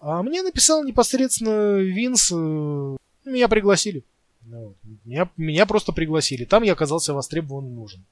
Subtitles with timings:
[0.00, 4.04] А мне написал непосредственно Винс, э, меня пригласили.
[4.42, 4.74] Ну,
[5.04, 6.44] меня, меня просто пригласили.
[6.44, 8.04] Там я оказался востребован и нужен.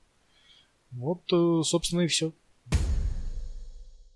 [0.91, 2.33] Вот, э, собственно, и все.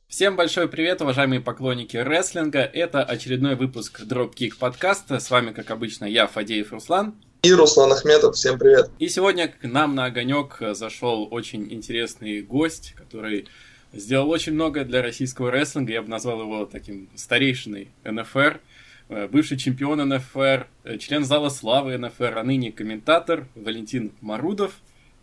[0.09, 2.61] Всем большой привет, уважаемые поклонники рестлинга.
[2.61, 5.21] Это очередной выпуск Dropkick подкаста.
[5.21, 7.15] С вами, как обычно, я, Фадеев Руслан.
[7.43, 8.91] И Руслан Ахметов, всем привет.
[8.99, 13.47] И сегодня к нам на огонек зашел очень интересный гость, который
[13.93, 15.93] сделал очень многое для российского рестлинга.
[15.93, 18.61] Я бы назвал его таким старейшиной НФР,
[19.09, 24.75] э, бывший чемпион НФР, э, член зала славы НФР, а ныне комментатор Валентин Марудов,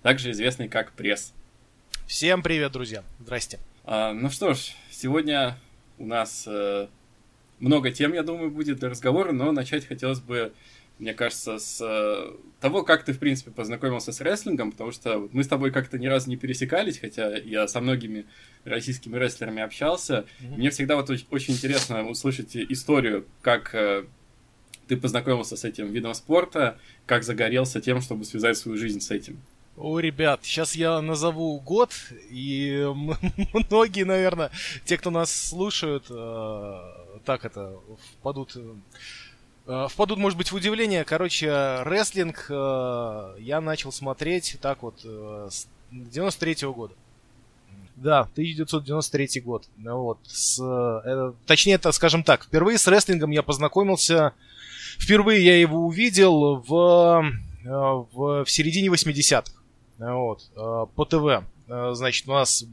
[0.01, 1.33] также известный как Пресс.
[2.05, 3.03] Всем привет, друзья.
[3.19, 3.59] Здрасте.
[3.83, 5.57] А, ну что ж, сегодня
[5.97, 6.87] у нас э,
[7.59, 10.53] много тем, я думаю, будет для разговора, но начать хотелось бы
[10.99, 15.43] мне кажется, с э, того, как ты, в принципе, познакомился с рестлингом, потому что мы
[15.43, 18.25] с тобой как-то ни разу не пересекались, хотя я со многими
[18.65, 20.25] российскими рестлерами общался.
[20.39, 20.57] Mm-hmm.
[20.57, 24.05] Мне всегда вот очень интересно услышать историю, как э,
[24.87, 29.39] ты познакомился с этим видом спорта, как загорелся тем, чтобы связать свою жизнь с этим.
[29.75, 31.91] О, ребят, сейчас я назову год,
[32.31, 32.83] и
[33.69, 34.49] многие, наверное,
[34.85, 37.79] те, кто нас слушают, э, так это,
[38.13, 38.57] впадут
[39.89, 41.03] впадут, может быть, в удивление.
[41.03, 46.93] Короче, рестлинг э, я начал смотреть так вот э, с 93 -го года.
[47.97, 49.65] Да, 1993 год.
[49.77, 50.19] Вот.
[50.23, 54.33] С, э, точнее, это, скажем так, впервые с рестлингом я познакомился.
[54.99, 57.23] Впервые я его увидел в,
[57.65, 59.51] э, в, в середине 80-х.
[59.97, 61.43] Вот, э, по ТВ.
[61.67, 62.63] Значит, у нас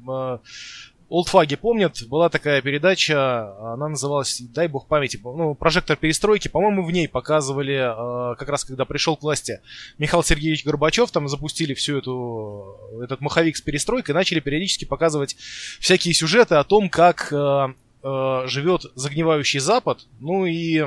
[1.10, 6.90] Олдфаги помнят, была такая передача, она называлась, дай бог памяти, ну, прожектор перестройки, по-моему, в
[6.90, 9.60] ней показывали, э, как раз когда пришел к власти
[9.98, 15.36] Михаил Сергеевич Горбачев, там запустили всю эту, этот маховик с перестройкой, начали периодически показывать
[15.78, 20.84] всякие сюжеты о том, как э, э, живет загнивающий Запад, ну и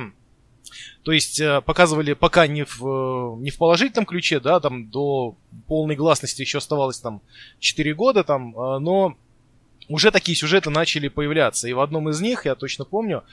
[1.04, 6.42] то есть показывали пока не в, не в положительном ключе, да, там до полной гласности
[6.42, 7.22] еще оставалось там
[7.60, 9.16] 4 года, там, но
[9.88, 11.68] уже такие сюжеты начали появляться.
[11.68, 13.24] И в одном из них, я точно помню,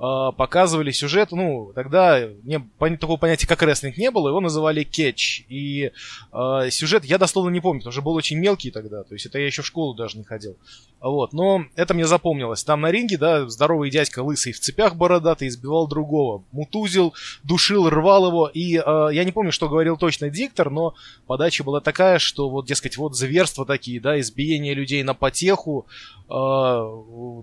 [0.00, 2.58] показывали сюжет, ну, тогда не,
[2.96, 5.44] такого понятия, как рестлинг не было, его называли кетч.
[5.48, 5.92] И
[6.32, 9.38] э, сюжет я дословно не помню, потому что был очень мелкий тогда, то есть это
[9.38, 10.56] я еще в школу даже не ходил.
[11.00, 12.62] Вот, но это мне запомнилось.
[12.62, 16.44] Там на ринге, да, здоровый дядька лысый в цепях бородатый избивал другого.
[16.52, 18.50] Мутузил, душил, рвал его.
[18.52, 20.94] И э, я не помню, что говорил точно диктор, но
[21.26, 25.86] подача была такая, что вот, дескать, вот зверства такие, да, избиение людей на потеху,
[26.28, 26.32] э,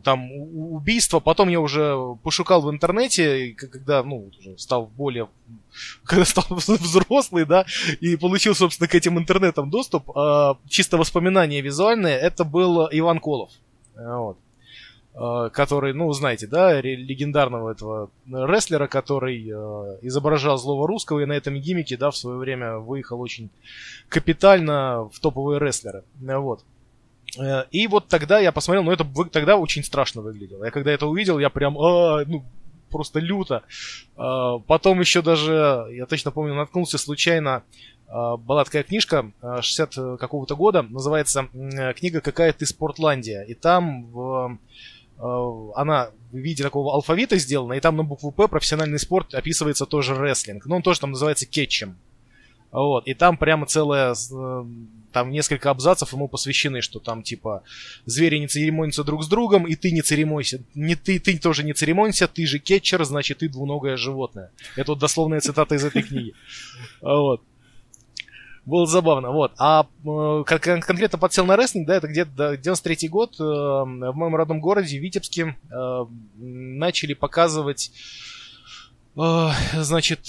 [0.03, 1.19] там убийство.
[1.19, 5.27] Потом я уже пошукал в интернете, когда, ну, уже стал более
[6.03, 7.65] когда стал взрослый, да,
[7.99, 13.51] и получил, собственно, к этим интернетам доступ, э, чисто воспоминания визуальные, это был Иван Колов.
[13.95, 14.37] Вот
[15.51, 21.55] который, ну, знаете, да, легендарного этого рестлера, который э, изображал злого русского и на этом
[21.55, 23.49] гиммике, да, в свое время выехал очень
[24.09, 26.03] капитально в топовые рестлеры.
[26.21, 26.63] Вот.
[27.39, 30.65] Э, и вот тогда я посмотрел, ну это тогда очень страшно выглядело.
[30.65, 32.45] Я когда это увидел, я прям, а, ну,
[32.89, 33.63] просто люто.
[34.15, 37.63] А, потом еще даже, я точно помню, наткнулся случайно,
[38.07, 41.49] а, была такая книжка 60 э, какого-то года, называется
[41.95, 43.43] книга «Какая ты Спортландия».
[43.43, 44.57] И там в,
[45.75, 50.15] она в виде такого алфавита сделана, и там на букву «П» профессиональный спорт описывается тоже
[50.15, 50.65] рестлинг.
[50.65, 51.97] Но он тоже там называется кетчем.
[52.71, 54.65] Вот, и там прямо целая э,
[55.13, 57.63] там несколько абзацев ему посвящены, что там типа
[58.05, 61.73] звери не церемонятся друг с другом, и ты не церемонься, не ты, ты тоже не
[61.73, 64.51] церемонься, ты же кетчер, значит ты двуногое животное.
[64.75, 66.33] Это вот дословная цитата из этой книги.
[67.01, 67.41] Вот.
[68.65, 69.53] Было забавно, вот.
[69.57, 74.59] А э, конкретно подсел на рестлинг, да, это где-то 93 год э, в моем родном
[74.59, 75.55] городе, Витебске,
[76.37, 77.91] начали показывать,
[79.15, 80.27] значит,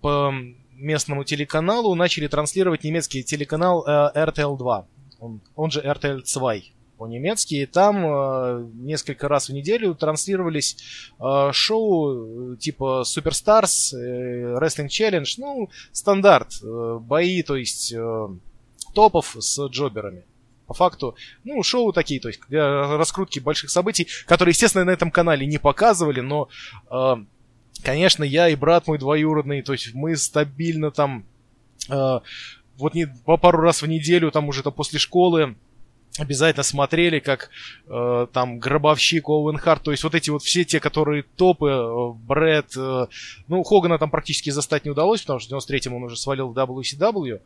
[0.00, 0.34] по
[0.80, 4.86] местному телеканалу начали транслировать немецкий телеканал э, RTL 2,
[5.20, 6.54] он, он же RTL 2
[7.00, 10.76] по-немецки, и там э, несколько раз в неделю транслировались
[11.18, 18.28] э, шоу э, типа Superstars, э, Wrestling Challenge, ну, стандарт, э, бои, то есть э,
[18.92, 20.24] топов с джоберами.
[20.66, 25.10] По факту, ну, шоу такие, то есть для раскрутки больших событий, которые, естественно, на этом
[25.10, 26.50] канале не показывали, но
[26.90, 27.16] э,
[27.82, 31.24] конечно, я и брат мой двоюродный, то есть мы стабильно там,
[31.88, 32.20] э,
[32.76, 35.56] вот не, по пару раз в неделю, там уже то после школы,
[36.18, 37.50] обязательно смотрели, как
[37.86, 42.12] э, там Гробовщик, Оуэн Харт, то есть вот эти вот все те, которые топы, э,
[42.14, 43.06] Брэд, э,
[43.48, 46.58] ну, Хогана там практически застать не удалось, потому что в 93-м он уже свалил в
[46.58, 47.40] WCW, э,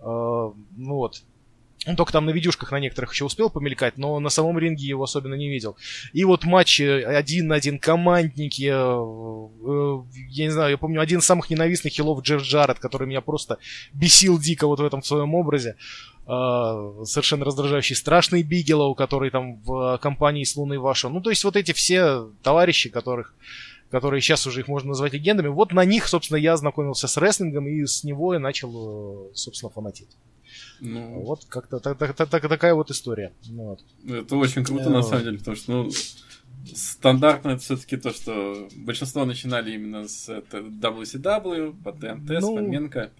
[0.00, 0.54] ну
[0.94, 1.22] вот.
[1.86, 5.04] Он только там на видюшках на некоторых еще успел помелькать, но на самом ринге его
[5.04, 5.76] особенно не видел.
[6.12, 11.20] И вот матчи один на один, командники, э, э, я не знаю, я помню, один
[11.20, 13.56] из самых ненавистных хилов Джефф Джаред, который меня просто
[13.94, 15.76] бесил дико вот в этом своем образе.
[16.26, 17.96] Э, совершенно раздражающий.
[17.96, 21.08] Страшный Бигелоу, который там в компании с Луной Ваша.
[21.08, 23.34] Ну, то есть вот эти все товарищи, которых
[23.90, 27.66] которые сейчас уже их можно назвать легендами, вот на них, собственно, я ознакомился с рестлингом
[27.66, 30.10] и с него я начал, собственно, фанатить.
[30.80, 33.32] Ну, вот как-то так, так, так, такая вот история.
[33.48, 33.80] Ну вот.
[34.08, 35.90] Это очень круто, на самом деле, потому что, ну,
[36.74, 43.10] стандартно это все-таки то, что большинство начинали именно с WCW, потом ТНТ, ну, Фоменко.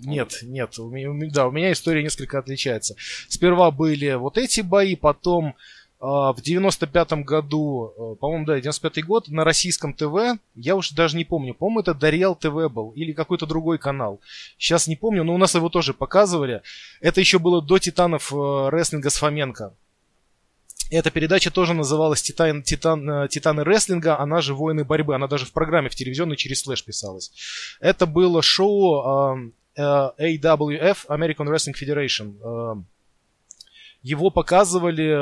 [0.00, 2.96] Нет, нет, у меня, да, у меня история несколько отличается.
[3.28, 5.54] Сперва были вот эти бои, потом
[5.98, 11.24] в 95-м году, э, по-моему, да, 95-й год, на российском ТВ, я уж даже не
[11.24, 14.20] помню, по-моему, это Дарьял ТВ был или какой-то другой канал.
[14.58, 16.62] Сейчас не помню, но у нас его тоже показывали.
[17.00, 19.72] Это еще было до Титанов э, рестлинга с Фоменко.
[20.90, 25.14] Эта передача тоже называлась Титан, Титан, э, Титаны рестлинга, она же Воины борьбы.
[25.14, 27.32] Она даже в программе в телевизионной через слэш писалась.
[27.80, 32.84] Это было шоу э, AWF, American Wrestling Federation.
[34.06, 35.18] Его показывали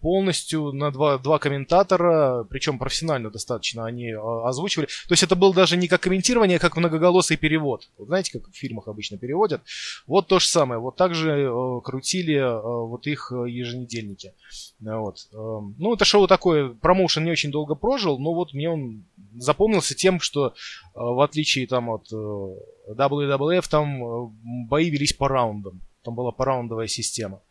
[0.00, 4.86] полностью на два, два комментатора, причем профессионально достаточно они а, озвучивали.
[4.86, 7.88] То есть это было даже не как комментирование, а как многоголосый перевод.
[7.98, 9.62] Вот знаете, как в фильмах обычно переводят?
[10.06, 10.80] Вот то же самое.
[10.80, 14.32] Вот так же э, крутили э, вот их еженедельники.
[14.78, 15.26] Вот.
[15.32, 20.20] Ну, это шоу такое, промоушен не очень долго прожил, но вот мне он запомнился тем,
[20.20, 20.52] что э,
[20.94, 25.80] в отличие там от WWF, там бои велись по раундам.
[26.04, 27.42] Там была пораундовая система.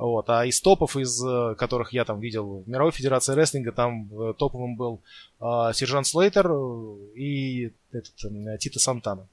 [0.00, 0.30] Вот.
[0.30, 4.32] А из топов, из э, которых я там видел в Мировой Федерации Рестлинга, там э,
[4.32, 5.02] топовым был
[5.40, 8.14] э, Сержант Слейтер э, и этот,
[8.60, 9.28] Тита Сантана.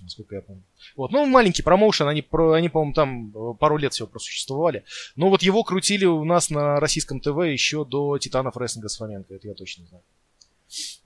[0.00, 0.62] Насколько я помню.
[0.94, 1.10] Вот.
[1.10, 4.84] Ну, маленький промоушен, они, они по-моему, там пару лет всего просуществовали.
[5.16, 9.34] Но вот его крутили у нас на российском ТВ еще до Титанов Рестлинга с Фоменко,
[9.34, 10.04] это я точно знаю.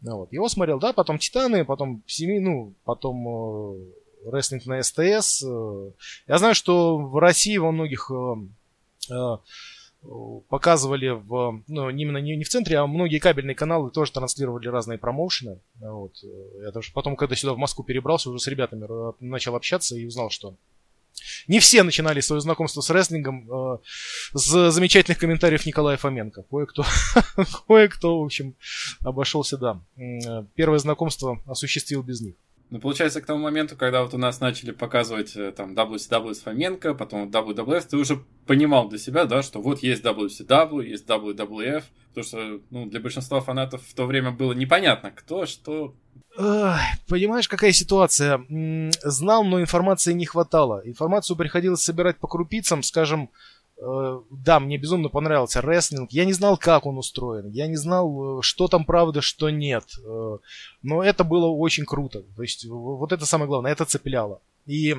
[0.03, 0.33] Ну, вот.
[0.33, 3.77] Его смотрел, да, потом Титаны, потом Семи, ну, потом
[4.25, 5.43] рестлинг на СТС.
[5.43, 5.91] Э,
[6.27, 9.37] я знаю, что в России во многих э, э,
[10.49, 14.99] показывали в, ну, именно не, не в центре, а многие кабельные каналы тоже транслировали разные
[14.99, 15.61] промоушены.
[15.81, 16.13] Вот.
[16.63, 18.87] Я даже потом, когда сюда в Москву перебрался, уже с ребятами
[19.21, 20.57] начал общаться и узнал, что
[21.49, 23.79] не все начинали свое знакомство с рестлингом э,
[24.35, 26.45] с замечательных комментариев Николая Фоменко.
[26.51, 26.85] Кое-кто,
[27.67, 28.55] кое-кто, в общем,
[29.01, 29.81] обошелся, да.
[30.55, 32.35] Первое знакомство осуществил без них.
[32.71, 36.41] Ну, получается, к тому моменту, когда вот у нас начали показывать э, там WCW с
[36.41, 41.83] Фоменко, потом WWF, ты уже понимал для себя, да, что вот есть WCW, есть WWF,
[42.15, 45.97] потому что, ну, для большинства фанатов в то время было непонятно, кто, что...
[47.09, 48.41] Понимаешь, какая ситуация?
[49.03, 50.81] Знал, но информации не хватало.
[50.85, 53.31] Информацию приходилось собирать по крупицам, скажем,
[53.81, 56.13] да, мне безумно понравился рестлинг.
[56.13, 57.49] Я не знал, как он устроен.
[57.51, 59.85] Я не знал, э, что там правда, что нет.
[60.05, 60.39] Э,
[60.83, 62.23] но это было очень круто.
[62.37, 64.43] То есть вот это самое главное, это цепляло.
[64.67, 64.95] И,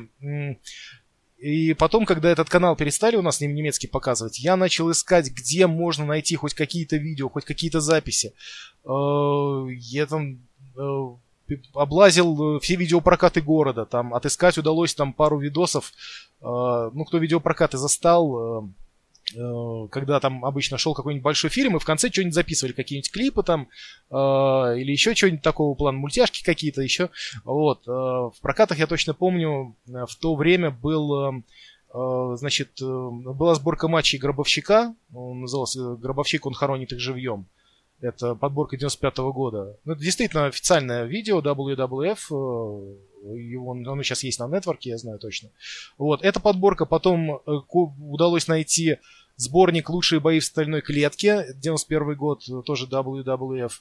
[1.37, 6.05] и потом, когда этот канал перестали у нас немецкий показывать, я начал искать, где можно
[6.05, 8.33] найти хоть какие-то видео, хоть какие-то записи.
[8.83, 10.39] Я там
[11.73, 15.93] облазил все видеопрокаты города, там отыскать удалось там пару видосов,
[16.41, 18.71] ну, кто видеопрокаты застал,
[19.35, 23.43] Э, когда там обычно шел какой-нибудь большой фильм, и в конце что-нибудь записывали, какие-нибудь клипы
[23.43, 23.67] там,
[24.09, 27.09] э, или еще что-нибудь такого плана, мультяшки какие-то еще.
[27.43, 27.87] Вот.
[27.87, 31.13] Э, в прокатах я точно помню, э, в то время был...
[31.13, 31.41] Э,
[32.37, 37.47] значит, была сборка матчей Гробовщика, он назывался «Гробовщик, он хоронит их живьем».
[38.01, 39.77] Это подборка 95 -го года.
[39.85, 42.97] Ну, это действительно официальное видео WWF.
[43.37, 45.49] Его, оно сейчас есть на нетворке, я знаю точно.
[45.97, 46.85] Вот, эта подборка.
[46.85, 48.97] Потом удалось найти
[49.41, 53.71] Сборник «Лучшие бои в стальной клетке», 91 год, тоже WWF.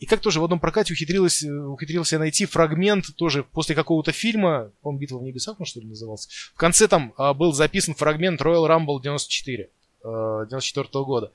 [0.00, 5.00] И как тоже в одном прокате ухитрилась, ухитрился найти фрагмент тоже после какого-то фильма, по-моему,
[5.00, 6.28] «Битва в небесах», он что ли назывался.
[6.54, 9.70] В конце там а, был записан фрагмент Royal Rumble 94.
[10.02, 11.32] 94 -го года.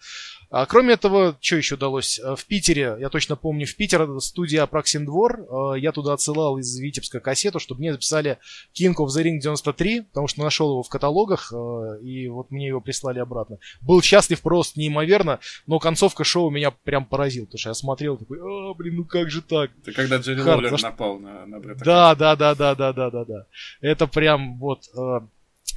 [0.53, 2.20] А кроме этого, что еще удалось?
[2.20, 5.39] Э, в Питере, я точно помню, в Питере студия Апраксин Двор.
[5.39, 8.38] Э, я туда отсылал из Витебска кассету, чтобы мне записали
[8.79, 12.67] King of the Ring 93, потому что нашел его в каталогах, э, и вот мне
[12.67, 13.58] его прислали обратно.
[13.82, 18.38] Был счастлив просто неимоверно, но концовка шоу меня прям поразил, потому что я смотрел такой,
[18.39, 19.72] а, блин, ну как же так?
[19.82, 23.25] Это когда Джерри Лоулер напал на, на Бретта Да, да, да, да, да, да, да,
[23.25, 23.48] да.
[23.82, 24.84] Это прям вот...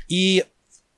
[0.09, 0.45] И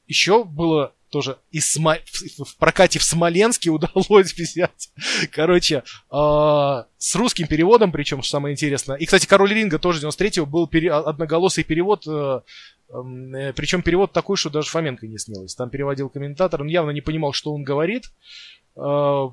[0.08, 1.96] еще было тоже из Смо...
[2.38, 4.90] в прокате в Смоленске удалось взять.
[5.32, 8.96] Короче, э, с русским переводом, причем, что самое интересное.
[8.96, 10.92] И, кстати, Король Ринга тоже 93-го был пере...
[10.92, 12.40] одноголосый перевод, э,
[12.90, 15.54] э, причем перевод такой, что даже Фоменко не снилось.
[15.54, 18.04] Там переводил комментатор, он явно не понимал, что он говорит,
[18.76, 18.80] э,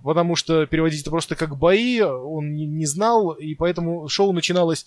[0.03, 4.85] потому что переводить это просто как бои, он не, знал, и поэтому шоу начиналось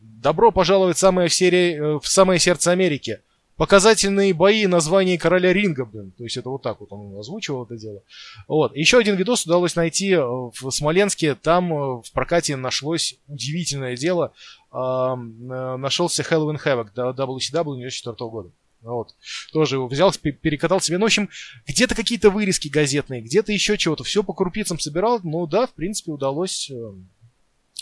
[0.00, 3.20] «Добро пожаловать в самое, в, серии, в самое сердце Америки».
[3.58, 6.12] Показательные бои название короля ринга, блин.
[6.16, 8.02] То есть это вот так вот он озвучивал это дело.
[8.46, 8.74] Вот.
[8.76, 11.34] Еще один видос удалось найти э, в Смоленске.
[11.34, 14.32] Там э, в прокате нашлось удивительное дело.
[14.70, 18.50] Нашелся Halloween Havoc до WCW 94 года.
[18.82, 19.14] Вот.
[19.52, 20.98] Тоже его взял, перекатал себе.
[20.98, 21.28] Ну, в общем,
[21.66, 24.04] где-то какие-то вырезки газетные, где-то еще чего-то.
[24.04, 25.18] Все по крупицам собирал.
[25.24, 26.70] Ну да, в принципе, удалось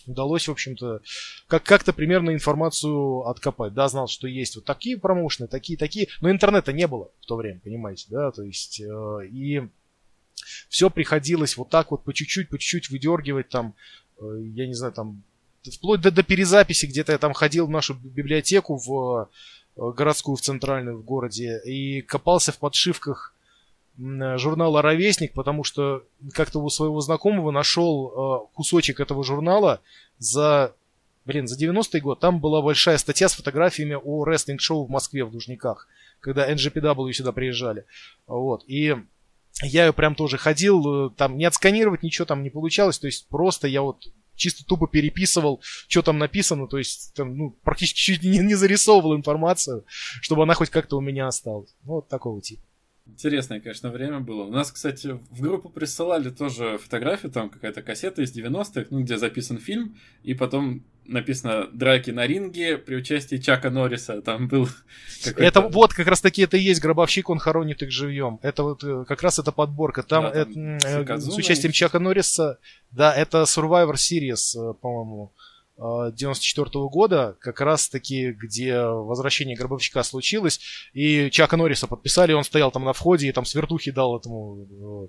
[0.07, 1.01] удалось, в общем-то,
[1.49, 3.75] как- как-то примерно информацию откопать.
[3.75, 7.37] Да, знал, что есть вот такие промоушены, такие, такие, но интернета не было в то
[7.37, 9.69] время, понимаете, да, то есть, э, и
[10.69, 13.75] все приходилось вот так вот по чуть-чуть, по чуть-чуть выдергивать там,
[14.21, 15.23] э, я не знаю, там,
[15.73, 19.29] вплоть до, до перезаписи, где-то я там ходил в нашу библиотеку, в
[19.77, 23.36] э, городскую, в центральную в городе, и копался в подшивках
[23.99, 28.09] журнала «Ровесник», потому что как-то у своего знакомого нашел
[28.51, 29.81] э, кусочек этого журнала
[30.19, 30.75] за,
[31.25, 32.21] блин, за 90-й год.
[32.21, 35.89] Там была большая статья с фотографиями о рестлинг-шоу в Москве в Лужниках,
[36.21, 37.87] когда NGPW сюда приезжали.
[38.27, 38.65] Вот.
[38.67, 38.97] И
[39.63, 43.67] я прям тоже ходил, э, там не отсканировать ничего там не получалось, то есть просто
[43.69, 48.39] я вот чисто тупо переписывал, что там написано, то есть там, ну, практически чуть не,
[48.39, 49.85] не зарисовывал информацию,
[50.21, 51.75] чтобы она хоть как-то у меня осталась.
[51.85, 52.63] Ну, вот такого типа.
[53.07, 54.45] Интересное, конечно, время было.
[54.45, 59.17] У нас, кстати, в группу присылали тоже фотографию, там какая-то кассета из 90-х, ну, где
[59.17, 64.23] записан фильм, и потом написано «Драки на ринге» при участии Чака Норриса.
[64.23, 64.69] Там был
[65.37, 68.41] Это вот как раз таки это и есть «Гробовщик, он хоронит их живьем».
[68.43, 70.03] Это вот э, как раз эта подборка.
[70.03, 72.59] Там, да, там это, с участием Чака Норриса,
[72.91, 75.33] да, это Survivor Series, э, по-моему.
[75.79, 80.61] 94 -го года, как раз таки, где возвращение Гробовщика случилось,
[80.95, 84.67] и Чака Норриса подписали, он стоял там на входе и там свертухи дал этому,
[85.05, 85.09] э,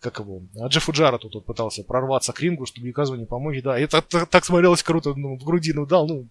[0.00, 4.00] как его, Джеффу Джарету тут пытался прорваться к рингу, чтобы Юказу не помочь, да, это
[4.02, 6.28] так смотрелось круто, ну, в грудину дал, ну,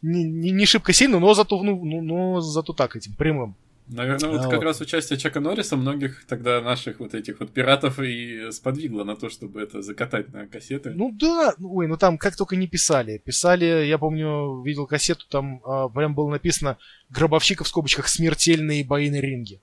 [0.00, 3.54] не, не, не шибко сильно, но зато, ну, ну, но зато так этим, прямым.
[3.92, 4.64] Наверное, вот а, как вот.
[4.64, 9.28] раз участие Чака Норриса многих тогда наших вот этих вот пиратов и сподвигло на то,
[9.28, 10.90] чтобы это закатать на кассеты.
[10.90, 13.18] Ну да, ну, ой, ну там как только не писали.
[13.18, 16.78] Писали, я помню, видел кассету, там а, прям было написано
[17.08, 19.60] «Гробовщик» в скобочках «Смертельные бои на ринге».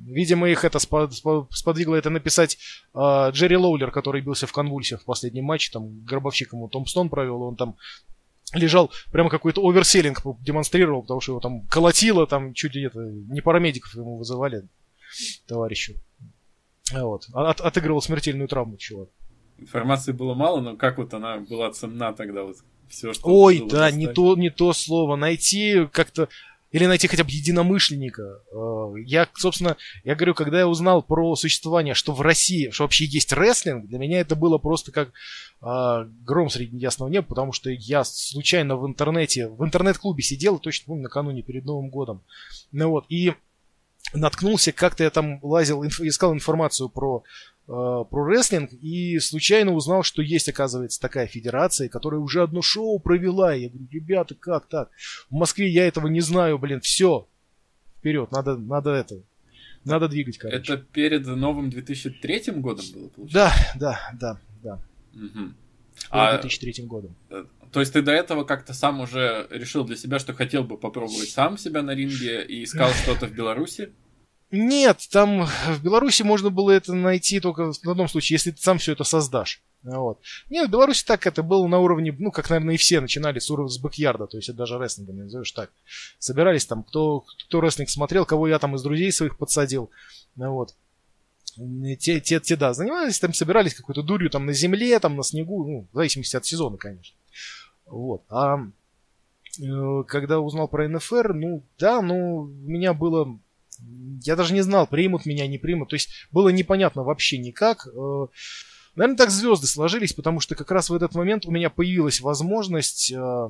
[0.00, 2.56] Видимо, их это сподвигло это написать
[2.94, 7.08] э, Джерри Лоулер, который бился в конвульсиях в последнем матче, там гробовщик ему Том Стон
[7.08, 7.76] провел, он там
[8.54, 13.40] лежал, прямо какой-то оверселлинг демонстрировал, потому что его там колотило, там чуть ли это, не
[13.40, 14.68] парамедиков ему вызывали
[15.46, 15.94] товарищу.
[16.92, 17.26] Вот.
[17.32, 19.08] А от, отыгрывал смертельную травму чувак.
[19.58, 22.56] Информации было мало, но как вот она была ценна тогда вот
[22.88, 25.16] все, что Ой, да, не то, не то слово.
[25.16, 26.28] Найти как-то
[26.70, 28.22] или найти хотя бы единомышленника.
[28.52, 33.06] Э, я, собственно, я говорю, когда я узнал про существование, что в России, что вообще
[33.06, 37.70] есть рестлинг, для меня это было просто как э, гром среди ясного неба, потому что
[37.70, 42.22] я случайно в интернете, в интернет-клубе сидел, точно помню, накануне перед Новым годом.
[42.72, 43.32] Ну вот, и
[44.12, 47.22] наткнулся, как-то я там лазил, инф, искал информацию про
[47.68, 52.98] Э, про рестлинг и случайно узнал, что есть, оказывается, такая федерация, которая уже одно шоу
[52.98, 53.52] провела.
[53.52, 54.90] я говорю, ребята, как так?
[55.28, 57.28] В Москве я этого не знаю, блин, все.
[57.98, 59.22] Вперед, надо, надо это.
[59.84, 60.56] Надо двигать, короче.
[60.56, 63.78] Это перед новым 2003 годом было, получается?
[63.78, 64.82] Да, да, да, да.
[65.14, 65.52] Угу.
[66.08, 67.14] А, 2003 годом.
[67.28, 70.78] Э, то есть ты до этого как-то сам уже решил для себя, что хотел бы
[70.78, 73.92] попробовать сам себя на ринге и искал что-то в Беларуси?
[74.50, 78.78] Нет, там в Беларуси можно было это найти только в одном случае, если ты сам
[78.78, 79.62] все это создашь.
[79.82, 80.20] Вот.
[80.48, 83.50] Нет, в Беларуси так это было на уровне, ну, как, наверное, и все начинали с
[83.50, 85.70] уровня с бэкьярда, то есть это даже рестлингом назовешь так.
[86.18, 89.90] Собирались там, кто, кто рестлинг смотрел, кого я там из друзей своих подсадил.
[90.34, 90.74] Вот.
[91.98, 95.64] Те, те, те, да, занимались, там собирались какой-то дурью там на земле, там на снегу,
[95.64, 97.16] ну, в зависимости от сезона, конечно.
[97.86, 98.22] Вот.
[98.28, 98.58] А
[99.60, 103.38] э, когда узнал про НФР, ну, да, ну, у меня было
[104.22, 105.90] я даже не знал, примут меня, не примут.
[105.90, 107.86] То есть было непонятно вообще никак.
[107.86, 108.26] Э,
[108.94, 113.12] наверное, так звезды сложились, потому что как раз в этот момент у меня появилась возможность
[113.12, 113.48] э,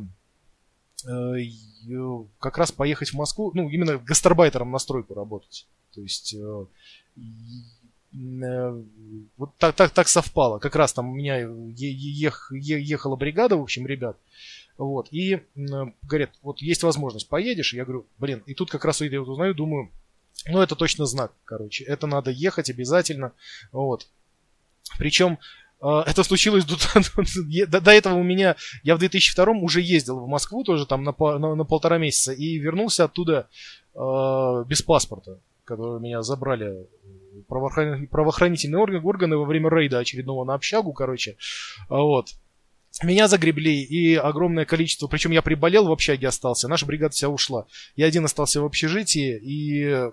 [1.07, 1.37] э,
[2.39, 5.67] как раз поехать в Москву, ну, именно гастарбайтером на стройку работать.
[5.95, 6.37] То есть
[9.37, 10.59] вот так, так, так совпало.
[10.59, 11.39] Как раз там у меня
[11.77, 14.17] ех, ехала бригада, в общем, ребят.
[14.79, 15.09] Вот.
[15.11, 17.75] И говорят, вот есть возможность, поедешь?
[17.75, 19.91] Я говорю, блин, и тут как раз я узнаю, думаю,
[20.47, 21.85] Ну, это точно знак, короче.
[21.85, 23.33] Это надо ехать обязательно.
[23.73, 24.07] Вот.
[24.99, 25.39] Причем
[25.83, 26.77] э, это случилось до,
[27.67, 31.15] до, до этого у меня, я в 2002 уже ездил в Москву тоже там на,
[31.19, 33.49] на, на полтора месяца и вернулся оттуда
[33.95, 36.87] э, без паспорта, который меня забрали
[37.47, 41.37] правоохранительные, органы, органы во время рейда очередного на общагу, короче.
[41.89, 42.31] Вот.
[43.03, 47.67] Меня загребли и огромное количество, причем я приболел в общаге остался, наша бригада вся ушла.
[47.95, 50.11] Я один остался в общежитии и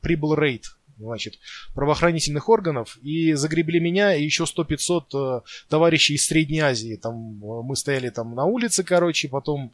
[0.00, 0.64] прибыл рейд,
[0.98, 1.38] значит,
[1.74, 6.96] правоохранительных органов и загребли меня и еще 100-500 э, товарищей из Средней Азии.
[6.96, 9.72] Там э, мы стояли там на улице, короче, потом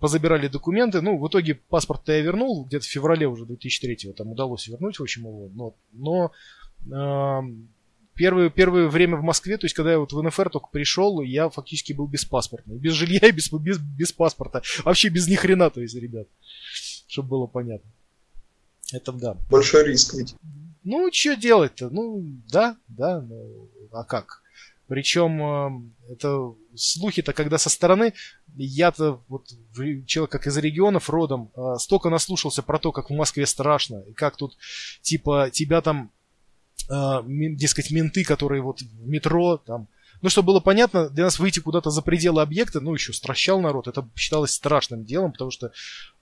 [0.00, 1.00] позабирали документы.
[1.00, 5.02] Ну, в итоге паспорт я вернул, где-то в феврале уже 2003-го там удалось вернуть, в
[5.02, 5.48] общем, его.
[5.54, 6.32] Но, но
[6.86, 7.42] э,
[8.18, 11.48] первое, первое время в Москве, то есть когда я вот в НФР только пришел, я
[11.48, 12.76] фактически был беспаспортный.
[12.76, 14.62] Без жилья и без, без, без паспорта.
[14.84, 16.26] Вообще без ни хрена, то есть, ребят.
[17.06, 17.90] Чтобы было понятно.
[18.92, 19.36] Это да.
[19.48, 20.34] Большой риск ведь.
[20.82, 21.90] Ну, что делать-то?
[21.90, 24.42] Ну, да, да, ну, а как?
[24.88, 25.42] Причем
[26.08, 28.14] э, это слухи-то, когда со стороны,
[28.56, 29.46] я-то вот
[30.06, 34.14] человек как из регионов родом, э, столько наслушался про то, как в Москве страшно, и
[34.14, 34.56] как тут,
[35.02, 36.10] типа, тебя там
[36.88, 39.88] э, дескать, менты, которые вот в метро, там,
[40.20, 43.88] ну, чтобы было понятно, для нас выйти куда-то за пределы объекта, ну, еще стращал народ,
[43.88, 45.72] это считалось страшным делом, потому что,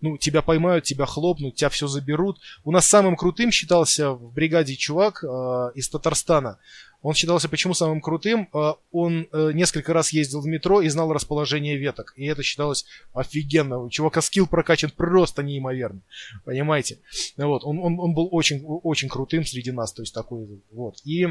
[0.00, 2.38] ну, тебя поймают, тебя хлопнут, тебя все заберут.
[2.64, 5.26] У нас самым крутым считался в бригаде чувак э,
[5.74, 6.58] из Татарстана.
[7.02, 8.48] Он считался почему самым крутым?
[8.52, 12.12] Э, он э, несколько раз ездил в метро и знал расположение веток.
[12.16, 12.84] И это считалось
[13.14, 13.78] офигенно.
[13.78, 16.00] У чувака скилл прокачан просто неимоверно.
[16.44, 16.98] Понимаете?
[17.36, 17.64] Вот.
[17.64, 19.92] Он, он, он был очень, очень крутым среди нас.
[19.92, 20.96] То есть такой вот.
[21.04, 21.28] И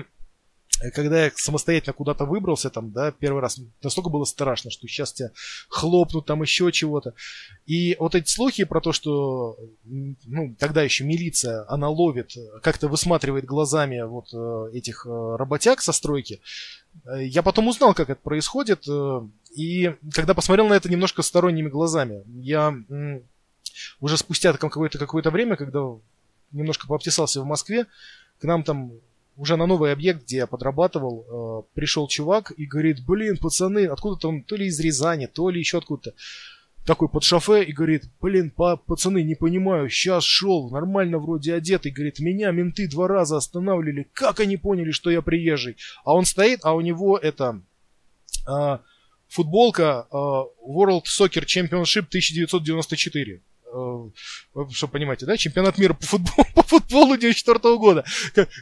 [0.93, 5.31] когда я самостоятельно куда-то выбрался, там, да, первый раз, настолько было страшно, что сейчас тебя
[5.69, 7.13] хлопнут, там еще чего-то.
[7.65, 13.45] И вот эти слухи про то, что, ну, тогда еще милиция, она ловит, как-то высматривает
[13.45, 16.41] глазами вот э, этих э, работяг со стройки,
[17.17, 18.85] я потом узнал, как это происходит,
[19.53, 22.73] и когда посмотрел на это немножко сторонними глазами, я
[23.99, 25.81] уже спустя какое-то какое время, когда
[26.51, 27.85] немножко пообтесался в Москве,
[28.39, 28.93] к нам там
[29.37, 34.29] уже на новый объект, где я подрабатывал, э, пришел чувак и говорит, блин, пацаны, откуда-то
[34.29, 36.13] он, то ли из Рязани, то ли еще откуда-то,
[36.85, 41.91] такой под шофе и говорит, блин, па пацаны, не понимаю, сейчас шел, нормально вроде одетый,
[41.91, 45.77] говорит, меня менты два раза останавливали, как они поняли, что я приезжий?
[46.03, 47.61] А он стоит, а у него это...
[48.47, 48.77] Э,
[49.27, 53.41] футболка э, World Soccer Championship 1994
[54.71, 58.05] что понимаете, да, чемпионат мира по футболу, по футболу 94 года,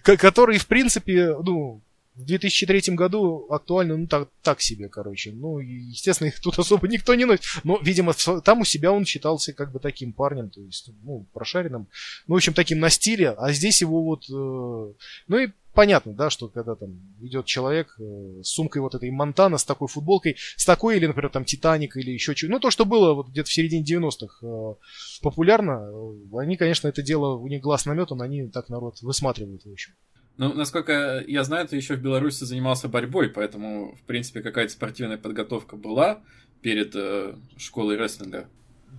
[0.04, 1.82] который, в принципе, ну,
[2.16, 5.32] в 2003 году актуально, ну, так, так себе, короче.
[5.32, 7.44] Ну, естественно, их тут особо никто не носит.
[7.64, 11.88] Но, видимо, там у себя он считался как бы таким парнем, то есть, ну, прошаренным.
[12.28, 13.32] Ну, в общем, таким на стиле.
[13.32, 14.26] А здесь его вот...
[14.30, 14.94] Э,
[15.28, 19.58] ну, и понятно, да, что когда там идет человек э, с сумкой вот этой Монтана,
[19.58, 22.86] с такой футболкой, с такой, или, например, там Титаник, или еще что ну, то, что
[22.86, 24.76] было вот где-то в середине 90-х э,
[25.22, 29.72] популярно, э, они, конечно, это дело, у них глаз наметан, они так народ высматривают, в
[29.72, 29.94] общем.
[30.38, 35.18] Ну, насколько я знаю, ты еще в Беларуси занимался борьбой, поэтому, в принципе, какая-то спортивная
[35.18, 36.22] подготовка была
[36.62, 38.50] перед э, школой рестлинга.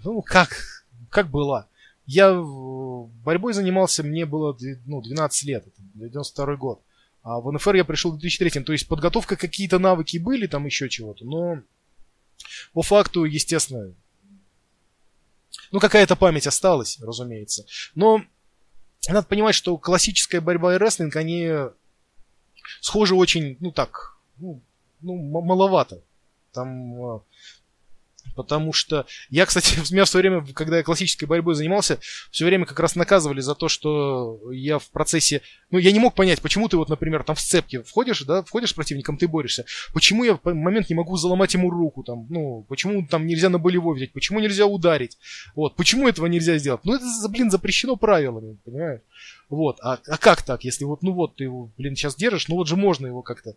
[0.05, 0.51] Ну, как?
[1.11, 1.69] Как была?
[2.07, 6.83] Я борьбой занимался, мне было ну, 12 лет, это 92 год.
[7.23, 8.63] А в НФР я пришел в 2003.
[8.63, 11.63] То есть подготовка, какие-то навыки были, там еще чего-то, но
[12.73, 13.95] по факту, естественно,
[15.71, 17.65] ну какая-то память осталась, разумеется.
[17.95, 18.23] Но
[19.09, 21.51] надо понимать, что классическая борьба и рестлинг, они
[22.81, 24.61] схожи очень, ну так, ну,
[25.01, 26.03] ну маловато.
[26.53, 27.23] Там а,
[28.35, 31.99] Потому что я, кстати, меня в свое время, когда я классической борьбой занимался,
[32.31, 35.43] все время как раз наказывали за то, что я в процессе...
[35.71, 38.71] Ну, я не мог понять, почему ты вот, например, там в сцепке входишь, да, входишь
[38.71, 39.65] с противником, ты борешься.
[39.93, 43.59] Почему я в момент не могу заломать ему руку, там, ну, почему там нельзя на
[43.59, 45.19] болевой взять, почему нельзя ударить,
[45.55, 46.83] вот, почему этого нельзя сделать?
[46.85, 49.01] Ну, это, блин, запрещено правилами, понимаешь?
[49.49, 52.57] Вот, а, а как так, если вот, ну вот, ты его, блин, сейчас держишь, ну
[52.57, 53.55] вот же можно его как-то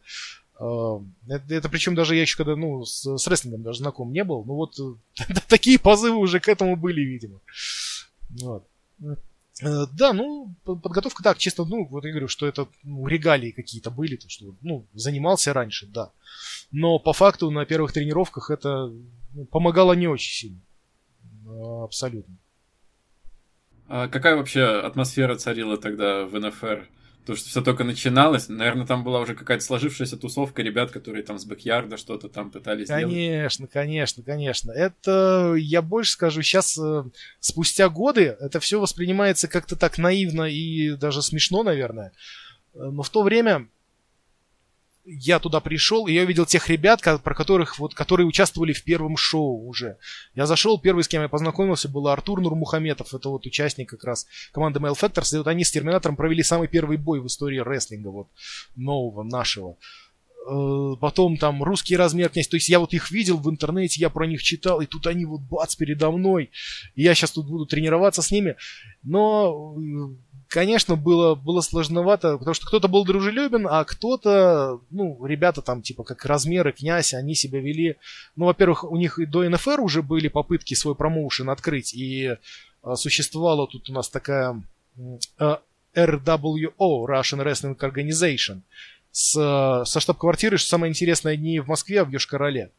[0.60, 4.43] это, это причем даже я еще когда ну, с, с рестлингом даже знаком не был.
[4.43, 4.76] Ну вот
[5.48, 7.39] такие позывы уже к этому были, видимо.
[8.30, 8.67] Вот.
[9.62, 13.89] Э, да, ну, подготовка так, чисто, ну, вот я говорю, что это ну, регалии какие-то
[13.89, 16.12] были, то, что, ну, занимался раньше, да.
[16.72, 18.91] Но по факту на первых тренировках это
[19.34, 21.84] ну, помогало не очень сильно.
[21.84, 22.36] Абсолютно.
[23.88, 26.88] А какая вообще атмосфера царила тогда в НФР?
[27.28, 28.48] То, что все только начиналось.
[28.48, 32.88] Наверное, там была уже какая-то сложившаяся тусовка ребят, которые там с бэкьярда что-то там пытались
[32.88, 33.28] конечно, делать.
[33.28, 34.72] Конечно, конечно, конечно.
[34.72, 37.04] Это, я больше скажу, сейчас, э,
[37.42, 42.13] спустя годы, это все воспринимается как-то так наивно и даже смешно, наверное.
[42.74, 43.68] Э, но в то время
[45.10, 49.15] я туда пришел, и я увидел тех ребят, про которых, вот, которые участвовали в первом
[49.15, 49.98] шоу уже.
[50.36, 54.28] Я зашел, первый, с кем я познакомился, был Артур Нурмухаметов, это вот участник как раз
[54.52, 58.10] команды Mail Factors, и вот они с Терминатором провели самый первый бой в истории рестлинга,
[58.10, 58.28] вот,
[58.76, 59.78] нового, нашего.
[60.50, 64.10] Э, потом там русский размер князь, то есть я вот их видел в интернете, я
[64.10, 66.52] про них читал, и тут они вот бац передо мной,
[66.96, 68.56] и я сейчас тут буду тренироваться с ними,
[69.04, 70.15] но э,
[70.48, 76.04] конечно, было, было сложновато, потому что кто-то был дружелюбен, а кто-то, ну, ребята там, типа,
[76.04, 77.98] как размеры, князь, они себя вели...
[78.36, 82.38] Ну, во-первых, у них и до НФР уже были попытки свой промоушен открыть, и
[82.82, 84.62] а, существовала тут у нас такая
[85.38, 85.62] а,
[85.96, 88.62] RWO, Russian Wrestling Organization,
[89.12, 89.32] с,
[89.86, 92.72] со штаб-квартиры, что самое интересное, не в Москве, а в Йошкар-Оле.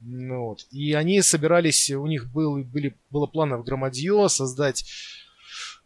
[0.00, 0.66] Ну, вот.
[0.70, 4.84] И они собирались, у них был, были, было планы в Громадье создать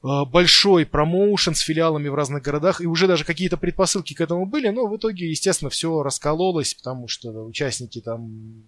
[0.02, 4.68] большой промоушен с филиалами в разных городах, и уже даже какие-то предпосылки к этому были,
[4.68, 8.64] но в итоге, естественно, все раскололось, потому что участники там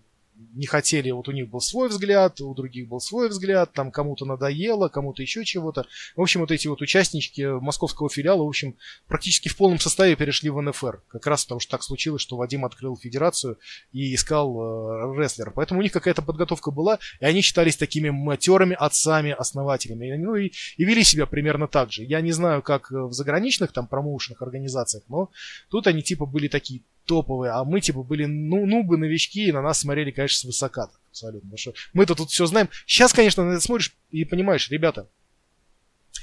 [0.58, 4.24] не хотели, вот у них был свой взгляд, у других был свой взгляд, там кому-то
[4.24, 5.86] надоело, кому-то еще чего-то.
[6.16, 10.50] В общем, вот эти вот участники московского филиала, в общем, практически в полном составе перешли
[10.50, 11.02] в НФР.
[11.08, 13.58] Как раз потому что так случилось, что Вадим открыл федерацию
[13.92, 15.52] и искал э, рестлера.
[15.52, 20.16] Поэтому у них какая-то подготовка была, и они считались такими матерыми отцами, основателями.
[20.16, 22.02] Ну и, и вели себя примерно так же.
[22.02, 25.30] Я не знаю, как в заграничных там промоушенных организациях, но
[25.70, 29.62] тут они типа были такие топовые, а мы типа были ну, нубы, новички, и на
[29.62, 30.86] нас смотрели, конечно, свысока.
[30.86, 31.50] Так, абсолютно.
[31.50, 32.68] Потому что мы-то тут все знаем.
[32.86, 35.08] Сейчас, конечно, на это смотришь и понимаешь, ребята,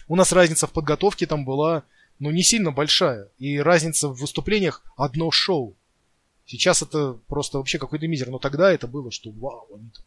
[0.07, 1.83] у нас разница в подготовке там была,
[2.19, 3.29] ну, не сильно большая.
[3.39, 5.75] И разница в выступлениях одно шоу.
[6.45, 8.29] Сейчас это просто вообще какой-то мизер.
[8.29, 10.05] Но тогда это было, что вау, они там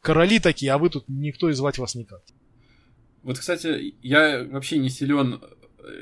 [0.00, 2.22] короли такие, а вы тут никто и звать вас никак.
[3.22, 5.40] Вот, кстати, я вообще не силен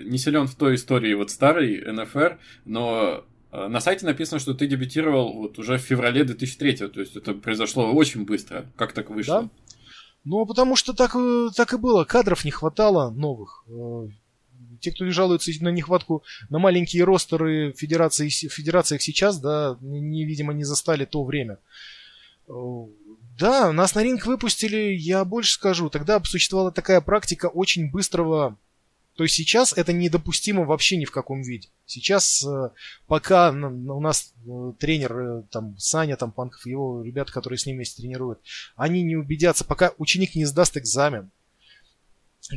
[0.04, 3.24] не силен в той истории вот старой НФР, но
[3.68, 7.92] на сайте написано, что ты дебютировал вот уже в феврале 2003, то есть это произошло
[7.92, 8.66] очень быстро.
[8.76, 9.42] Как так вышло?
[9.42, 9.50] Да?
[10.24, 12.04] Ну, потому что так, э, так и было.
[12.04, 13.64] Кадров не хватало новых.
[13.68, 14.08] Э,
[14.80, 20.64] те, кто жалуются на нехватку на маленькие ростеры федерации, федерациях сейчас, да, не, видимо, не
[20.64, 21.58] застали то время.
[23.38, 25.90] Да, нас на ринг выпустили, я больше скажу.
[25.90, 28.58] Тогда существовала такая практика очень быстрого
[29.16, 31.68] то есть сейчас это недопустимо вообще ни в каком виде.
[31.86, 32.70] Сейчас э,
[33.06, 37.76] пока у нас э, тренер, э, там, Саня, там, Панков, его ребята, которые с ним
[37.76, 38.40] вместе тренируют,
[38.76, 41.30] они не убедятся, пока ученик не сдаст экзамен,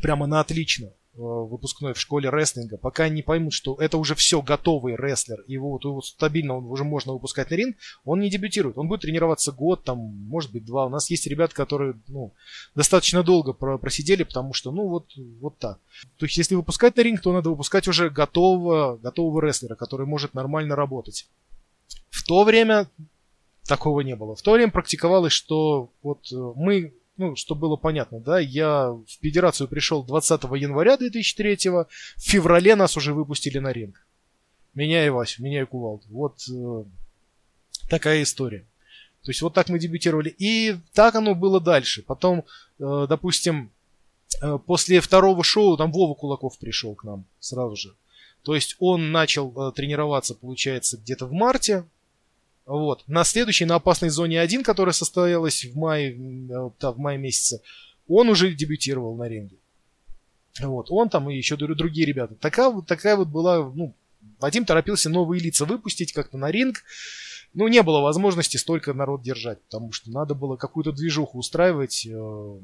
[0.01, 4.95] прямо на отлично, выпускной в школе рестлинга, пока не поймут, что это уже все готовый
[4.95, 8.77] рестлер, его вот, его стабильно он уже можно выпускать на ринг, он не дебютирует.
[8.77, 10.85] Он будет тренироваться год, там, может быть, два.
[10.85, 12.33] У нас есть ребята, которые, ну,
[12.75, 15.79] достаточно долго просидели, потому что, ну, вот, вот так.
[16.17, 20.33] То есть, если выпускать на ринг, то надо выпускать уже готового, готового рестлера, который может
[20.33, 21.27] нормально работать.
[22.09, 22.87] В то время
[23.67, 24.35] такого не было.
[24.35, 29.05] В то время практиковалось, что вот э, мы ну, чтобы было понятно, да, я в
[29.21, 34.07] федерацию пришел 20 января 2003, в феврале нас уже выпустили на ринг.
[34.73, 36.05] Меня и Васю, меня и Кувалду.
[36.09, 36.83] Вот э,
[37.89, 38.65] такая история.
[39.23, 40.33] То есть вот так мы дебютировали.
[40.37, 42.03] И так оно было дальше.
[42.03, 42.45] Потом,
[42.79, 43.71] э, допустим,
[44.41, 47.95] э, после второго шоу там Вова Кулаков пришел к нам сразу же.
[48.43, 51.83] То есть он начал э, тренироваться, получается, где-то в марте
[52.69, 53.03] вот.
[53.07, 57.63] На следующей, на опасной зоне 1, которая состоялась в мае, э, да, в мае месяце,
[58.07, 59.57] он уже дебютировал на ринге.
[60.61, 60.91] Вот.
[60.91, 62.35] Он там и еще другие ребята.
[62.35, 63.95] Такая, такая вот была, ну,
[64.39, 66.83] Вадим торопился новые лица выпустить как-то на ринг.
[67.55, 72.59] Ну, не было возможности столько народ держать, потому что надо было какую-то движуху устраивать, э,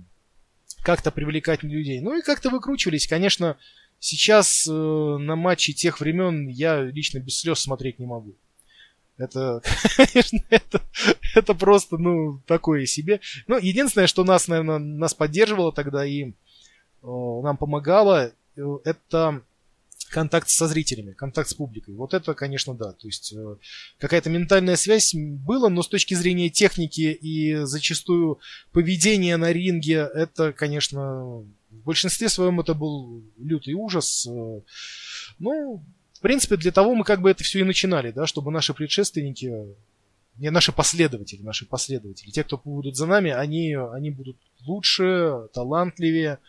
[0.84, 2.00] как-то привлекать людей.
[2.00, 3.08] Ну и как-то выкручивались.
[3.08, 3.58] Конечно,
[4.00, 8.36] сейчас э, на матчи тех времен я лично без слез смотреть не могу.
[9.17, 9.62] Это,
[9.97, 10.82] конечно, это,
[11.36, 13.21] это просто, ну, такое себе.
[13.47, 16.34] Ну, единственное, что нас, наверное, нас поддерживало тогда и
[17.01, 19.41] о, нам помогало, э, это
[20.10, 21.95] контакт со зрителями, контакт с публикой.
[21.95, 22.93] Вот это, конечно, да.
[22.93, 23.56] То есть э,
[23.99, 28.39] какая-то ментальная связь была, но с точки зрения техники и зачастую
[28.71, 34.28] поведения на ринге, это, конечно, в большинстве своем это был лютый ужас.
[34.28, 34.62] Э,
[35.39, 35.84] ну,
[36.26, 39.76] принципе, для того мы как бы это все и начинали, да, чтобы наши предшественники,
[40.38, 44.36] не наши последователи, наши последователи, те, кто будут за нами, они, они будут
[44.66, 46.40] лучше, талантливее,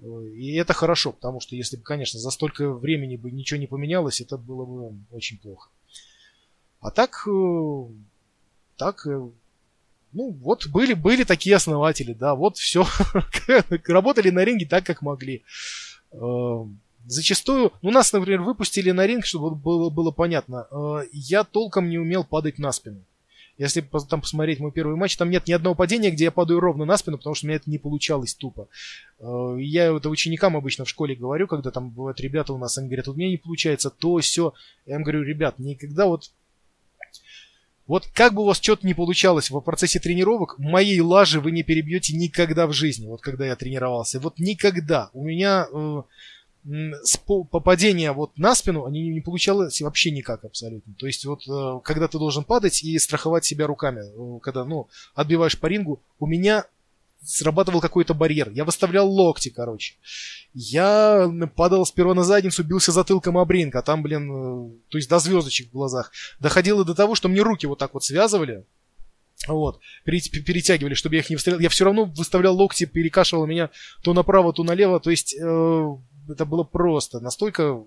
[0.00, 4.20] И это хорошо, потому что если бы, конечно, за столько времени бы ничего не поменялось,
[4.20, 5.70] это было бы очень плохо.
[6.80, 7.84] А так, э,
[8.76, 9.28] так, э,
[10.12, 12.86] ну вот были, были такие основатели, да, вот все,
[13.88, 15.42] работали на ринге так, как могли.
[17.06, 20.66] Э, зачастую, ну нас, например, выпустили на ринг, чтобы было, было понятно,
[21.12, 23.02] я толком не умел падать на спину.
[23.58, 26.84] Если там посмотреть мой первый матч, там нет ни одного падения, где я падаю ровно
[26.84, 28.68] на спину, потому что у меня это не получалось тупо.
[29.18, 32.88] Э, я это ученикам обычно в школе говорю, когда там бывают ребята у нас, они
[32.88, 34.52] говорят, вот мне не получается то, все.
[34.84, 36.30] Я им говорю, ребят, никогда вот
[37.86, 41.62] вот как бы у вас что-то не получалось в процессе тренировок, моей лажи вы не
[41.62, 44.18] перебьете никогда в жизни, вот когда я тренировался.
[44.18, 45.08] Вот никогда.
[45.12, 46.02] У меня э,
[47.50, 50.94] попадения вот на спину, они не получалось вообще никак абсолютно.
[50.94, 54.88] То есть вот э, когда ты должен падать и страховать себя руками, э, когда, ну,
[55.14, 56.66] отбиваешь по рингу, у меня
[57.22, 58.50] срабатывал какой-то барьер.
[58.50, 59.94] Я выставлял локти, короче.
[60.54, 65.08] Я падал сперва на задницу, бился затылком об ринг, а там, блин, э, то есть
[65.08, 66.10] до звездочек в глазах.
[66.40, 68.64] Доходило до того, что мне руки вот так вот связывали,
[69.46, 71.60] вот, перетягивали, чтобы я их не выстрелил.
[71.60, 73.70] Я все равно выставлял локти, перекашивал меня
[74.02, 74.98] то направо, то налево.
[74.98, 75.36] То есть
[76.28, 77.84] это было просто настолько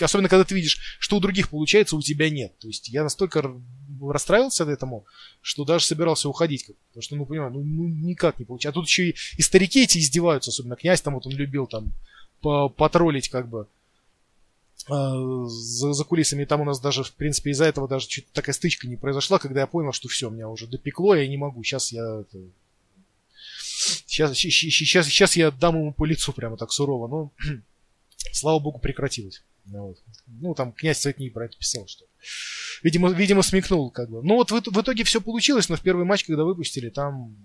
[0.00, 2.56] особенно когда ты видишь, что у других получается, у тебя нет.
[2.58, 3.52] То есть я настолько
[4.00, 5.04] расстраивался от этому,
[5.40, 6.66] что даже собирался уходить.
[6.88, 8.78] Потому что, ну, понимаю, ну, ну никак не получается.
[8.78, 11.92] А тут еще и, и старики эти издеваются, особенно князь там вот он любил там
[12.40, 13.66] потроллить как бы
[14.88, 16.42] э, за, за кулисами.
[16.42, 19.38] И там у нас даже, в принципе, из-за этого даже чуть такая стычка не произошла,
[19.38, 21.62] когда я понял, что все, меня уже допекло, я не могу.
[21.62, 22.38] Сейчас я это,
[23.88, 27.32] Сейчас, сейчас, сейчас я дам ему по лицу прямо так сурово, но
[28.32, 29.42] слава богу прекратилось.
[29.66, 29.98] Ну вот.
[30.26, 32.04] Ну, там князь Цветник про это писал, что
[32.82, 34.22] видимо, видимо смекнул как бы.
[34.22, 37.36] Ну вот в, в итоге все получилось, но в первый матч, когда выпустили, там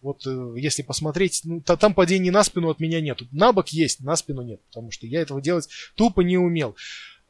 [0.00, 3.20] вот э, если посмотреть, ну, та, там падений на спину от меня нет.
[3.30, 6.76] На бок есть, на спину нет, потому что я этого делать тупо не умел.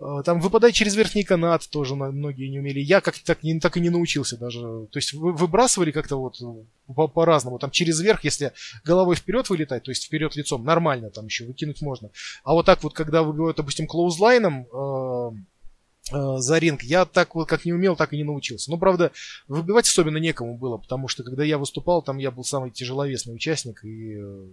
[0.03, 2.81] Э, там выпадать через верхний канат тоже многие не умели.
[2.81, 4.61] Я как-то так, не, так и не научился даже.
[4.61, 6.38] То есть вы, выбрасывали как-то вот
[6.87, 7.59] по- по-разному.
[7.59, 8.53] Там через верх, если
[8.85, 12.11] головой вперед вылетать, то есть вперед лицом, нормально там еще выкинуть можно.
[12.43, 15.31] А вот так вот, когда выбивают, допустим, клоузлайном э,
[16.38, 18.71] за ринг, я так вот как не умел, так и не научился.
[18.71, 19.12] Но, правда,
[19.47, 23.85] выбивать особенно некому было, потому что когда я выступал, там я был самый тяжеловесный участник,
[23.85, 24.47] и э,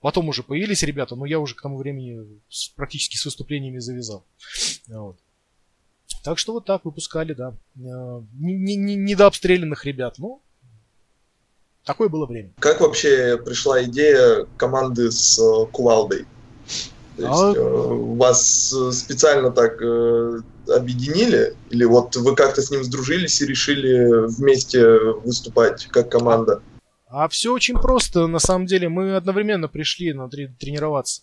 [0.00, 4.24] Потом уже появились ребята, но я уже к тому времени с, практически с выступлениями завязал.
[4.88, 5.18] Вот.
[6.24, 7.54] Так что вот так выпускали, да.
[7.76, 10.40] Э, не, не, не, не до обстрелянных ребят, но
[11.84, 12.52] такое было время.
[12.58, 16.26] Как вообще пришла идея команды с э, Кувалдой?
[17.16, 17.52] То есть а...
[17.54, 19.74] Э, вас специально так
[20.66, 21.56] объединили?
[21.70, 26.62] Или вот вы как-то с ним сдружились и решили вместе выступать как команда?
[27.10, 28.88] А все очень просто, на самом деле.
[28.88, 31.22] Мы одновременно пришли на трени- тренироваться.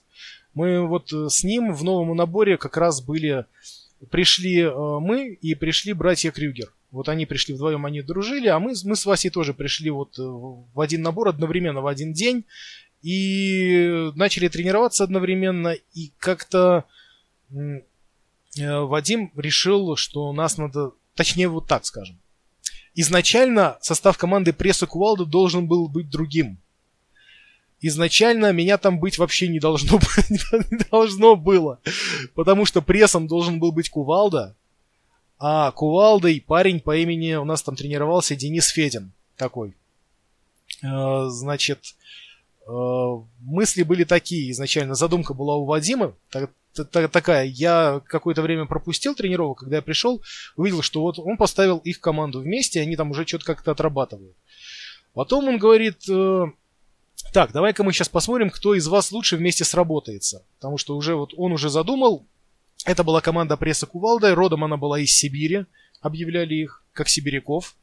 [0.53, 3.45] Мы вот э, с ним в новом наборе как раз были...
[4.11, 4.69] Пришли э,
[4.99, 6.73] мы и пришли братья Крюгер.
[6.91, 10.23] Вот они пришли вдвоем, они дружили, а мы, мы с Васей тоже пришли вот э,
[10.23, 12.43] в один набор одновременно в один день.
[13.01, 15.73] И начали тренироваться одновременно.
[15.93, 16.83] И как-то
[18.57, 20.91] Вадим решил, что нас надо...
[21.15, 22.19] Точнее, вот так скажем
[22.97, 26.57] изначально состав команды пресса Кувалда должен был быть другим.
[27.79, 31.79] Изначально меня там быть вообще не должно, не должно было.
[32.33, 34.55] Потому что прессом должен был быть Кувалда.
[35.37, 39.11] А Кувалдой парень по имени у нас там тренировался Денис Федин.
[39.35, 39.75] Такой.
[40.81, 41.95] Э, значит,
[42.67, 42.71] э,
[43.41, 44.95] мысли были такие изначально.
[44.95, 46.15] Задумка была у Вадима
[46.85, 50.21] такая, я какое-то время пропустил тренировок, когда я пришел,
[50.55, 54.35] увидел, что вот он поставил их команду вместе, они там уже что-то как-то отрабатывают.
[55.13, 56.45] Потом он говорит, э,
[57.33, 60.45] так, давай-ка мы сейчас посмотрим, кто из вас лучше вместе сработается.
[60.59, 62.25] Потому что уже вот он уже задумал,
[62.85, 65.65] это была команда пресса Кувалда, родом она была из Сибири,
[66.01, 67.75] объявляли их, как сибиряков.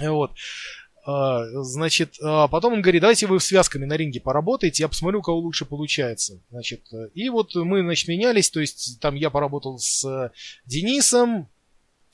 [0.00, 0.32] Вот.
[1.06, 5.22] А, значит, а потом он говорит, давайте вы связками на ринге поработаете, я посмотрю, у
[5.22, 6.42] кого лучше получается.
[6.50, 6.82] Значит,
[7.14, 10.32] и вот мы, значит, менялись, то есть там я поработал с
[10.64, 11.48] Денисом,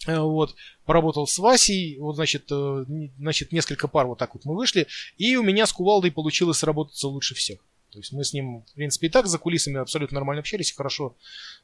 [0.06, 2.84] э, вот, поработал с Васей, вот, значит, э,
[3.16, 7.08] значит, несколько пар вот так вот мы вышли, и у меня с Кувалдой получилось сработаться
[7.08, 7.60] лучше всех.
[7.92, 11.16] То есть мы с ним, в принципе, и так за кулисами абсолютно нормально общались, хорошо,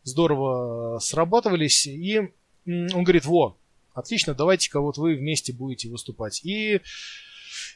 [0.02, 2.20] здорово срабатывались, и
[2.66, 3.58] он говорит, во,
[3.94, 6.44] отлично, давайте-ка вот вы вместе будете выступать.
[6.44, 6.80] И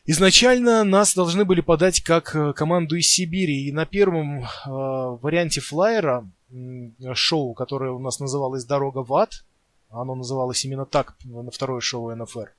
[0.04, 3.66] изначально нас должны были подать как э, команду из Сибири.
[3.66, 9.44] И на первом э, варианте флайера э, шоу, которое у нас называлось «Дорога в ад»,
[9.90, 12.54] оно называлось именно так на второе шоу НФР,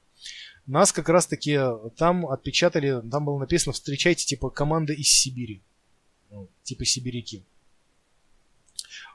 [0.68, 1.60] нас как раз-таки
[1.98, 5.64] там отпечатали, там было написано «Встречайте, типа, команда из Сибири».
[6.34, 7.44] Ну, типа сибиряки.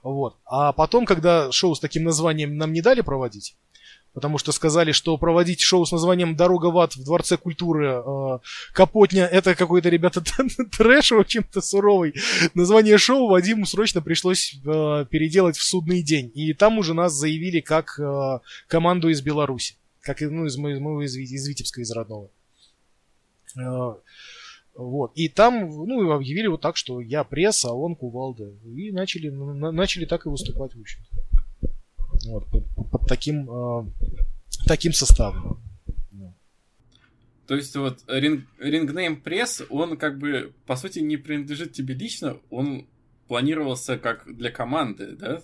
[0.04, 0.36] Вот.
[0.44, 3.56] А потом, когда шоу с таким названием нам не дали проводить,
[4.14, 8.38] потому что сказали, что проводить шоу с названием «Дорога в ад» в Дворце культуры э,
[8.72, 10.22] Капотня— это какой-то, ребята,
[10.76, 12.14] трэш, в общем-то, суровый.
[12.54, 16.30] Название шоу Вадиму срочно пришлось э, переделать в судный день.
[16.34, 19.76] И там уже нас заявили как э, команду из Беларуси.
[20.00, 20.72] Как ну, из, мы,
[21.04, 22.30] из, из Витебска, из родного.
[23.56, 23.94] Э,
[24.74, 25.12] вот.
[25.16, 28.52] И там, ну, объявили вот так, что я пресс, а он кувалда.
[28.64, 31.27] И начали, на, начали так и выступать, в общем-то.
[32.26, 33.84] Вот, под, под таким, э,
[34.66, 35.62] таким составом.
[37.46, 42.36] То есть вот ринг, рингнейм пресс, он как бы, по сути, не принадлежит тебе лично,
[42.50, 42.86] он
[43.26, 45.40] планировался как для команды, да?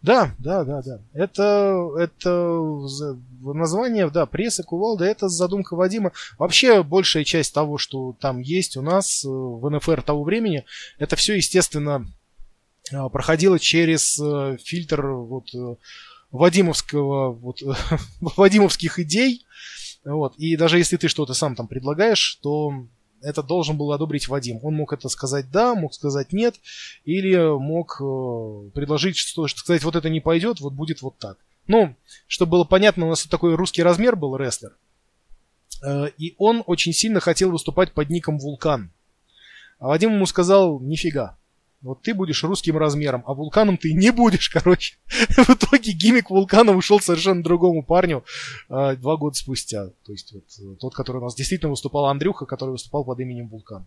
[0.00, 1.00] Да, да, да, да.
[1.12, 2.60] Это, это
[3.40, 6.12] название, да, пресса Кувалда, это задумка Вадима.
[6.38, 10.66] Вообще, большая часть того, что там есть у нас э, в НФР того времени,
[10.98, 12.06] это все, естественно,
[12.92, 15.48] э, проходило через э, фильтр вот,
[16.30, 17.60] Вадимовского, вот,
[18.20, 19.44] Вадимовских идей.
[20.04, 20.34] Вот.
[20.36, 22.86] И даже если ты что-то сам там предлагаешь, то
[23.24, 24.60] это должен был одобрить Вадим.
[24.62, 26.56] Он мог это сказать да, мог сказать нет,
[27.04, 31.38] или мог э, предложить, что, сказать, вот это не пойдет, вот будет вот так.
[31.66, 34.76] Ну, чтобы было понятно, у нас такой русский размер был рестлер.
[35.82, 38.90] Э, и он очень сильно хотел выступать под ником Вулкан.
[39.78, 41.38] А Вадим ему сказал, нифига,
[41.84, 44.96] вот ты будешь русским размером, а вулканом ты не будешь, короче.
[45.06, 48.24] В итоге гиммик вулкана ушел совершенно другому парню
[48.70, 49.88] э, два года спустя.
[50.04, 53.48] То есть вот э, тот, который у нас действительно выступал, Андрюха, который выступал под именем
[53.48, 53.86] Вулкан.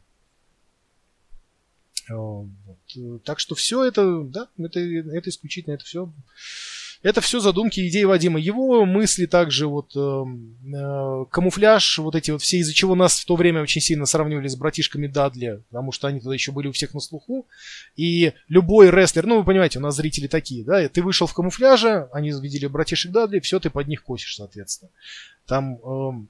[2.07, 2.77] Э, вот.
[2.95, 6.13] Э, так что все это, да, это, это исключительно, это все
[7.03, 8.39] это все задумки, идеи Вадима.
[8.39, 13.25] Его мысли также, вот э, э, камуфляж, вот эти вот все, из-за чего нас в
[13.25, 16.71] то время очень сильно сравнивали с братишками Дадли, потому что они тогда еще были у
[16.71, 17.47] всех на слуху.
[17.95, 22.09] И любой рестлер, ну вы понимаете, у нас зрители такие, да, ты вышел в камуфляже,
[22.11, 24.91] они видели братишек Дадли, все, ты под них косишь, соответственно.
[25.45, 25.79] Там...
[25.83, 26.29] Эм,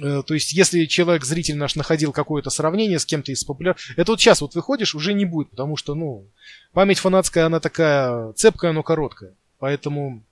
[0.00, 3.82] э, то есть, если человек, зритель наш, находил какое-то сравнение с кем-то из популярных...
[3.98, 6.28] Это вот сейчас вот выходишь, уже не будет, потому что, ну,
[6.72, 9.34] память фанатская, она такая цепкая, но короткая.
[9.60, 10.24] Поэтому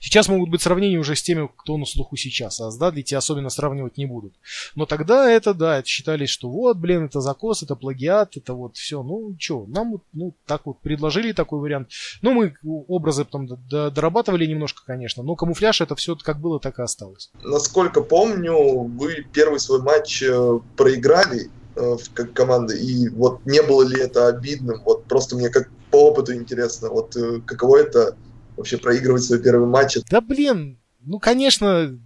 [0.00, 3.18] Сейчас могут быть сравнения уже с теми, кто на слуху сейчас, а с Дадли тебя
[3.18, 4.34] особенно сравнивать не будут.
[4.74, 8.76] Но тогда это, да, это считали, что вот, блин, это закос, это плагиат, это вот
[8.76, 9.02] все.
[9.02, 11.88] Ну, что, нам вот, ну, так вот предложили такой вариант.
[12.22, 16.82] Ну, мы образы потом дорабатывали немножко, конечно, но камуфляж это все как было, так и
[16.82, 17.30] осталось.
[17.42, 23.82] Насколько помню, вы первый свой матч э, проиграли э, как команда, и вот не было
[23.82, 24.82] ли это обидным?
[24.84, 28.16] Вот просто мне как по опыту интересно, вот э, каково это
[28.56, 29.96] вообще проигрывать свой первый матч.
[30.10, 31.96] Да блин, ну конечно,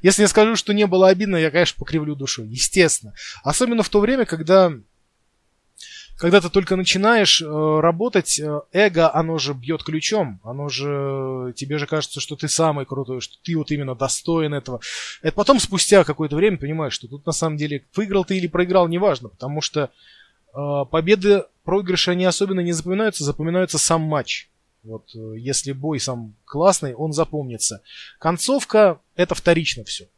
[0.00, 3.14] если я скажу, что не было обидно, я, конечно, покривлю душу, естественно.
[3.42, 4.72] Особенно в то время, когда
[6.18, 11.78] когда ты только начинаешь э, работать, э, эго, оно же бьет ключом, оно же, тебе
[11.78, 14.80] же кажется, что ты самый крутой, что ты вот именно достоин этого.
[15.20, 18.88] Это потом, спустя какое-то время, понимаешь, что тут на самом деле выиграл ты или проиграл,
[18.88, 19.90] неважно, потому что
[20.90, 24.48] победы проигрыши, они особенно не запоминаются, запоминаются сам матч.
[24.86, 27.82] Вот э, если бой сам классный, он запомнится.
[28.18, 30.08] Концовка это вторично все.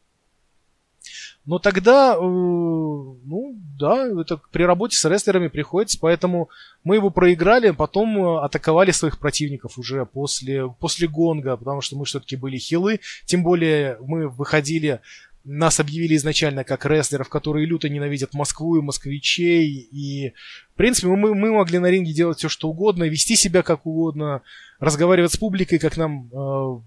[1.45, 6.49] Но тогда, э, ну да, это при работе с рестлерами приходится, поэтому
[6.83, 12.05] мы его проиграли, потом э, атаковали своих противников уже после, после гонга, потому что мы
[12.05, 15.01] все-таки были хилы, тем более мы выходили
[15.51, 19.67] нас объявили изначально как рестлеров, которые люто ненавидят Москву и москвичей.
[19.91, 20.33] И,
[20.73, 24.43] в принципе, мы, мы могли на ринге делать все, что угодно, вести себя как угодно,
[24.79, 26.81] разговаривать с публикой, как нам, э,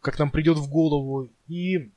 [0.00, 1.28] как нам придет в голову.
[1.48, 1.90] И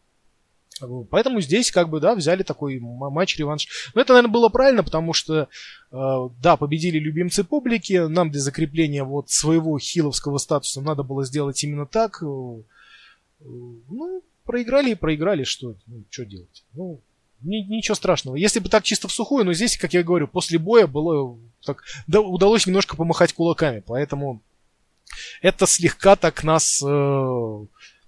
[0.82, 3.92] э, Поэтому здесь, как бы, да, взяли такой матч-реванш.
[3.94, 5.48] Но это, наверное, было правильно, потому что,
[5.92, 8.08] э, да, победили любимцы публики.
[8.08, 12.24] Нам для закрепления вот своего хиловского статуса надо было сделать именно так.
[12.24, 12.26] Э,
[13.40, 16.66] ну, проиграли и проиграли, что, ну, что делать?
[16.74, 17.04] Ну,
[17.42, 18.36] ни, ничего страшного.
[18.36, 21.84] Если бы так чисто в сухую, но здесь, как я говорю, после боя было так,
[22.08, 24.42] да, удалось немножко помахать кулаками, поэтому
[25.42, 27.66] это слегка так нас э,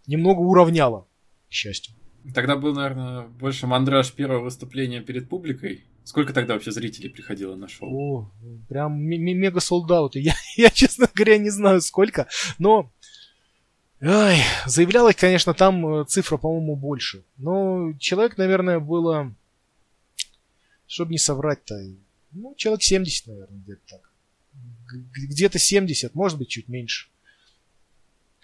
[0.08, 1.08] немного уравняло,
[1.50, 1.94] к счастью.
[2.34, 5.86] Тогда был, наверное, больше мандраж первого выступления перед публикой.
[6.04, 7.90] Сколько тогда вообще зрителей приходило на шоу?
[7.90, 8.32] О,
[8.68, 10.20] прям мега солдаты.
[10.24, 12.92] Я, я, честно говоря, не знаю сколько, но
[14.02, 17.24] Ой, заявлялось, конечно, там э, цифра, по-моему, больше.
[17.38, 19.34] Но человек, наверное, было...
[20.88, 21.80] Чтобы не соврать-то,
[22.32, 24.12] ну, человек 70, наверное, где-то так.
[25.14, 27.10] Где-то 70, может быть, чуть меньше.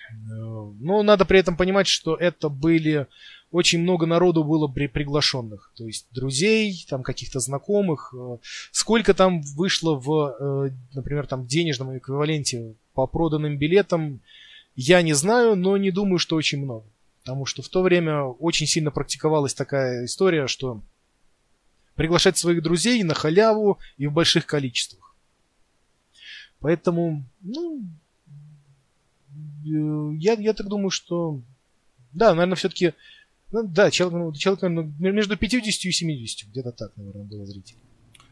[0.09, 3.07] Э, но надо при этом понимать, что это были
[3.49, 5.71] очень много народу было при приглашенных.
[5.77, 8.13] То есть друзей, там каких-то знакомых.
[8.13, 8.39] Э,
[8.71, 14.19] сколько там вышло в, например, там денежном эквиваленте по проданным билетам,
[14.75, 16.85] я не знаю, но не думаю, что очень много.
[17.23, 20.81] Потому что в то время очень сильно практиковалась такая история, что
[21.95, 25.15] приглашать своих друзей на халяву и в больших количествах.
[26.59, 27.81] Поэтому, ну,
[29.65, 31.41] э, я, я так думаю, что,
[32.11, 32.93] да, наверное, все-таки,
[33.51, 37.79] ну, да, человек, ну, человек наверное, между 50 и 70, где-то так, наверное, было зрителей.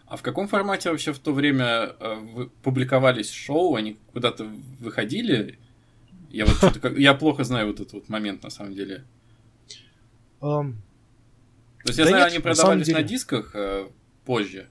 [0.06, 3.76] А в каком формате вообще в то время э, публиковались шоу?
[3.76, 4.46] Они куда-то
[4.80, 5.58] выходили?
[6.34, 9.06] Я вот что-то, я плохо знаю вот этот вот момент на самом деле.
[10.42, 10.74] Um,
[11.84, 13.88] То есть я да знаю, нет, они продавались на, на дисках э,
[14.26, 14.68] позже.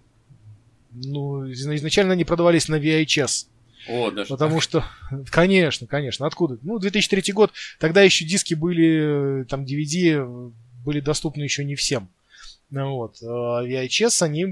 [0.90, 3.46] Ну, изначально они продавались на VHS.
[3.88, 4.62] О, даже Потому так.
[4.62, 4.84] что,
[5.30, 6.58] конечно, конечно, откуда?
[6.62, 10.52] Ну, 2003 год, тогда еще диски были, там, DVD
[10.84, 12.10] были доступны еще не всем.
[12.70, 13.18] Ну, вот.
[13.22, 14.48] А VHS, они э,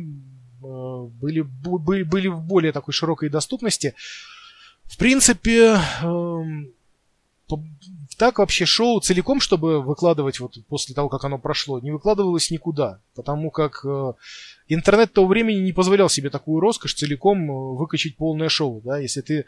[0.62, 3.96] были, были, были в более такой широкой доступности.
[4.84, 6.72] В принципе, эм,
[8.20, 13.00] так вообще шоу целиком, чтобы выкладывать вот после того, как оно прошло, не выкладывалось никуда.
[13.14, 14.12] Потому как э,
[14.68, 18.82] интернет того времени не позволял себе такую роскошь целиком э, выкачать полное шоу.
[18.84, 18.98] Да?
[18.98, 19.46] Если ты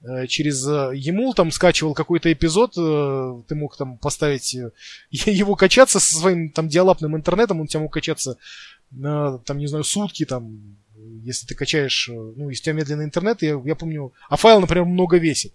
[0.00, 2.72] э, через Емул там скачивал какой-то эпизод,
[3.48, 4.54] ты мог там поставить
[5.10, 8.38] его качаться со своим там диалапным интернетом, он у тебя мог качаться
[8.90, 10.78] на, там, не знаю, сутки, там,
[11.22, 14.86] если ты качаешь, ну, если у тебя медленный интернет, я, я помню, а файл, например,
[14.86, 15.52] много весит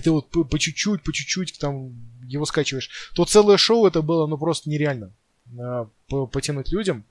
[0.00, 1.92] ты вот по чуть-чуть, по чуть-чуть там
[2.26, 5.12] его скачиваешь, то целое шоу это было ну просто нереально
[5.58, 7.04] а, потянуть людям.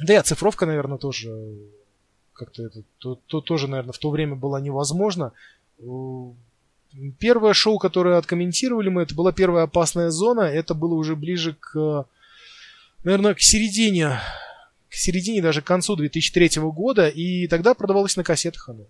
[0.00, 1.30] Да и оцифровка, наверное, тоже
[2.32, 5.32] как-то это то, то, тоже, наверное, в то время была невозможно.
[7.18, 10.42] Первое шоу, которое откомментировали мы, это была первая опасная зона.
[10.42, 12.06] Это было уже ближе к,
[13.04, 14.18] наверное, к середине,
[14.88, 17.08] к середине, даже к концу 2003 года.
[17.08, 18.86] И тогда продавалось на кассетах оно.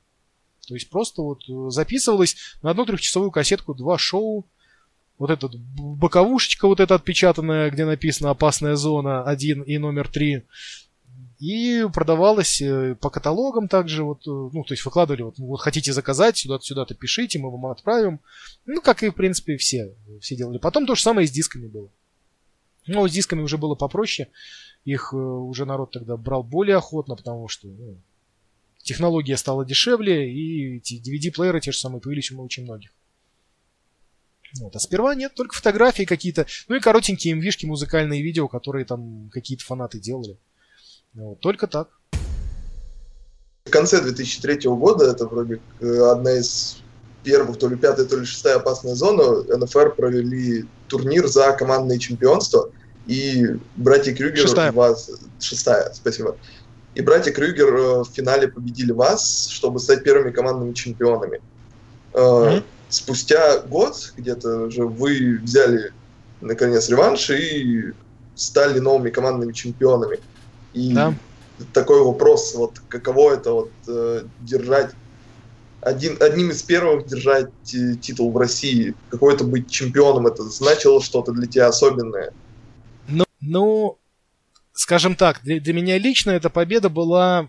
[0.66, 4.46] То есть просто вот э, записывалось на одну трехчасовую кассетку два шоу.
[5.18, 10.44] Вот этот боковушечка вот эта отпечатанная, где написано «Опасная зона 1» и номер 3.
[11.38, 15.92] И продавалось э, по каталогам также, вот, э, ну, то есть выкладывали, вот, вот хотите
[15.92, 18.20] заказать, сюда-то, сюда-то пишите, мы вам отправим.
[18.64, 20.58] Ну, как и, в принципе, все, все делали.
[20.58, 21.88] Потом то же самое и с дисками было.
[22.86, 24.28] Но с дисками уже было попроще.
[24.84, 27.98] Их уже народ тогда брал более охотно, потому что ну,
[28.82, 32.90] технология стала дешевле, и эти DVD-плееры те же самые появились у очень многих.
[34.58, 34.76] Вот.
[34.76, 39.64] А сперва нет, только фотографии какие-то, ну и коротенькие мвишки, музыкальные видео, которые там какие-то
[39.64, 40.36] фанаты делали.
[41.14, 41.40] Вот.
[41.40, 41.88] Только так.
[43.64, 46.78] В конце 2003 года, это вроде одна из
[47.22, 52.70] первых, то ли пятая, то ли шестая опасная зона, НФР провели турнир за командное чемпионство,
[53.06, 54.42] и братья Крюгер...
[54.42, 54.72] Шестая.
[54.72, 55.10] Вас...
[55.40, 56.36] Шестая, спасибо.
[56.94, 61.40] И братья Крюгер э, в финале победили вас, чтобы стать первыми командными чемпионами.
[62.12, 62.62] Mm-hmm.
[62.90, 65.92] Спустя год где-то же вы взяли
[66.42, 67.92] наконец реванш и
[68.34, 70.18] стали новыми командными чемпионами.
[70.74, 71.14] И да.
[71.72, 74.90] такой вопрос, вот каково это вот э, держать
[75.80, 81.32] один, одним из первых держать титул в России, какой это быть чемпионом, это значило что-то
[81.32, 82.32] для тебя особенное?
[83.08, 83.98] Ну, ну
[84.72, 87.48] скажем так, для, для меня лично эта победа была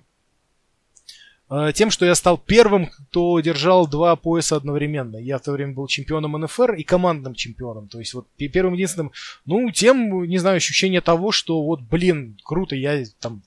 [1.50, 5.18] э, тем, что я стал первым, кто держал два пояса одновременно.
[5.18, 7.88] Я в то время был чемпионом НФР и командным чемпионом.
[7.88, 9.12] То есть вот первым единственным,
[9.46, 13.44] ну, тем, не знаю, ощущение того, что вот, блин, круто, я там,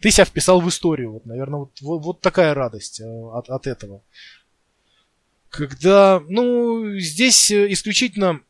[0.00, 1.12] ты себя вписал в историю.
[1.12, 4.02] Вот, наверное, вот, вот, вот такая радость э, от, от этого.
[5.48, 8.40] Когда, ну, здесь э, исключительно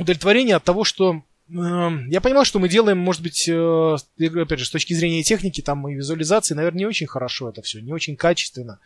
[0.00, 4.70] удовлетворение от того, что я понимал, что мы делаем, может быть, э, опять же, с
[4.70, 8.80] точки зрения техники там и визуализации, наверное, не очень хорошо это все, не очень качественно.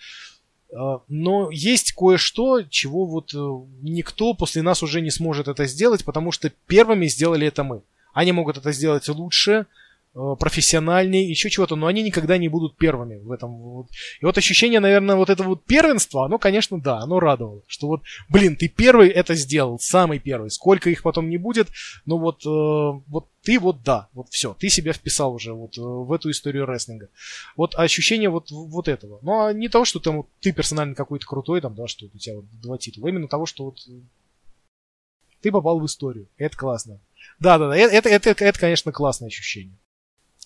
[0.71, 3.39] Э, но есть кое-что, чего вот э,
[3.83, 7.83] никто после нас уже не сможет это сделать, потому что первыми сделали это мы.
[8.13, 9.67] Они могут это сделать лучше,
[10.13, 13.87] профессиональнее, еще чего-то, но они никогда не будут первыми в этом.
[14.21, 18.03] И вот ощущение, наверное, вот этого вот первенства, оно, конечно, да, оно радовало, что вот,
[18.29, 21.69] блин, ты первый это сделал, самый первый, сколько их потом не будет,
[22.05, 25.81] но вот, э, вот ты вот да, вот все, ты себя вписал уже вот э,
[25.81, 27.09] в эту историю рестлинга.
[27.57, 29.19] Вот ощущение вот, вот этого.
[29.23, 32.19] Ну, а не того, что там вот, ты персонально какой-то крутой, там, да, что у
[32.19, 33.79] тебя вот два титула, именно того, что вот
[35.41, 36.29] ты попал в историю.
[36.37, 37.01] Это классно.
[37.41, 39.77] Да, да, да, это, это, это, это, конечно, классное ощущение.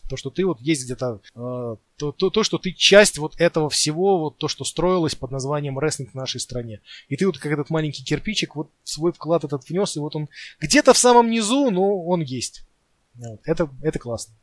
[0.09, 3.69] То, что ты вот есть где-то, э, то, то, то, что ты часть вот этого
[3.69, 6.81] всего, вот то, что строилось под названием рестлинг в нашей стране.
[7.09, 10.29] И ты вот как этот маленький кирпичик, вот свой вклад этот внес, и вот он
[10.61, 12.63] где-то в самом низу, но он есть.
[13.15, 13.41] Вот.
[13.45, 14.35] Это, это классно.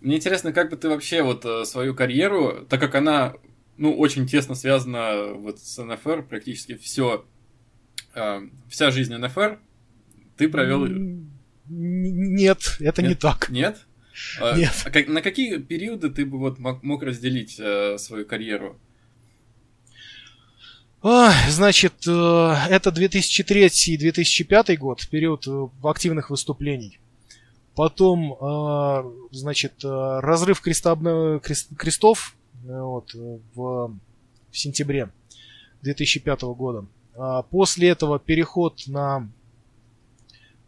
[0.00, 3.34] Мне интересно, как бы ты вообще вот э, свою карьеру, так как она,
[3.76, 7.26] ну, очень тесно связана вот с НФР, практически все,
[8.14, 9.60] э, вся жизнь НФР,
[10.38, 10.86] ты провел...
[11.68, 13.08] Нет, это Нет?
[13.10, 13.50] не так.
[13.50, 13.86] Нет?
[14.40, 14.72] А, Нет.
[14.84, 18.78] а как- на какие периоды ты бы вот мог, разделить э, свою карьеру?
[21.48, 26.98] Значит, э, это 2003 и 2005 год, период э, активных выступлений.
[27.74, 29.88] Потом, э, значит, э,
[30.20, 33.96] разрыв крестабно- крест- крестов э, вот, в,
[34.50, 35.08] в сентябре
[35.80, 36.84] 2005 года.
[37.16, 39.26] А После этого переход на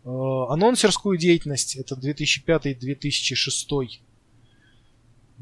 [0.04, 4.00] анонсерскую деятельность, это 2005-2006.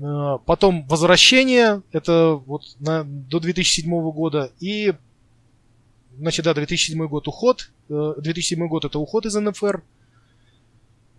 [0.00, 4.52] Э, Потом возвращение, это вот на, до 2007 года.
[4.60, 4.92] И,
[6.18, 7.70] значит, да, 2007 год уход.
[7.88, 9.82] Э, 2007 год это уход из НФР.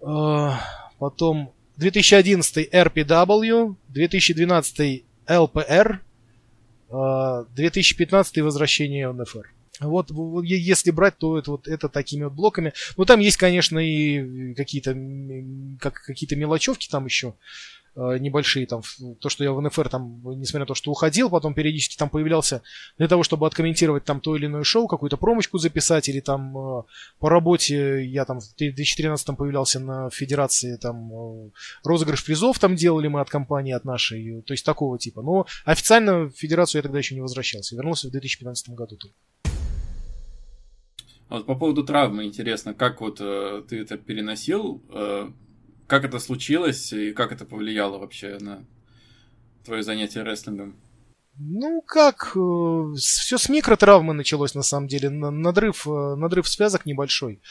[0.02, 0.52] Э,
[1.00, 6.00] Потом 2011 RPW, 2012 LPR,
[6.90, 9.52] э, 2015 возвращение в НФР.
[9.82, 10.12] Вот,
[10.44, 12.74] если брать, то это вот это такими вот блоками.
[12.98, 14.96] Ну там есть, конечно, и какие-то
[15.80, 17.34] как какие-то мелочевки там еще
[17.96, 18.84] э, небольшие там
[19.20, 22.62] то, что я в НФР там, несмотря на то, что уходил, потом периодически там появлялся
[23.00, 26.84] для того, чтобы откомментировать там то или иное шоу, какую-то промочку записать, или там э,
[27.18, 31.50] по работе я там в 2013 появлялся на федерации, там э,
[31.84, 35.24] розыгрыш призов там делали мы от компании, от нашей, то есть такого типа.
[35.24, 39.16] Но официально в федерацию я тогда еще не возвращался, вернулся в 2015 году только.
[41.32, 45.32] А Вот по поводу травмы интересно, как вот э, ты это переносил, э,
[45.88, 48.66] как это случилось и как это повлияло вообще на
[49.64, 50.76] твое занятие рестлингом?
[51.40, 52.36] Ну как,
[52.98, 57.42] все с микротравмы началось на самом деле, на- надрыв, э, надрыв связок небольшой.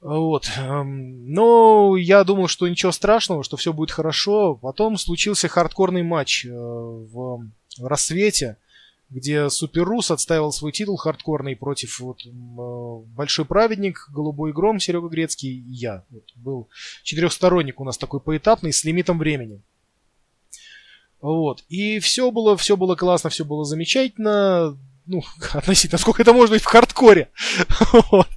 [0.00, 0.50] Вот.
[0.56, 4.54] эм, Но я думал, что ничего страшного, что все будет хорошо.
[4.54, 7.42] Потом случился хардкорный матч э, в
[7.78, 8.56] рассвете,
[9.08, 12.28] где Супер Рус отстаивал свой титул хардкорный против вот, э,
[13.14, 16.04] Большой Праведник, Голубой Гром, Серега Грецкий и я.
[16.10, 16.68] Вот, был
[17.04, 19.62] четырехсторонник у нас такой поэтапный с лимитом времени.
[21.20, 21.64] Вот.
[21.68, 24.76] И все было, все было классно, все было замечательно.
[25.06, 27.30] Ну, относительно, сколько это может быть в хардкоре.
[28.10, 28.28] Вот.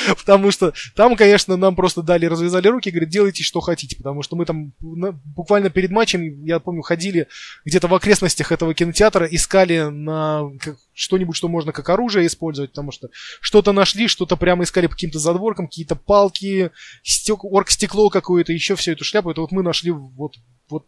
[0.18, 3.96] Потому что там, конечно, нам просто дали, развязали руки, говорят, делайте, что хотите.
[3.96, 7.28] Потому что мы там буквально перед матчем, я помню, ходили
[7.64, 10.50] где-то в окрестностях этого кинотеатра, искали на
[10.94, 13.08] что-нибудь, что можно как оружие использовать, потому что
[13.40, 16.70] что-то нашли, что-то прямо искали по каким-то задворкам, какие-то палки,
[17.02, 19.30] стек, оргстекло какое-то, еще всю эту шляпу.
[19.30, 20.36] Это вот мы нашли вот,
[20.68, 20.86] вот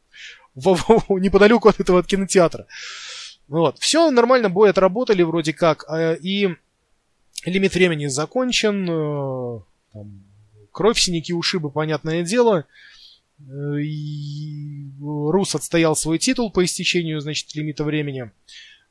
[0.55, 2.67] неподалеку от этого кинотеатра.
[3.49, 3.79] Вот.
[3.79, 5.85] Все нормально, бой отработали вроде как.
[5.91, 6.57] э, И
[7.51, 8.89] лимит времени закончен.
[8.89, 9.61] э,
[9.93, 10.25] там,
[10.73, 12.67] кровь, синяки, ушибы, понятное дело.
[13.41, 18.31] Э, И Рус отстоял свой титул по истечению, значит, лимита времени.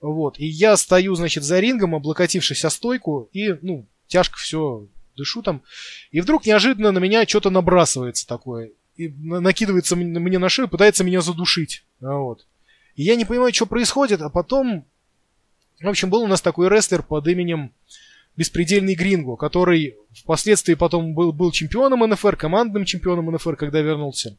[0.01, 0.39] Вот.
[0.39, 5.61] И я стою, значит, за рингом, облокотившись о стойку, и, ну, тяжко все дышу там.
[6.11, 8.71] И вдруг неожиданно на меня что-то набрасывается такое.
[8.97, 11.83] И на- накидывается мне на шею, пытается меня задушить.
[12.01, 12.45] А Вот.
[12.95, 14.85] И я не понимаю, что происходит, а потом...
[15.81, 17.71] В общем, был у нас такой рестлер под именем
[18.35, 24.37] Беспредельный Гринго, который впоследствии потом был, был чемпионом НФР, командным чемпионом НФР, когда вернулся.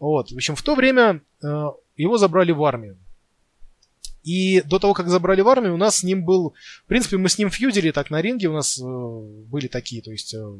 [0.00, 0.30] Вот.
[0.30, 1.46] В общем, в то время э,
[1.96, 2.98] его забрали в армию.
[4.24, 6.54] И до того, как забрали в армию, у нас с ним был...
[6.84, 10.10] В принципе, мы с ним фьюдили так на ринге, у нас э, были такие, то
[10.10, 10.34] есть...
[10.34, 10.58] э,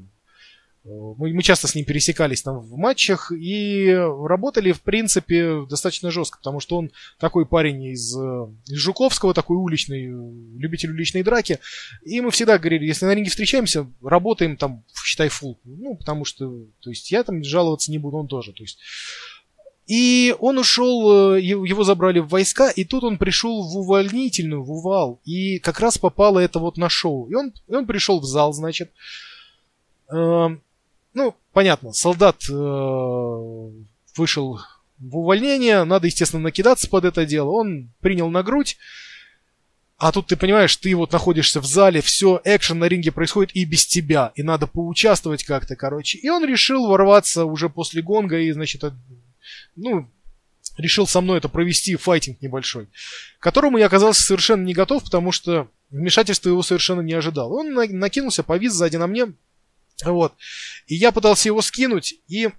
[0.87, 6.39] мы, мы часто с ним пересекались там в матчах и работали, в принципе, достаточно жестко,
[6.39, 11.59] потому что он такой парень из, э, из Жуковского, такой уличный, э, любитель уличной драки.
[12.05, 15.59] И мы всегда говорили, если на ринге встречаемся, работаем там, считай, фул.
[15.65, 18.53] Ну, потому что, то есть, я там жаловаться не буду, он тоже.
[18.53, 18.79] То есть,
[19.89, 24.71] и он ушел, э, его забрали в войска, и тут он пришел в увольнительную, в
[24.71, 25.21] увал.
[25.25, 27.29] И как раз попало это вот на шоу.
[27.29, 28.93] И он, и он пришел в зал, значит.
[31.17, 32.53] Ну, понятно, солдат э,
[34.17, 34.61] вышел
[34.99, 37.53] в увольнение, надо, естественно, накидаться под это дело.
[37.53, 38.77] Он принял на грудь,
[39.97, 43.65] а тут ты понимаешь, ты вот находишься в зале, все, экшен на ринге происходит и
[43.65, 46.19] без тебя, и надо поучаствовать как-то, короче.
[46.19, 48.85] И он решил ворваться уже после гонга и, значит,
[49.75, 50.11] ну,
[50.77, 52.89] решил со мной это провести файтинг небольшой,
[53.39, 57.55] к которому я оказался совершенно не готов, потому что вмешательства его совершенно не ожидал.
[57.55, 59.33] Он на- накинулся, повис сзади на мне,
[60.05, 60.35] вот.
[60.87, 62.51] И я пытался его скинуть, и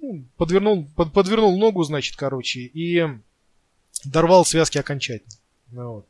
[0.00, 3.06] ну, подвернул, под, подвернул ногу, значит, короче, и
[4.04, 5.34] дорвал связки окончательно.
[5.70, 6.06] Ну, вот.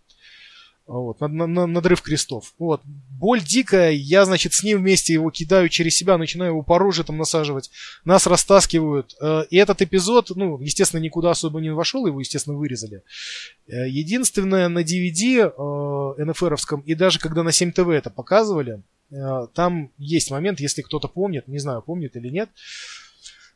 [0.84, 2.54] Вот, на, на, надрыв крестов.
[2.58, 2.82] Вот.
[2.84, 7.04] Боль дикая, я, значит, с ним вместе его кидаю через себя, начинаю его по роже
[7.04, 7.70] там насаживать.
[8.04, 9.14] Нас растаскивают.
[9.20, 13.04] Э, и этот эпизод, ну, естественно, никуда особо не вошел, его, естественно, вырезали.
[13.68, 18.82] Э, единственное, на DVD э, НФРовском, и даже когда на 7 ТВ это показывали,
[19.54, 22.48] там есть момент, если кто-то помнит, не знаю, помнит или нет,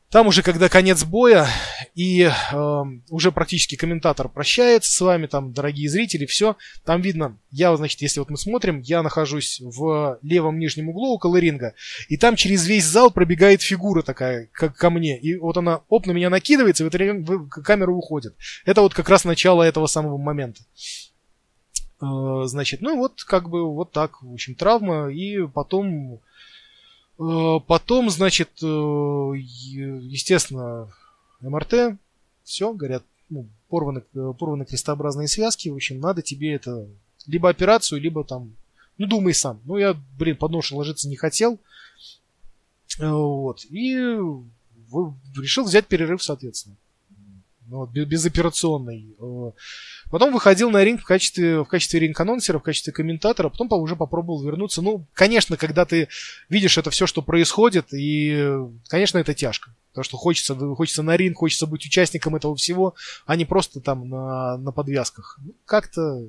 [0.09, 1.49] там уже, когда конец боя,
[1.97, 7.77] и э, уже практически комментатор прощается с вами, там, дорогие зрители, все, там видно, я,
[7.77, 11.75] значит, если вот мы смотрим, я нахожусь в левом нижнем углу около ринга,
[12.09, 16.07] и там через весь зал пробегает фигура такая, как ко мне, и вот она, оп,
[16.07, 18.37] на меня накидывается, и в это камера уходит.
[18.65, 20.63] Это вот как раз начало этого самого момента.
[22.01, 26.21] Э, значит, ну вот, как бы, вот так, в общем, травма, и потом
[27.19, 30.93] Э, потом, значит, э, естественно,
[31.41, 31.99] МРТ,
[32.45, 34.03] все, говорят, ну, порваны,
[34.39, 36.87] порваны крестообразные связки, в общем, надо тебе это,
[37.27, 38.55] либо операцию, либо там,
[38.99, 39.61] ну, думай сам.
[39.65, 41.59] Ну, я, блин, под нож ложиться не хотел,
[42.99, 43.95] вот, и
[45.37, 46.77] решил взять перерыв, соответственно.
[47.69, 49.17] Ну, безоперационный.
[50.07, 53.97] Э, потом выходил на ринг в качестве, в качестве ринг-анонсера, в качестве комментатора, потом уже
[53.97, 54.83] попробовал вернуться.
[54.83, 56.09] Ну, конечно, когда ты
[56.49, 58.57] видишь это все, что происходит, и,
[58.89, 59.71] конечно, это тяжко.
[59.91, 62.95] Потому что хочется, хочется на ринг, хочется быть участником этого всего,
[63.25, 65.39] а не просто там на, на подвязках.
[65.43, 66.23] Ну, как-то,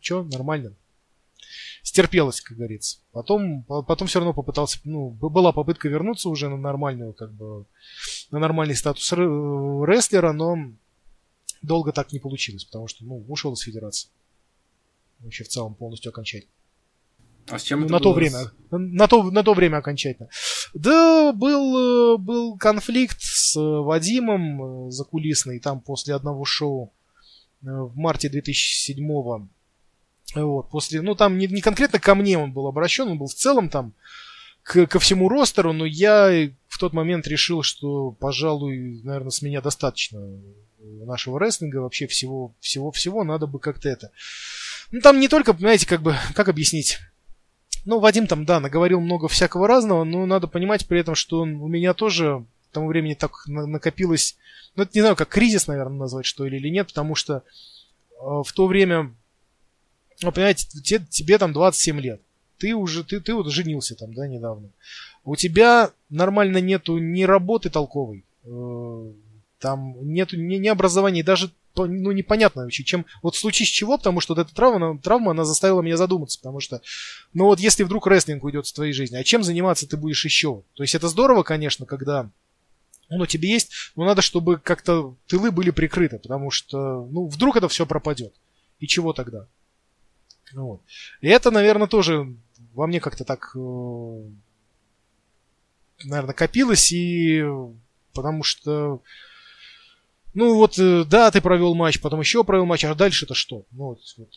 [0.00, 0.72] что, нормально.
[1.84, 2.98] Стерпелось, как говорится.
[3.12, 7.66] Потом, потом все равно попытался, ну, была попытка вернуться уже на нормальную, как бы,
[8.30, 10.56] на нормальный статус рестлера, но
[11.62, 14.10] долго так не получилось, потому что, ну, ушел из федерации.
[15.20, 16.52] Вообще в целом полностью окончательно.
[17.48, 18.10] А с чем ну, это на было?
[18.10, 18.38] то время,
[18.70, 20.28] на то, на то время окончательно.
[20.74, 26.92] Да, был, был конфликт с Вадимом закулисный, там после одного шоу
[27.62, 29.48] э, в марте 2007 -го.
[30.34, 33.34] Вот, после, ну там не, не конкретно ко мне он был обращен, он был в
[33.34, 33.92] целом там
[34.62, 39.60] к, ко всему ростеру, но я в тот момент решил, что, пожалуй, наверное, с меня
[39.60, 40.40] достаточно
[40.82, 44.10] нашего рестлинга, вообще всего, всего, всего, надо бы как-то это...
[44.90, 46.98] Ну, там не только, понимаете, как бы, как объяснить?
[47.84, 51.56] Ну, Вадим там, да, наговорил много всякого разного, но надо понимать при этом, что он,
[51.56, 54.36] у меня тоже к тому времени так накопилось,
[54.76, 57.42] ну, это не знаю, как кризис, наверное, назвать, что ли, или нет, потому что э,
[58.20, 59.14] в то время,
[60.22, 62.22] ну, понимаете, тебе, тебе там 27 лет,
[62.58, 64.70] ты уже, ты, ты вот женился там, да, недавно.
[65.24, 69.12] У тебя нормально нету ни работы толковой, э,
[69.62, 73.06] там нету ни, ни образования, даже ну, непонятно вообще, чем...
[73.22, 76.38] Вот в случае с чего, потому что вот эта травма, травма, она заставила меня задуматься,
[76.38, 76.82] потому что,
[77.32, 80.64] ну вот если вдруг рестлинг уйдет с твоей жизни, а чем заниматься ты будешь еще?
[80.74, 82.28] То есть это здорово, конечно, когда
[83.08, 87.68] ну, тебе есть, но надо, чтобы как-то тылы были прикрыты, потому что, ну, вдруг это
[87.68, 88.34] все пропадет.
[88.80, 89.46] И чего тогда?
[90.52, 90.80] Ну, вот.
[91.20, 92.34] И это, наверное, тоже
[92.72, 94.22] во мне как-то так, э,
[96.04, 97.44] наверное, копилось, и
[98.14, 99.02] потому что
[100.34, 103.64] ну вот, э, да, ты провел матч, потом еще провел матч, а дальше-то что?
[103.72, 104.30] Ну, вот, вот.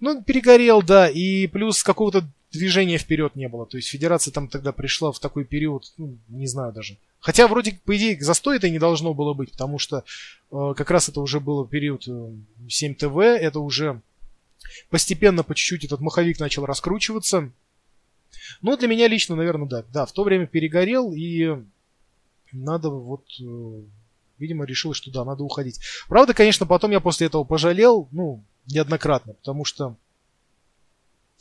[0.00, 3.66] ну, перегорел, да, и плюс какого-то движения вперед не было.
[3.66, 6.96] То есть федерация там тогда пришла в такой период, ну, не знаю даже.
[7.20, 10.04] Хотя вроде, по идее, застой это не должно было быть, потому что
[10.50, 12.30] э, как раз это уже был период э,
[12.68, 14.00] 7 ТВ, это уже
[14.88, 17.50] постепенно по чуть-чуть этот маховик начал раскручиваться.
[18.62, 19.84] Но для меня лично, наверное, да.
[19.92, 21.56] Да, в то время перегорел, и
[22.52, 23.82] надо вот э,
[24.38, 25.80] видимо, решил, что да, надо уходить.
[26.08, 29.96] Правда, конечно, потом я после этого пожалел, ну, неоднократно, потому что,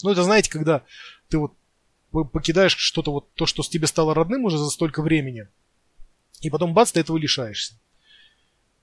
[0.03, 0.83] ну, это, знаете, когда
[1.29, 1.53] ты вот
[2.31, 5.47] покидаешь что-то вот, то, что с тебе стало родным уже за столько времени,
[6.41, 7.75] и потом бац, ты этого лишаешься.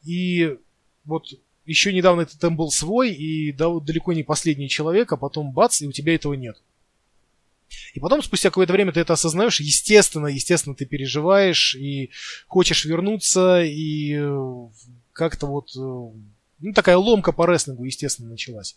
[0.03, 0.59] И
[1.05, 1.27] вот
[1.65, 5.87] еще недавно ты там был свой, и далеко не последний человек, а потом бац, и
[5.87, 6.61] у тебя этого нет.
[7.95, 12.11] И потом, спустя какое-то время, ты это осознаешь, естественно, естественно, ты переживаешь и
[12.47, 14.68] хочешь вернуться, и э,
[15.12, 18.77] как-то вот, э, ну, такая ломка по рестлингу, естественно, началась.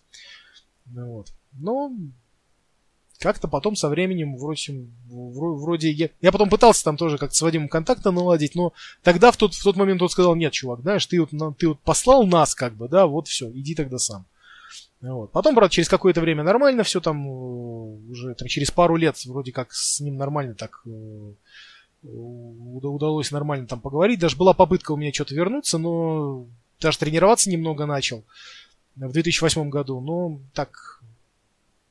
[0.86, 1.32] Ну, вот.
[1.54, 1.92] Но
[3.20, 7.68] как-то потом со временем, вроде, вроде я, я потом пытался там тоже как-то с Вадимом
[7.68, 11.20] контакты наладить, но тогда в тот, в тот момент он сказал, нет, чувак, знаешь, ты
[11.20, 14.26] вот, ты вот послал нас как бы, да, вот все, иди тогда сам.
[15.02, 15.32] Вот.
[15.32, 19.52] Потом, правда, через какое-то время нормально все там, э, уже там, через пару лет вроде
[19.52, 21.32] как с ним нормально так э,
[22.04, 24.20] удалось нормально там поговорить.
[24.20, 26.48] Даже была попытка у меня что-то вернуться, но
[26.80, 28.24] даже тренироваться немного начал
[28.96, 30.00] в 2008 году.
[30.02, 31.02] Но так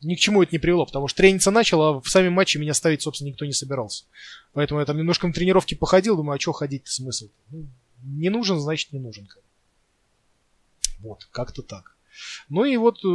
[0.02, 2.74] ни к чему это не привело, потому что трениться начал, а в сами матчи меня
[2.74, 4.04] ставить, собственно, никто не собирался.
[4.52, 7.28] Поэтому я там немножко на тренировке походил, думаю, а что ходить-то смысл?
[7.50, 7.66] Ну,
[8.02, 9.28] не нужен, значит, не нужен.
[11.00, 11.95] Вот, как-то так.
[12.48, 13.08] Ну и вот э,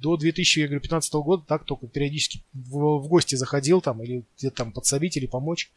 [0.00, 5.16] до 2015 года так только периодически в, в гости заходил там или где-то там подсобить
[5.16, 5.72] или помочь.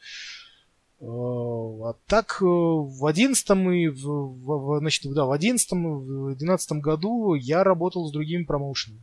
[0.99, 6.71] Э, а так э, в 11 и в, в, значит, да, в 11 в 12
[6.73, 9.01] году я работал с другими промоушенами.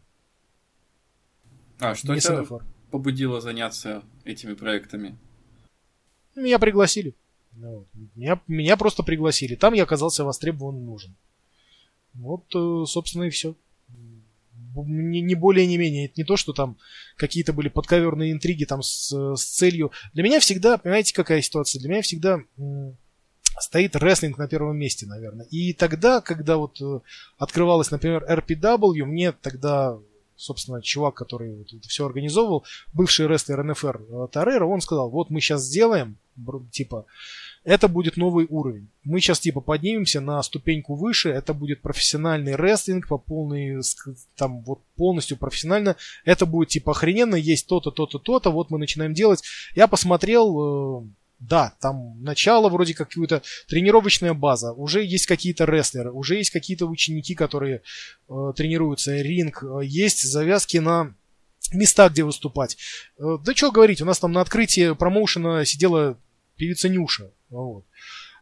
[1.79, 2.45] А что тебя
[2.91, 5.17] побудило заняться этими проектами?
[6.37, 7.15] Меня пригласили.
[7.55, 9.57] Ну, меня, меня просто пригласили.
[9.57, 11.15] Там я оказался востребован нужен.
[12.15, 13.55] Вот, э, собственно, и все.
[14.75, 16.07] Не, более, не менее.
[16.07, 16.79] Это не то, что там
[17.17, 19.93] какие-то были подковерные интриги там с, с целью.
[20.15, 21.81] Для меня всегда, понимаете, какая ситуация?
[21.81, 22.41] Для меня всегда
[23.59, 25.47] стоит рестлинг на первом месте, наверное.
[25.51, 27.01] И тогда, когда вот э,
[27.37, 29.99] открывалась, например, RPW, мне тогда
[30.43, 35.31] собственно, чувак, который вот это все организовывал, бывший рестлер НФР э, Тарера, он сказал, вот
[35.31, 36.19] мы сейчас сделаем,
[36.73, 37.07] типа,
[37.65, 38.89] это будет новый уровень.
[39.05, 43.81] Мы сейчас типа поднимемся на ступеньку выше, это будет профессиональный рестлинг по полной,
[44.37, 45.97] там вот полностью профессионально.
[46.25, 49.43] Это будет типа охрененно, есть то-то, то-то, то-то, вот мы начинаем делать.
[49.77, 51.07] Я посмотрел, э,
[51.39, 56.87] да, там начало вроде как какая-то тренировочная база, уже есть какие-то рестлеры, уже есть какие-то
[56.87, 57.83] ученики, которые
[58.29, 61.15] э, тренируются, ринг, э, есть завязки на
[61.73, 62.77] места, где выступать.
[63.19, 66.19] Э, да что говорить, у нас там на открытии промоушена сидела
[66.57, 67.31] певица Нюша.
[67.53, 67.85] Вот.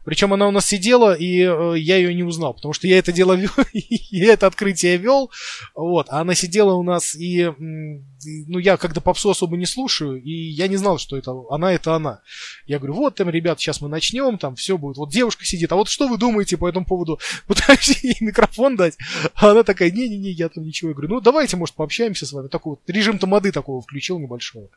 [0.03, 3.11] Причем она у нас сидела, и э, я ее не узнал, потому что я это
[3.11, 5.29] дело вел, я это открытие вел,
[5.75, 10.31] вот, а она сидела у нас, и, ну, я когда попсу особо не слушаю, и
[10.31, 12.21] я не знал, что это она, это она.
[12.65, 15.75] Я говорю, вот там, ребят, сейчас мы начнем, там все будет, вот девушка сидит, а
[15.75, 17.19] вот что вы думаете по этому поводу?
[17.47, 18.97] Пытаюсь ей микрофон дать,
[19.35, 20.89] а она такая, не-не-не, я там ничего.
[20.89, 22.47] Я говорю, ну, давайте, может, пообщаемся с вами.
[22.47, 24.69] Такой вот режим тамады такого включил небольшого.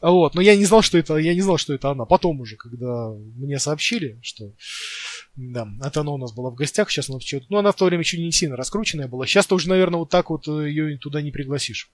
[0.00, 2.04] Вот, но я не знал, что это, я не знал, что это она.
[2.04, 4.50] Потом уже, когда мне сообщили, что
[5.36, 7.46] да, это она у нас была в гостях, сейчас она что-то...
[7.48, 9.26] Ну, она в то время еще не сильно раскрученная была.
[9.26, 11.90] Сейчас-то уже, наверное, вот так вот э, ее туда не пригласишь.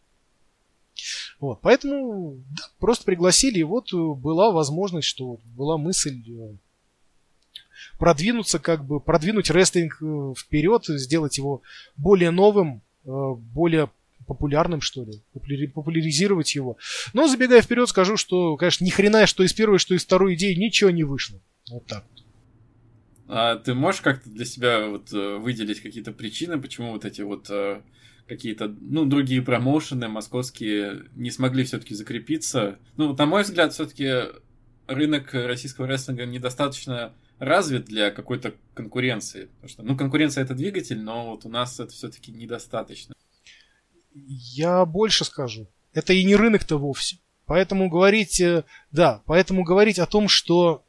[1.39, 6.55] Вот, поэтому да, просто пригласили, и вот э, была возможность, что была мысль э,
[7.99, 10.03] продвинуться, как бы продвинуть рестлинг
[10.39, 11.63] вперед, сделать его
[11.97, 13.91] более новым, более
[14.27, 16.77] популярным, что ли, популяризировать его.
[17.15, 20.55] Но забегая вперед, скажу, что, конечно, ни хрена, что из первой, что из второй идеи
[20.55, 21.41] ничего не вышло.
[21.71, 22.20] Вот так вот.
[23.33, 27.49] А ты можешь как-то для себя вот э, выделить какие-то причины, почему вот эти вот
[27.49, 27.81] э,
[28.27, 32.81] какие-то, ну, другие промоушены московские не смогли все-таки закрепиться?
[32.97, 34.33] Ну, на мой взгляд, все-таки
[34.89, 39.45] рынок российского рестлинга недостаточно развит для какой-то конкуренции.
[39.45, 43.15] Потому что, ну, конкуренция это двигатель, но вот у нас это все-таки недостаточно.
[44.13, 45.69] Я больше скажу.
[45.93, 47.19] Это и не рынок-то вовсе.
[47.47, 50.85] Поэтому говорить, э, да, поэтому говорить о том, что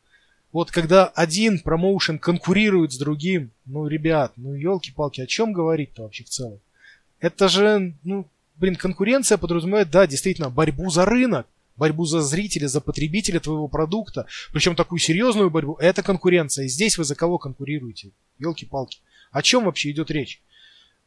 [0.51, 6.23] вот когда один промоушен конкурирует с другим, ну, ребят, ну, елки-палки, о чем говорить-то вообще
[6.23, 6.59] в целом?
[7.19, 11.47] Это же, ну, блин, конкуренция подразумевает, да, действительно, борьбу за рынок,
[11.77, 16.65] борьбу за зрителя, за потребителя твоего продукта, причем такую серьезную борьбу, это конкуренция.
[16.65, 18.11] И здесь вы за кого конкурируете?
[18.39, 18.99] Елки-палки.
[19.31, 20.41] О чем вообще идет речь?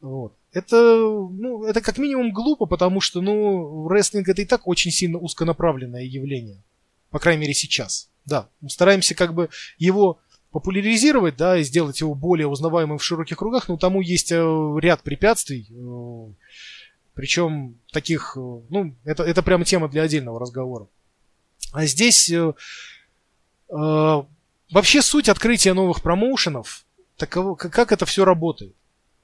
[0.01, 0.33] Вот.
[0.51, 5.17] Это, ну, это как минимум глупо, потому что, ну, рестлинг это и так очень сильно
[5.17, 6.63] узконаправленное явление.
[7.09, 8.09] По крайней мере, сейчас.
[8.25, 10.19] Да, стараемся как бы его
[10.55, 14.37] популяризировать, да, и сделать его более узнаваемым в широких кругах, но тому есть э,
[14.79, 16.33] ряд препятствий, э,
[17.13, 20.87] причем таких, э, ну, это, это прямо тема для отдельного разговора.
[21.73, 22.31] А здесь
[23.67, 26.85] вообще суть открытия новых промоушенов,
[27.17, 28.73] таково, как это все работает.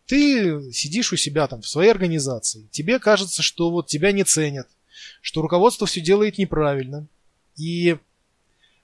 [0.08, 4.68] Ты сидишь у себя там в своей организации, тебе кажется, что вот тебя не ценят,
[5.22, 7.08] что руководство все делает неправильно,
[7.56, 7.98] и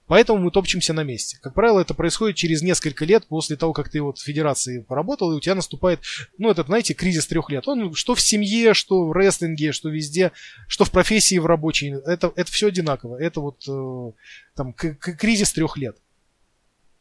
[0.07, 1.37] Поэтому мы топчемся на месте.
[1.41, 5.31] Как правило, это происходит через несколько лет после того, как ты вот в федерации поработал,
[5.31, 5.99] и у тебя наступает,
[6.37, 7.67] ну, этот, знаете, кризис трех лет.
[7.67, 10.31] Он что в семье, что в рестлинге, что везде,
[10.69, 11.89] что в профессии, в рабочей.
[12.05, 13.21] Это, это все одинаково.
[13.21, 14.11] Это вот э,
[14.55, 15.97] там кризис трех лет.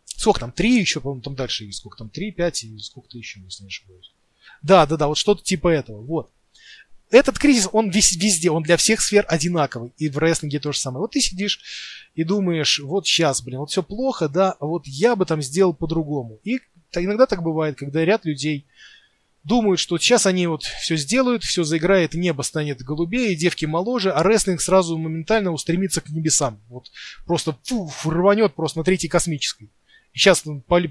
[0.05, 0.51] Сколько там?
[0.51, 1.79] Три еще, по-моему, там дальше есть.
[1.79, 2.11] Сколько там?
[2.11, 4.13] Три, пять и сколько-то еще, если не ошибаюсь.
[4.63, 6.01] Да, да, да, вот что-то типа этого.
[6.03, 6.31] Вот
[7.11, 9.93] этот кризис, он везде, он для всех сфер одинаковый.
[9.97, 11.01] И в рестлинге то же самое.
[11.01, 11.61] Вот ты сидишь
[12.15, 15.75] и думаешь, вот сейчас, блин, вот все плохо, да, а вот я бы там сделал
[15.75, 16.41] по-другому.
[16.43, 16.61] И
[16.95, 18.67] иногда так бывает, когда ряд людей
[19.45, 24.25] думают, что сейчас они вот все сделают, все заиграет, небо станет голубее, девки моложе, а
[24.25, 26.61] рестлинг сразу моментально устремится к небесам.
[26.69, 26.91] Вот
[27.27, 29.71] просто фу, рванет просто на третьей космической.
[30.17, 30.45] Сейчас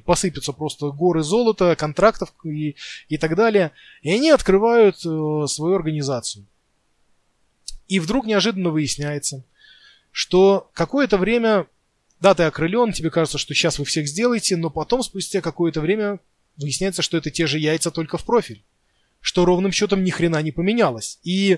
[0.05, 2.75] посыпятся просто горы золота, контрактов и,
[3.09, 3.71] и так далее.
[4.03, 6.45] И они открывают э, свою организацию.
[7.87, 9.43] И вдруг неожиданно выясняется,
[10.11, 11.65] что какое-то время,
[12.19, 16.19] да, ты окрылен, тебе кажется, что сейчас вы всех сделаете, но потом, спустя какое-то время,
[16.57, 18.63] выясняется, что это те же яйца, только в профиль.
[19.21, 21.17] Что ровным счетом ни хрена не поменялось.
[21.23, 21.57] И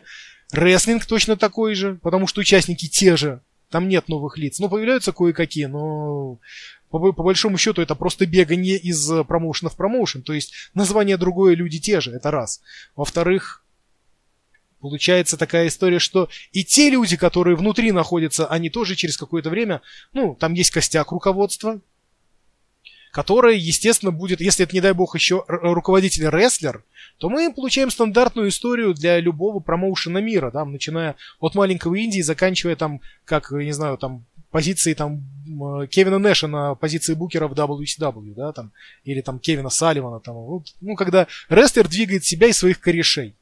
[0.53, 3.41] рестлинг точно такой же, потому что участники те же.
[3.69, 4.59] Там нет новых лиц.
[4.59, 6.39] Ну, появляются кое-какие, но
[6.89, 10.21] по, по большому счету это просто бегание из промоушена в промоушен.
[10.23, 12.61] То есть название другое, люди те же, это раз.
[12.95, 13.63] Во-вторых,
[14.79, 19.81] Получается такая история, что и те люди, которые внутри находятся, они тоже через какое-то время,
[20.13, 21.81] ну, там есть костяк руководства,
[23.11, 26.83] которое, естественно, будет, если это, не дай бог, еще руководитель-рестлер,
[27.17, 32.75] то мы получаем стандартную историю для любого промоушена мира, да, начиная от маленького Индии, заканчивая
[32.75, 35.23] там, как, не знаю, там, позиции там
[35.89, 38.71] Кевина Нэша на позиции букера в WCW, да, там,
[39.03, 40.35] или там Кевина Салливана, там,
[40.81, 43.35] ну, когда рестлер двигает себя и своих корешей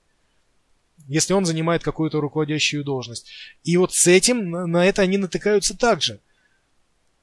[1.08, 3.28] если он занимает какую-то руководящую должность.
[3.64, 6.20] И вот с этим, на это они натыкаются также.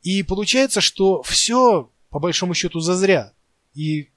[0.02, 3.32] И получается, что все, по большому счету, зазря.
[3.74, 4.10] И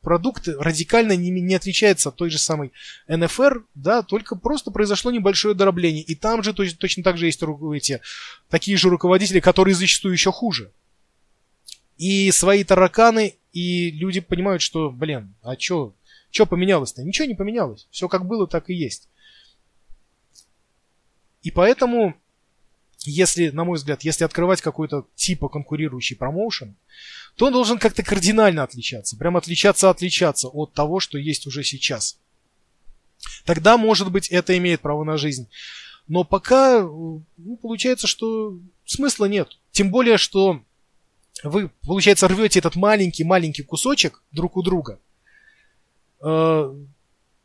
[0.00, 2.72] продукт радикально не, не отличается от той же самой
[3.08, 6.02] НФР, да, только просто произошло небольшое дробление.
[6.02, 7.42] И там же точно, точно так же есть
[7.74, 8.00] эти,
[8.48, 10.72] такие же руководители, которые зачастую еще хуже.
[11.96, 15.94] И свои тараканы, и люди понимают, что, блин, а что,
[16.30, 17.02] что поменялось-то?
[17.02, 17.88] Ничего не поменялось.
[17.90, 19.08] Все как было, так и есть.
[21.42, 22.14] И поэтому,
[23.00, 26.76] если, на мой взгляд, если открывать какой-то типа конкурирующий промоушен,
[27.38, 29.16] то он должен как-то кардинально отличаться.
[29.16, 32.18] Прям отличаться-отличаться от того, что есть уже сейчас.
[33.44, 35.48] Тогда, может быть, это имеет право на жизнь.
[36.06, 37.24] Но пока ну,
[37.62, 39.48] получается, что смысла нет.
[39.70, 40.62] Тем более, что
[41.42, 45.00] вы, получается, рвете этот маленький-маленький кусочек друг у друга–
[46.20, 46.74] Э,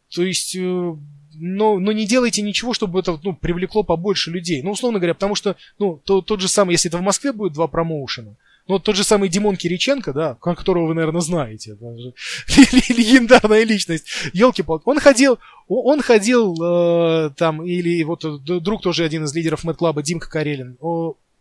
[0.09, 0.95] то есть, э,
[1.35, 4.61] но, но не делайте ничего, чтобы это ну, привлекло побольше людей.
[4.61, 7.53] Ну, условно говоря, потому что, ну, то, тот же самый, если это в Москве будет
[7.53, 8.35] два промоушена,
[8.67, 11.77] ну, тот же самый Димон Кириченко, да, которого вы, наверное, знаете,
[12.89, 19.33] легендарная личность, елки-палки, он ходил, он ходил э, там, или вот друг тоже один из
[19.35, 20.77] лидеров Мэтт-клаба, Димка Карелин,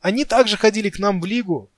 [0.00, 1.70] они также ходили к нам в лигу,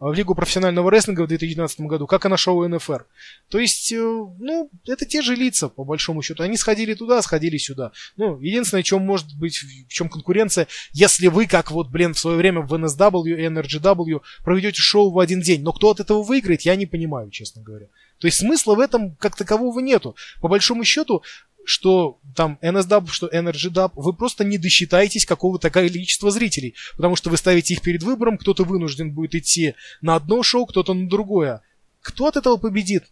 [0.00, 3.06] в Лигу профессионального рестлинга в 2012 году, как и на шоу НФР.
[3.50, 6.42] То есть, э, ну, это те же лица, по большому счету.
[6.42, 7.92] Они сходили туда, сходили сюда.
[8.16, 12.38] Ну, единственное, чем может быть, в чем конкуренция, если вы, как вот, блин, в свое
[12.38, 15.62] время в NSW и NRGW проведете шоу в один день.
[15.62, 17.86] Но кто от этого выиграет, я не понимаю, честно говоря.
[18.20, 20.14] То есть смысла в этом как такового нету.
[20.40, 21.22] По большому счету,
[21.64, 27.36] что там NSW, что EnergyDub, вы просто не досчитаетесь какого-то количества зрителей, потому что вы
[27.36, 31.62] ставите их перед выбором, кто-то вынужден будет идти на одно шоу, кто-то на другое.
[32.00, 33.04] Кто от этого победит?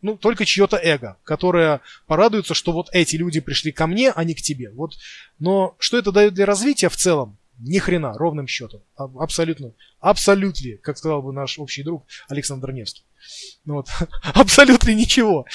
[0.00, 4.34] Ну, только чье-то эго, которое порадуется, что вот эти люди пришли ко мне, а не
[4.34, 4.70] к тебе.
[4.70, 4.94] Вот.
[5.38, 7.38] Но что это дает для развития в целом?
[7.58, 8.82] Ни хрена, ровным счетом.
[8.96, 9.72] Абсолютно.
[10.00, 13.04] Абсолютно, как сказал бы наш общий друг Александр Невский.
[13.64, 13.88] Ну вот.
[14.34, 15.46] Абсолютно ничего.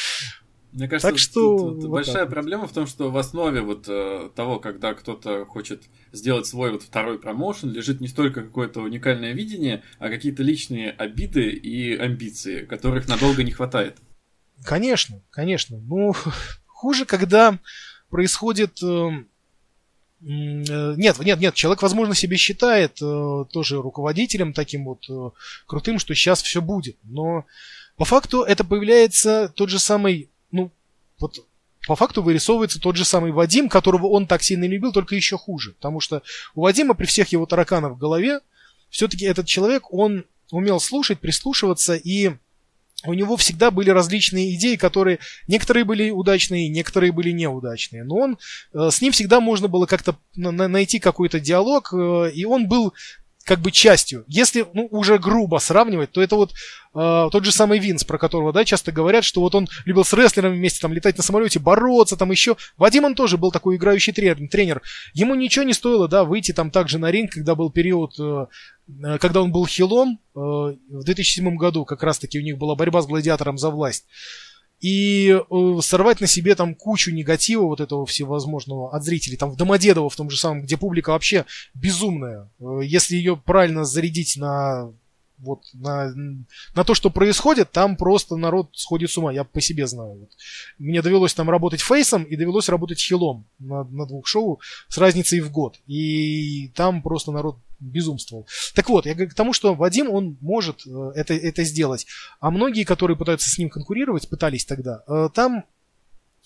[0.78, 2.30] Мне кажется, так что тут, вот большая так.
[2.30, 6.84] проблема в том, что в основе вот э, того, когда кто-то хочет сделать свой вот
[6.84, 13.08] второй промоушен, лежит не столько какое-то уникальное видение, а какие-то личные обиды и амбиции, которых
[13.08, 13.98] надолго не хватает.
[14.64, 15.80] Конечно, конечно.
[15.80, 16.14] Ну,
[16.68, 17.58] хуже, когда
[18.12, 18.78] происходит...
[18.84, 19.10] Э,
[20.22, 25.32] э, нет, нет, нет, человек, возможно, себе считает э, тоже руководителем таким вот э,
[25.66, 26.98] крутым, что сейчас все будет.
[27.02, 27.46] Но
[27.96, 30.30] по факту это появляется тот же самый
[31.20, 31.46] вот
[31.88, 35.74] по факту вырисовывается тот же самый Вадим, которого он так сильно любил, только еще хуже.
[35.74, 36.22] Потому что
[36.54, 38.42] у Вадима при всех его тараканах в голове,
[38.90, 42.32] все-таки этот человек, он умел слушать, прислушиваться, и
[43.06, 48.04] у него всегда были различные идеи, которые некоторые были удачные, некоторые были неудачные.
[48.04, 48.40] Но он,
[48.74, 52.94] э, с ним всегда можно было как-то найти какой-то диалог, э, и он был
[53.48, 54.26] как бы частью.
[54.28, 58.52] Если ну, уже грубо сравнивать, то это вот э, тот же самый Винс, про которого,
[58.52, 62.18] да, часто говорят, что вот он любил с рестлерами вместе там летать на самолете, бороться
[62.18, 62.58] там еще.
[62.76, 64.38] Вадим он тоже был такой играющий тренер.
[64.50, 64.82] тренер.
[65.14, 68.48] Ему ничего не стоило, да, выйти там также на ринг, когда был период, э,
[69.04, 72.76] э когда он был хилом э, в 2007 году, как раз таки у них была
[72.76, 74.06] борьба с гладиатором за власть
[74.80, 79.38] и э, сорвать на себе там кучу негатива вот этого всевозможного от зрителей.
[79.38, 82.52] Там в Домодедово, в том же самом, где публика вообще безумная.
[82.60, 84.92] Э, если ее правильно зарядить на
[85.40, 86.14] вот на,
[86.76, 89.32] на то, что происходит, там просто народ сходит с ума.
[89.32, 90.20] Я по себе знаю.
[90.20, 90.30] Вот.
[90.80, 95.40] Мне довелось там работать фейсом и довелось работать хилом на, на двух шоу с разницей
[95.42, 95.80] в год.
[95.88, 98.48] И там просто народ безумствовал.
[98.74, 102.08] Так вот, я говорю к тому, что Вадим, он может э, это, это сделать.
[102.40, 105.64] А многие, которые пытаются с ним конкурировать, пытались тогда, э, там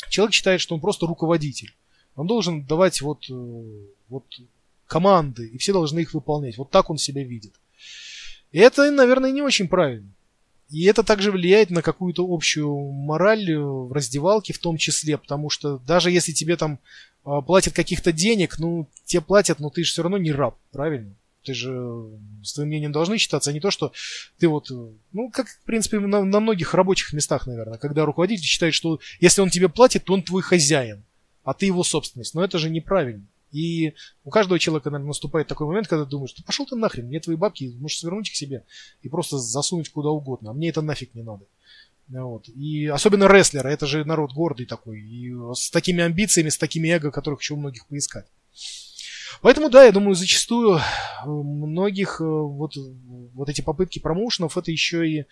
[0.09, 1.73] человек считает, что он просто руководитель.
[2.15, 3.33] Он должен давать вот, э,
[4.09, 4.25] вот
[4.87, 6.57] команды, и все должны их выполнять.
[6.57, 7.53] Вот так он себя видит.
[8.52, 10.10] И это, наверное, не очень правильно.
[10.70, 15.78] И это также влияет на какую-то общую мораль в раздевалке в том числе, потому что
[15.80, 16.80] даже если тебе там
[17.26, 21.14] а, платят каких-то денег, ну, тебе платят, но ты же все равно не раб, правильно?
[21.43, 22.08] Ты же
[22.43, 23.91] с твоим мнением должны считаться, а не то, что
[24.38, 24.70] ты вот,
[25.12, 29.41] ну, как, в принципе, на, на многих рабочих местах, наверное, когда руководитель считает, что если
[29.41, 31.04] он тебе платит, то он твой хозяин,
[31.43, 32.34] а ты его собственность.
[32.34, 33.26] Но это же неправильно.
[33.52, 33.93] И
[34.24, 37.36] у каждого человека, наверное, наступает такой момент, когда думаешь, да пошел ты нахрен, мне твои
[37.36, 38.66] бабки, можешь свернуть их себе
[39.02, 41.45] и просто засунуть куда угодно, а мне это нафиг не надо.
[42.08, 42.49] Вот.
[42.49, 47.12] И особенно рестлеры, это же народ гордый такой, и с такими амбициями, с такими эго,
[47.12, 48.26] которых еще у многих поискать.
[49.41, 50.82] Поэтому, да, я думаю, зачастую э,
[51.26, 52.74] многих э, вот,
[53.34, 55.24] вот эти попытки промоушенов, это еще и э,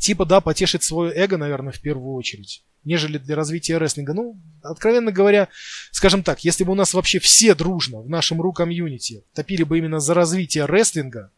[0.00, 4.14] типа, да, потешить свое эго, наверное, в первую очередь нежели для развития рестлинга.
[4.14, 5.48] Ну, откровенно говоря,
[5.90, 9.78] скажем так, если бы у нас вообще все дружно в нашем ру комьюнити топили бы
[9.78, 11.30] именно за развитие рестлинга,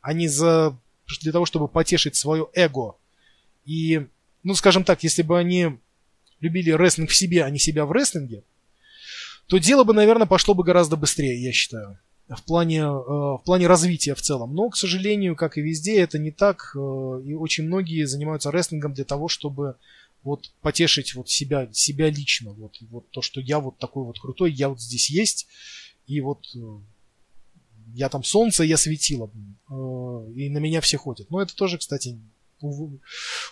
[0.00, 0.76] а не за
[1.20, 2.96] для того, чтобы потешить свое эго.
[3.64, 4.06] И,
[4.42, 5.78] ну, скажем так, если бы они
[6.40, 8.42] любили рестлинг в себе, а не себя в рестлинге,
[9.46, 11.98] то дело бы, наверное, пошло бы гораздо быстрее, я считаю,
[12.28, 14.54] в плане, э, в плане развития в целом.
[14.54, 16.78] Но, к сожалению, как и везде, это не так, э,
[17.24, 19.76] и очень многие занимаются рестлингом для того, чтобы
[20.22, 24.52] вот потешить вот себя, себя лично, вот, вот то, что я вот такой вот крутой,
[24.52, 25.46] я вот здесь есть,
[26.06, 26.58] и вот э,
[27.92, 29.30] я там солнце, я светило,
[30.34, 31.30] и на меня все ходят.
[31.30, 32.18] Но это тоже, кстати,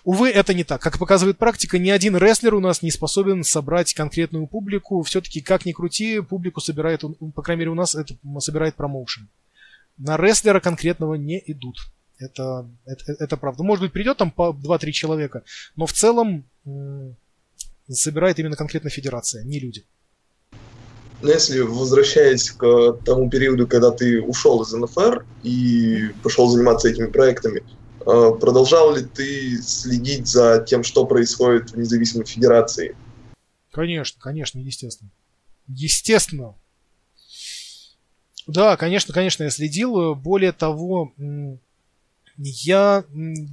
[0.05, 0.81] увы, это не так.
[0.81, 5.03] Как показывает практика, ни один рестлер у нас не способен собрать конкретную публику.
[5.03, 7.03] Все-таки, как ни крути, публику собирает,
[7.35, 9.29] по крайней мере, у нас это собирает промоушен.
[9.99, 11.77] На рестлера конкретного не идут.
[12.19, 13.63] Это, это, это правда.
[13.63, 15.43] Может быть, придет там по 2-3 человека,
[15.77, 16.45] но в целом
[17.89, 19.85] собирает именно конкретно федерация, не люди.
[21.23, 27.07] Но если возвращаясь к тому периоду, когда ты ушел из НФР и пошел заниматься этими
[27.07, 27.63] проектами, э,
[28.05, 32.97] продолжал ли ты следить за тем, что происходит в независимой федерации?
[33.71, 35.11] Конечно, конечно, естественно.
[35.67, 36.55] Естественно.
[38.47, 40.15] Да, конечно, конечно, я следил.
[40.15, 41.13] Более того,
[42.37, 43.05] я,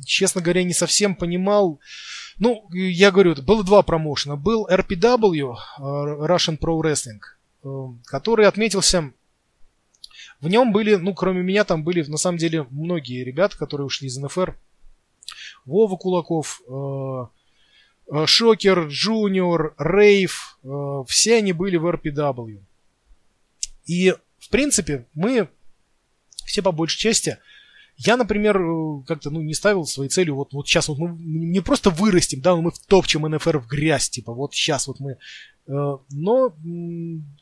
[0.06, 1.80] честно говоря, не совсем понимал.
[2.38, 4.36] Ну, я говорю, было два промоушена.
[4.36, 7.20] Был RPW, э, Russian Pro Wrestling,
[7.64, 7.68] э,
[8.06, 9.14] который отметился...
[10.42, 14.08] В нем были, ну, кроме меня, там были, на самом деле, многие ребята, которые ушли
[14.08, 14.58] из НФР.
[15.66, 20.58] Вова Кулаков, э, Шокер, Джуниор, Рейв,
[21.08, 22.64] все они были в RPW.
[23.86, 25.50] И, в принципе, мы
[26.46, 27.38] все по большей части
[28.02, 31.60] я, например, э, как-то ну, не ставил своей целью, вот, вот сейчас вот мы не
[31.60, 35.18] просто вырастим, да, мы втопчем НФР в грязь, типа, вот сейчас вот мы...
[35.70, 36.54] Э, но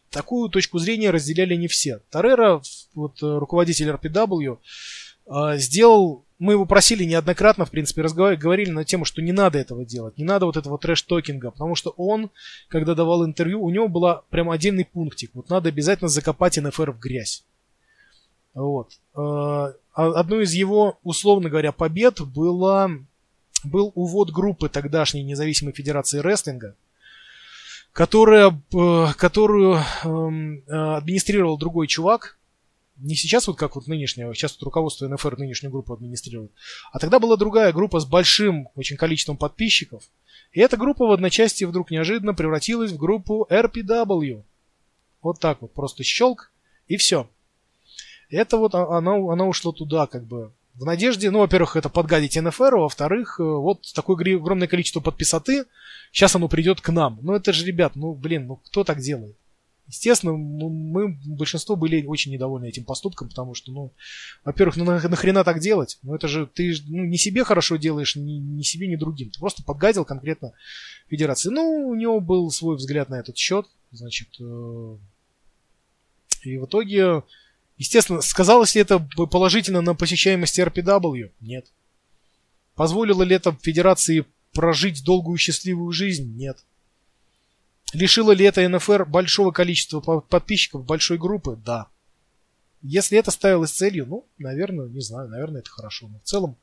[0.10, 2.02] такую точку зрения разделяли не все.
[2.10, 2.62] Тарера,
[2.94, 4.60] вот э, руководитель RPW,
[5.58, 9.84] сделал мы его просили неоднократно, в принципе, разговаривали, говорили на тему, что не надо этого
[9.84, 12.30] делать, не надо вот этого трэш-токинга, потому что он,
[12.70, 17.00] когда давал интервью, у него был прям отдельный пунктик, вот надо обязательно закопать НФР в
[17.00, 17.44] грязь.
[18.54, 18.92] Вот.
[19.16, 22.92] А одной из его, условно говоря, побед была,
[23.64, 26.76] был увод группы тогдашней независимой федерации рестлинга,
[27.98, 32.38] которая, э, которую эм, э, администрировал другой чувак,
[32.98, 36.52] не сейчас вот как вот нынешнего, сейчас вот руководство НФР нынешнюю группу администрирует,
[36.91, 40.04] а тогда была другая группа с большим очень количеством подписчиков,
[40.52, 44.43] и эта группа в одночасье вдруг неожиданно превратилась в группу RPW.
[45.24, 46.52] Вот так вот, просто щелк,
[46.88, 47.28] и все.
[48.30, 52.76] Это вот она, она ушла туда, как бы, в надежде, ну, во-первых, это подгадить НФР,
[52.76, 55.66] во-вторых, э, вот такое огромное количество подписоты,
[56.12, 57.20] сейчас оно придет к нам.
[57.22, 59.36] Ну, это же, ребят, ну, блин, ну, кто так делает?
[59.88, 63.94] Естественно, мы, большинство были очень недовольны этим поступком, потому что, ну,
[64.44, 65.98] во-первых, ну нахрена так делать?
[66.04, 69.30] Ну это же ты ну, не себе хорошо делаешь, ни, ни себе, ни другим.
[69.30, 70.52] Ты просто подгадил конкретно
[71.10, 71.50] федерации.
[71.50, 74.98] Ну, у него был свой взгляд на этот счет, значит, э,
[76.44, 77.24] и в итоге
[77.78, 81.32] Естественно, сказалось ли это положительно на посещаемости RPW?
[81.42, 81.68] Нет.
[82.76, 86.36] Позволило ли это Федерации прожить долгую счастливую жизнь?
[86.36, 86.58] Нет.
[87.94, 91.58] Лишило ли это НФР большого количества подписчиков большой группы?
[91.64, 91.88] Да.
[92.82, 96.08] Если это ставилось целью, ну, наверное, не знаю, наверное, это хорошо.
[96.08, 96.58] Но в целом,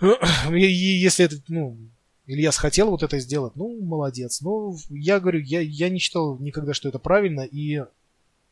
[0.50, 1.78] если это, ну,
[2.26, 4.40] Ильяс хотел вот это сделать, ну, молодец.
[4.40, 7.84] Но я говорю, я, я не считал никогда, что это правильно, и,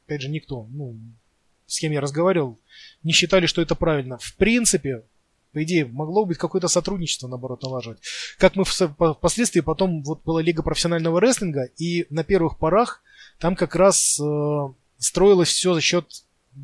[0.06, 0.96] опять же, никто, ну,
[1.70, 2.58] с кем я разговаривал,
[3.02, 4.18] не считали, что это правильно.
[4.18, 5.04] В принципе,
[5.52, 7.98] По идее, могло быть какое-то сотрудничество, наоборот, налаживать.
[8.38, 13.02] Как мы впоследствии потом, вот была Лига профессионального рестлинга, и на первых порах
[13.38, 14.68] там как раз э,
[14.98, 16.06] строилось все за счет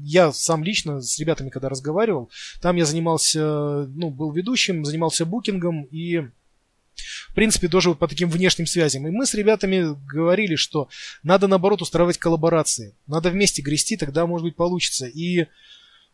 [0.03, 2.31] я сам лично с ребятами, когда разговаривал,
[2.61, 6.29] там я занимался, ну, был ведущим, занимался букингом и
[7.29, 9.07] в принципе, тоже вот по таким внешним связям.
[9.07, 10.89] И мы с ребятами говорили, что
[11.23, 12.95] надо, наоборот, устраивать коллаборации.
[13.07, 15.07] Надо вместе грести, тогда, может быть, получится.
[15.07, 15.47] И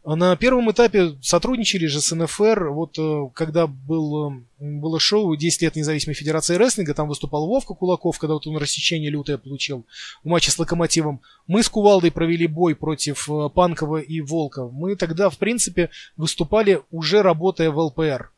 [0.05, 2.70] на первом этапе сотрудничали же с НФР.
[2.70, 7.74] Вот э, когда был, э, было шоу 10 лет независимой федерации рестлинга, там выступал Вовка
[7.74, 9.87] Кулаков, когда вот он рассечение лютое получил
[10.24, 11.20] в матче с Локомотивом.
[11.47, 14.66] Мы с Кувалдой провели бой против э, Панкова и Волка.
[14.66, 18.33] Мы тогда, в принципе, выступали уже работая в ЛПР,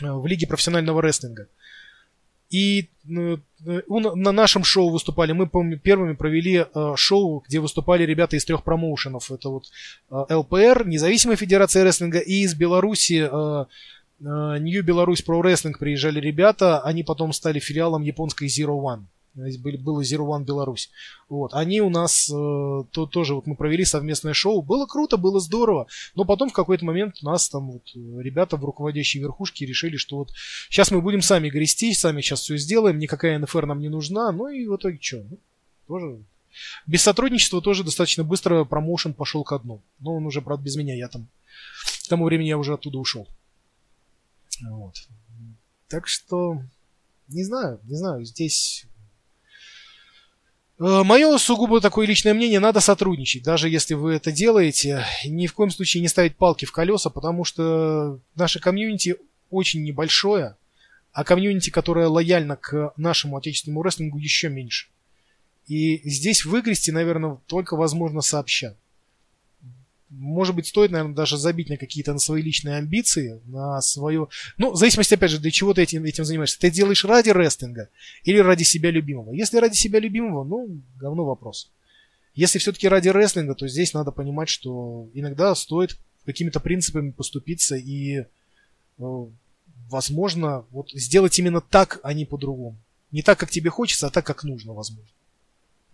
[0.00, 1.48] в Лиге профессионального рестлинга.
[2.50, 3.36] И э,
[3.88, 5.32] на нашем шоу выступали.
[5.32, 9.30] Мы, помню, первыми провели э, шоу, где выступали ребята из трех промоушенов.
[9.30, 9.66] Это вот
[10.10, 13.28] э, ЛПР, Независимая Федерация Рестлинга, и из Беларуси
[14.20, 16.80] Нью Беларусь Про Рестлинг приезжали ребята.
[16.80, 19.04] Они потом стали филиалом японской Zero One.
[19.34, 20.90] Было Zero One Беларусь.
[21.28, 21.54] Вот.
[21.54, 24.62] Они у нас э, то, тоже, вот мы провели совместное шоу.
[24.62, 25.86] Было круто, было здорово.
[26.14, 30.16] Но потом в какой-то момент у нас там вот ребята в руководящей верхушке решили, что
[30.16, 30.32] вот
[30.68, 34.32] сейчас мы будем сами грести, сами сейчас все сделаем, никакая НФР нам не нужна.
[34.32, 35.24] Ну и в итоге что?
[35.30, 35.38] Ну,
[35.86, 36.18] тоже
[36.86, 39.82] без сотрудничества тоже достаточно быстро промоушен пошел ко дну.
[40.00, 40.96] Но он уже, правда, без меня.
[40.96, 41.28] Я там
[42.04, 43.28] к тому времени я уже оттуда ушел.
[44.68, 44.96] Вот.
[45.88, 46.60] Так что,
[47.28, 48.87] не знаю, не знаю, здесь Э,
[50.78, 55.04] Мое сугубо такое личное мнение, надо сотрудничать, даже если вы это делаете.
[55.24, 59.16] Ни в коем случае не ставить палки в колеса, потому что наше комьюнити
[59.50, 60.56] очень небольшое,
[61.12, 64.86] а комьюнити, которое лояльно к нашему отечественному рестлингу, еще меньше.
[65.66, 68.76] И здесь выгрести, наверное, только возможно сообща
[70.10, 74.28] может быть, стоит, наверное, даже забить на какие-то на свои личные амбиции, на свое...
[74.56, 76.58] Ну, в зависимости, опять же, для чего ты этим, этим занимаешься.
[76.58, 77.90] Ты делаешь ради рестлинга
[78.24, 79.32] или ради себя любимого.
[79.32, 81.70] Если ради себя любимого, ну, говно вопрос.
[82.34, 88.20] Если все-таки ради рестлинга, то здесь надо понимать, что иногда стоит какими-то принципами поступиться и,
[88.20, 89.26] э,
[89.88, 92.76] возможно, вот сделать именно так, а не по-другому.
[93.10, 95.10] Не так, как тебе хочется, а так, как нужно, возможно.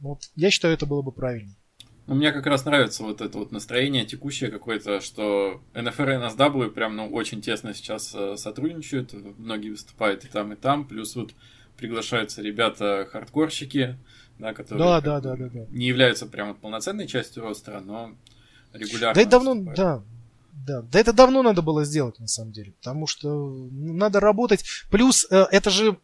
[0.00, 1.54] Вот я считаю, это было бы правильнее.
[2.06, 6.70] Ну, мне как раз нравится вот это вот настроение текущее какое-то, что НФР и NSW
[6.70, 11.32] прям, ну, очень тесно сейчас э, сотрудничают, многие выступают и там, и там, плюс вот
[11.78, 13.98] приглашаются ребята-хардкорщики,
[14.38, 15.66] да, которые да, да, да, да, да.
[15.70, 18.14] не являются прям полноценной частью ростера, но
[18.74, 19.78] регулярно Да это давно, выступают.
[19.78, 20.02] да,
[20.52, 24.64] да, да это давно надо было сделать, на самом деле, потому что надо работать.
[24.90, 25.98] Плюс э, это же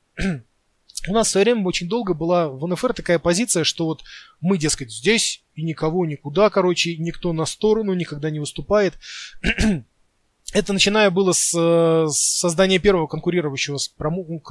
[1.08, 4.02] у нас в свое время очень долго была в НФР такая позиция, что вот
[4.40, 8.94] мы, дескать, здесь и никого никуда, короче, никто на сторону никогда не выступает.
[10.52, 14.24] Это начиная было с, с создания первого конкурирующего с промо...
[14.28, 14.42] Ну,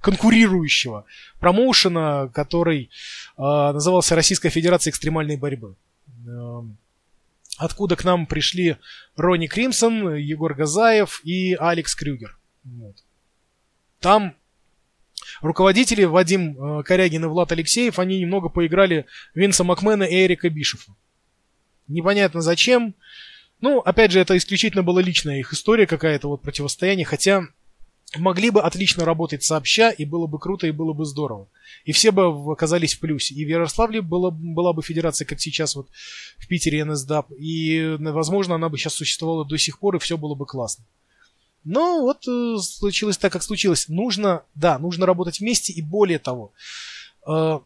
[0.00, 1.04] конкурирующего
[1.40, 2.90] промоушена, который
[3.36, 5.76] э, назывался Российская Федерация экстремальной борьбы.
[6.26, 6.62] Э,
[7.58, 8.78] откуда к нам пришли
[9.16, 12.38] Ронни Кримсон, Егор Газаев и Алекс Крюгер.
[12.64, 12.96] Вот.
[14.00, 14.34] Там
[15.40, 20.92] руководители Вадим э, Корягин и Влад Алексеев, они немного поиграли Винса Макмена и Эрика Бишефа.
[21.88, 22.94] Непонятно зачем.
[23.60, 27.42] Ну, опять же, это исключительно была личная их история, какая-то вот противостояние, хотя
[28.16, 31.48] могли бы отлично работать сообща, и было бы круто, и было бы здорово.
[31.84, 33.34] И все бы оказались в плюсе.
[33.34, 35.88] И в Ярославле была, была бы федерация, как сейчас вот
[36.38, 40.34] в Питере НСДАП, и, возможно, она бы сейчас существовала до сих пор, и все было
[40.34, 40.84] бы классно.
[41.64, 43.88] Но вот э, случилось так, как случилось.
[43.88, 46.52] Нужно, да, нужно работать вместе, и более того,
[47.26, 47.60] э,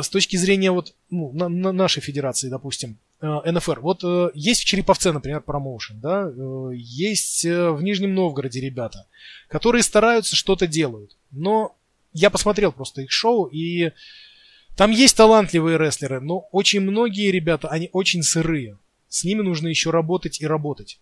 [0.00, 3.80] с точки зрения вот ну, на, на нашей федерации, допустим, э, НФР.
[3.80, 4.02] Вот
[4.34, 6.30] есть в Череповце, например, промоушен, да,
[6.72, 9.06] есть в Нижнем Новгороде ребята,
[9.48, 11.16] которые стараются, что-то делают.
[11.30, 11.76] Но
[12.12, 13.92] я посмотрел просто их шоу, и
[14.76, 18.78] там есть талантливые рестлеры, но очень многие ребята, они очень сырые.
[19.08, 21.00] С ними нужно еще работать и работать.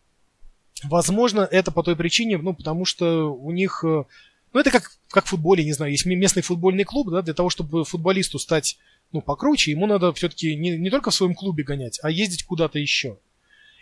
[0.84, 3.82] Возможно, это по той причине, ну, потому что у них...
[3.84, 4.04] Э,
[4.52, 7.50] ну, это как, как в футболе, не знаю, есть местный футбольный клуб, да, для того,
[7.50, 8.78] чтобы футболисту стать,
[9.12, 12.78] ну, покруче, ему надо все-таки не, не только в своем клубе гонять, а ездить куда-то
[12.78, 13.18] еще.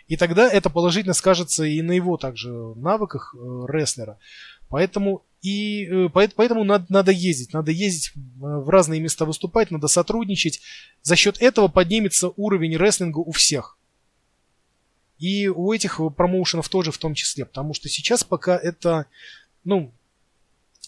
[0.07, 4.17] И тогда это положительно скажется и на его также навыках э, рестлера.
[4.69, 10.61] Поэтому и э, поэтому надо, надо ездить, надо ездить в разные места выступать, надо сотрудничать.
[11.03, 13.76] За счет этого поднимется уровень рестлинга у всех.
[15.19, 19.07] И у этих промоушенов тоже в том числе, потому что сейчас пока это,
[19.63, 19.91] ну,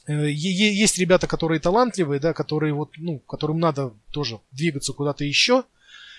[0.08, 5.64] э, есть ребята, которые талантливые, да, которые вот, ну, которым надо тоже двигаться куда-то еще.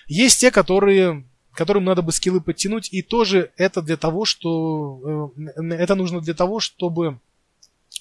[0.07, 5.61] Есть те, которые которым надо бы скиллы подтянуть, и тоже это для того, что э,
[5.73, 7.19] это нужно для того, чтобы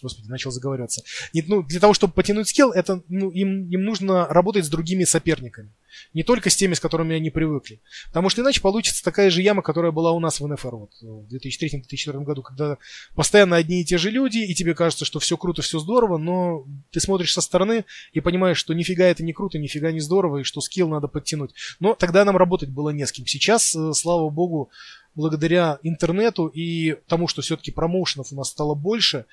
[0.02, 1.02] Господи, начал заговариваться.
[1.32, 5.05] Нет, ну, для того, чтобы потянуть скилл, это, ну, им, им нужно работать с другими
[5.05, 5.70] соперниками.
[6.14, 7.81] Не только с теми, с которыми они привыкли.
[8.06, 11.35] Потому что иначе получится такая же яма, которая была у нас в НФР вот, в
[11.35, 12.78] 2003-2004 году, когда
[13.14, 16.64] постоянно одни и те же люди, и тебе кажется, что все круто, все здорово, но
[16.90, 20.44] ты смотришь со стороны и понимаешь, что нифига это не круто, нифига не здорово, и
[20.44, 21.55] что скилл надо подтянуть.
[21.81, 23.27] Но тогда нам работать было не с кем.
[23.27, 24.70] Сейчас, э, слава богу,
[25.14, 29.27] благодаря интернету и тому, что все-таки промоушенов у нас стало больше,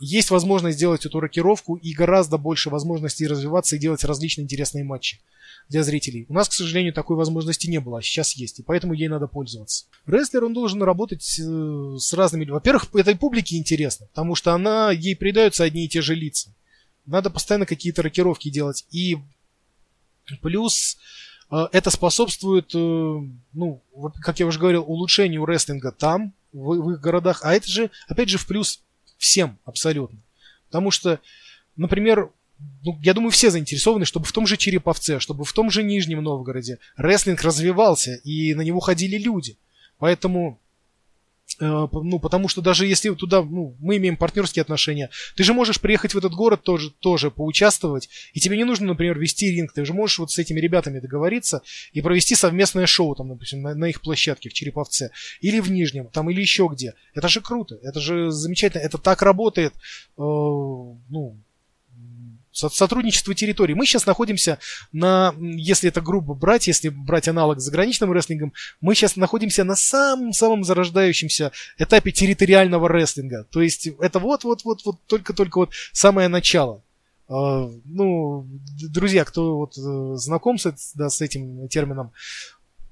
[0.00, 5.20] есть возможность сделать эту рокировку и гораздо больше возможностей развиваться и делать различные интересные матчи
[5.68, 6.26] для зрителей.
[6.28, 9.26] У нас, к сожалению, такой возможности не было, а сейчас есть, и поэтому ей надо
[9.26, 9.86] пользоваться.
[10.06, 12.48] Рестлер, он должен работать э, с разными...
[12.48, 16.54] Во-первых, этой публике интересно, потому что она, ей придаются одни и те же лица.
[17.04, 18.86] Надо постоянно какие-то рокировки делать.
[18.90, 19.18] И
[20.40, 20.96] плюс
[21.50, 22.78] э, это способствует, э,
[23.52, 23.82] ну,
[24.22, 27.40] как я уже говорил, улучшению рестлинга там, в, в их городах.
[27.42, 28.80] А это же, опять же, в плюс
[29.18, 30.18] Всем абсолютно.
[30.66, 31.20] Потому что,
[31.76, 32.30] например,
[32.84, 36.22] ну, я думаю, все заинтересованы, чтобы в том же Череповце, чтобы в том же Нижнем
[36.22, 39.56] Новгороде рестлинг развивался, и на него ходили люди.
[39.98, 40.60] Поэтому
[41.60, 46.14] ну, потому что даже если туда, ну, мы имеем партнерские отношения, ты же можешь приехать
[46.14, 49.92] в этот город тоже, тоже поучаствовать, и тебе не нужно, например, вести ринг, ты же
[49.92, 51.62] можешь вот с этими ребятами договориться
[51.92, 55.10] и провести совместное шоу, там, допустим, на, на их площадке в Череповце,
[55.40, 56.94] или в Нижнем, там, или еще где.
[57.14, 59.78] Это же круто, это же замечательно, это так работает, э,
[60.16, 61.38] ну,
[62.52, 63.74] сотрудничество территорий.
[63.74, 64.58] Мы сейчас находимся
[64.92, 69.76] на, если это грубо брать, если брать аналог с заграничным рестлингом, мы сейчас находимся на
[69.76, 73.44] самом-самом зарождающемся этапе территориального рестлинга.
[73.50, 76.82] То есть это вот-вот-вот-вот только-только вот самое начало.
[77.28, 78.46] Uh, ну,
[78.80, 82.12] друзья, кто вот uh, знаком с, да, с этим термином,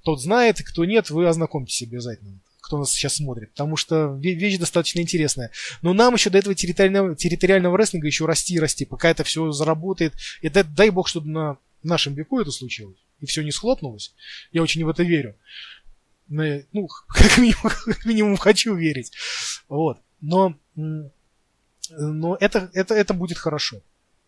[0.03, 5.01] тот знает, кто нет, вы ознакомьтесь обязательно кто нас сейчас смотрит, потому что вещь достаточно
[5.01, 5.53] интересная.
[5.83, 9.53] Но нам еще до этого территориального, территориального рестлинга еще расти и расти, пока это все
[9.53, 10.15] заработает.
[10.43, 14.15] И дай, дай бог, чтобы на нашем веку это случилось, и все не схлопнулось.
[14.53, 15.37] Я очень в это верю.
[16.29, 19.13] Ну, как минимум, как минимум хочу верить.
[19.69, 19.99] Вот.
[20.21, 23.81] Но, но это, это, это будет хорошо.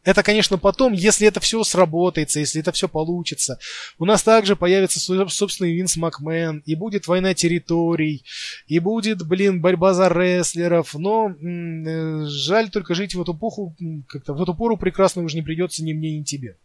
[0.09, 3.59] Это, конечно, потом, если это все сработается, если это все получится.
[3.99, 8.25] У нас также появится собственный Винс Макмен, и будет война территорий,
[8.69, 10.95] и будет, блин, борьба за рестлеров.
[10.95, 13.77] Но э, жаль только жить в эту эпоху,
[14.09, 16.57] как-то в эту пору прекрасно уже не придется ни мне, ни тебе.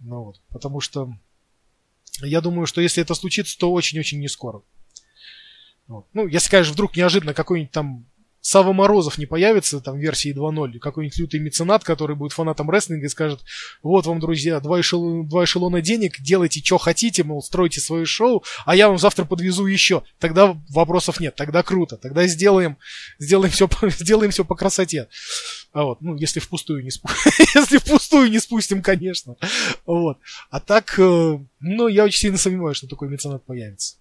[0.00, 1.12] Ну вот, потому что
[2.20, 4.62] я думаю, что если это случится, то очень-очень не скоро.
[5.86, 6.08] Вот.
[6.14, 8.06] Ну, если, конечно, вдруг неожиданно какой-нибудь там
[8.46, 13.06] Сава Морозов не появится там в версии 2.0, какой-нибудь лютый меценат, который будет фанатом рестлинга
[13.06, 13.40] и скажет,
[13.82, 18.44] вот вам, друзья, два, эшелона, два эшелона денег, делайте, что хотите, мол, стройте свое шоу,
[18.64, 20.04] а я вам завтра подвезу еще.
[20.20, 22.76] Тогда вопросов нет, тогда круто, тогда сделаем,
[23.18, 23.68] сделаем все,
[23.98, 25.08] сделаем все по красоте.
[25.72, 29.34] А вот, ну, если впустую не спустим, если впустую не спустим, конечно.
[29.86, 30.18] Вот.
[30.50, 33.96] А так, э, ну, я очень сильно сомневаюсь, что такой меценат появится.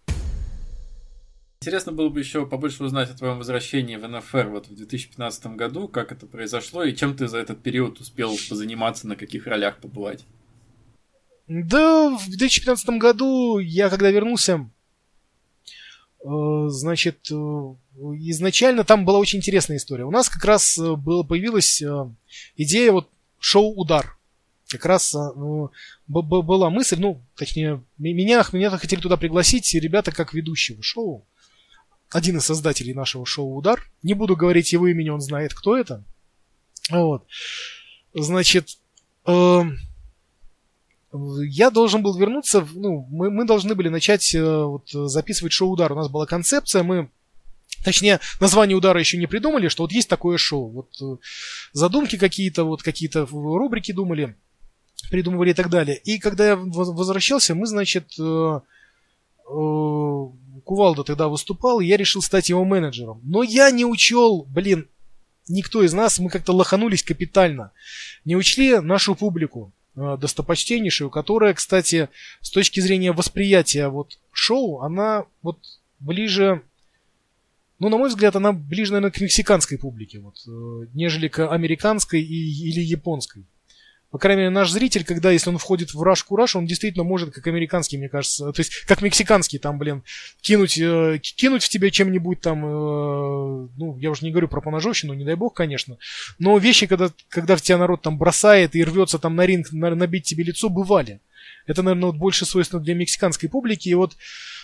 [1.61, 5.87] Интересно было бы еще побольше узнать о твоем возвращении в НФР вот в 2015 году,
[5.87, 10.25] как это произошло и чем ты за этот период успел позаниматься, на каких ролях побывать.
[11.47, 14.67] Да, в 2015 году я когда вернулся,
[16.23, 16.27] э,
[16.67, 20.05] значит, э, изначально там была очень интересная история.
[20.05, 21.83] У нас как раз э, было, появилась
[22.57, 23.09] идея вот
[23.39, 24.17] шоу «Удар».
[24.67, 25.15] Как раз
[26.07, 31.23] была мысль, ну, точнее, меня, меня хотели туда пригласить ребята как ведущего шоу
[32.11, 33.81] один из создателей нашего шоу «Удар».
[34.03, 36.03] Не буду говорить его имени, он знает, кто это.
[36.89, 37.25] Вот.
[38.13, 38.77] Значит,
[39.25, 39.61] э,
[41.11, 45.91] я должен был вернуться, ну, мы, мы должны были начать э, вот, записывать шоу «Удар».
[45.91, 47.09] У нас была концепция, мы
[47.85, 50.69] Точнее, название удара еще не придумали, что вот есть такое шоу.
[50.69, 51.17] Вот э,
[51.71, 54.35] задумки какие-то, вот какие-то рубрики думали,
[55.11, 55.97] придумывали и так далее.
[55.97, 58.23] И когда я возвращался, мы, значит, э,
[59.47, 60.25] э,
[60.65, 63.21] Кувалда тогда выступал, и я решил стать его менеджером.
[63.23, 64.89] Но я не учел, блин,
[65.47, 67.71] никто из нас, мы как-то лоханулись капитально.
[68.25, 72.09] Не учли нашу публику, э, достопочтеннейшую, которая, кстати,
[72.41, 75.59] с точки зрения восприятия вот шоу, она вот
[75.99, 76.61] ближе,
[77.79, 82.21] ну, на мой взгляд, она ближе, наверное, к мексиканской публике, вот, э, нежели к американской
[82.21, 83.45] и, или японской.
[84.15, 87.33] По крайней мере, наш зритель, когда, если он входит в Rush Кураж, он действительно может,
[87.33, 90.03] как американский, мне кажется, то есть, как мексиканский, там, блин,
[90.39, 95.11] кинуть, э, кинуть в тебя чем-нибудь там, э, ну, я уже не говорю про поножовщину,
[95.15, 95.97] не дай бог, конечно,
[96.39, 99.93] но вещи, когда, когда в тебя народ там бросает и рвется там на ринг, на,
[99.93, 101.19] набить тебе лицо, бывали.
[101.67, 103.89] Это, наверное, вот больше свойственно для мексиканской публики.
[103.89, 104.15] И вот,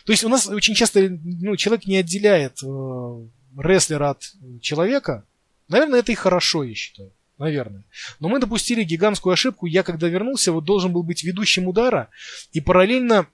[0.05, 4.23] то есть у нас очень часто ну, человек не отделяет э, рестлера от
[4.61, 5.25] человека.
[5.67, 7.11] Наверное, это и хорошо, я считаю
[7.41, 7.83] наверное.
[8.19, 9.65] Но мы допустили гигантскую ошибку.
[9.65, 12.09] Я, когда вернулся, вот должен был быть ведущим удара
[12.53, 13.27] и параллельно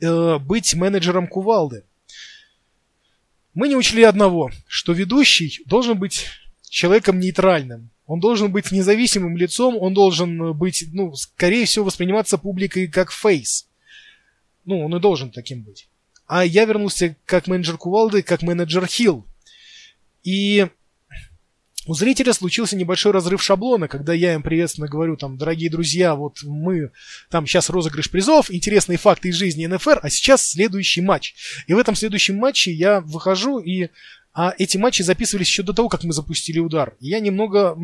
[0.00, 1.84] э, быть менеджером кувалды.
[3.54, 6.26] Мы не учли одного, что ведущий должен быть
[6.62, 7.90] человеком нейтральным.
[8.06, 13.68] Он должен быть независимым лицом, он должен быть, ну, скорее всего, восприниматься публикой как фейс.
[14.64, 15.88] Ну, он и должен таким быть.
[16.26, 19.26] А я вернулся как менеджер Кувалды, как менеджер Хилл.
[20.22, 20.68] И
[21.88, 26.42] у зрителя случился небольшой разрыв шаблона, когда я им приветственно говорю, там, дорогие друзья, вот
[26.42, 26.90] мы,
[27.30, 31.34] там сейчас розыгрыш призов, интересные факты из жизни НФР, а сейчас следующий матч.
[31.66, 33.88] И в этом следующем матче я выхожу, и
[34.34, 36.94] а эти матчи записывались еще до того, как мы запустили удар.
[37.00, 37.76] Я немного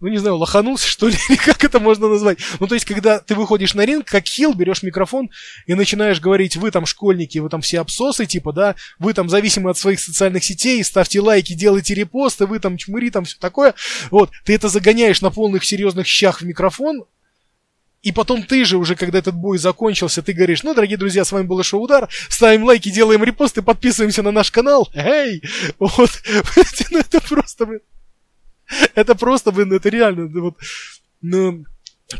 [0.00, 2.38] ну не знаю, лоханулся, что ли, или как это можно назвать.
[2.58, 5.30] Ну, то есть, когда ты выходишь на ринг, как хил, берешь микрофон
[5.66, 9.70] и начинаешь говорить, вы там школьники, вы там все обсосы, типа, да, вы там зависимы
[9.70, 13.74] от своих социальных сетей, ставьте лайки, делайте репосты, вы там чмыри, там все такое.
[14.10, 17.04] Вот, ты это загоняешь на полных серьезных щах в микрофон,
[18.02, 21.32] и потом ты же уже, когда этот бой закончился, ты говоришь, ну, дорогие друзья, с
[21.32, 24.88] вами был Шоу Удар, ставим лайки, делаем репосты, подписываемся на наш канал.
[24.94, 25.42] Эй!
[25.78, 26.10] Вот,
[26.90, 27.66] ну это просто,
[28.94, 30.56] это просто, блин, это реально, вот,
[31.20, 31.64] ну,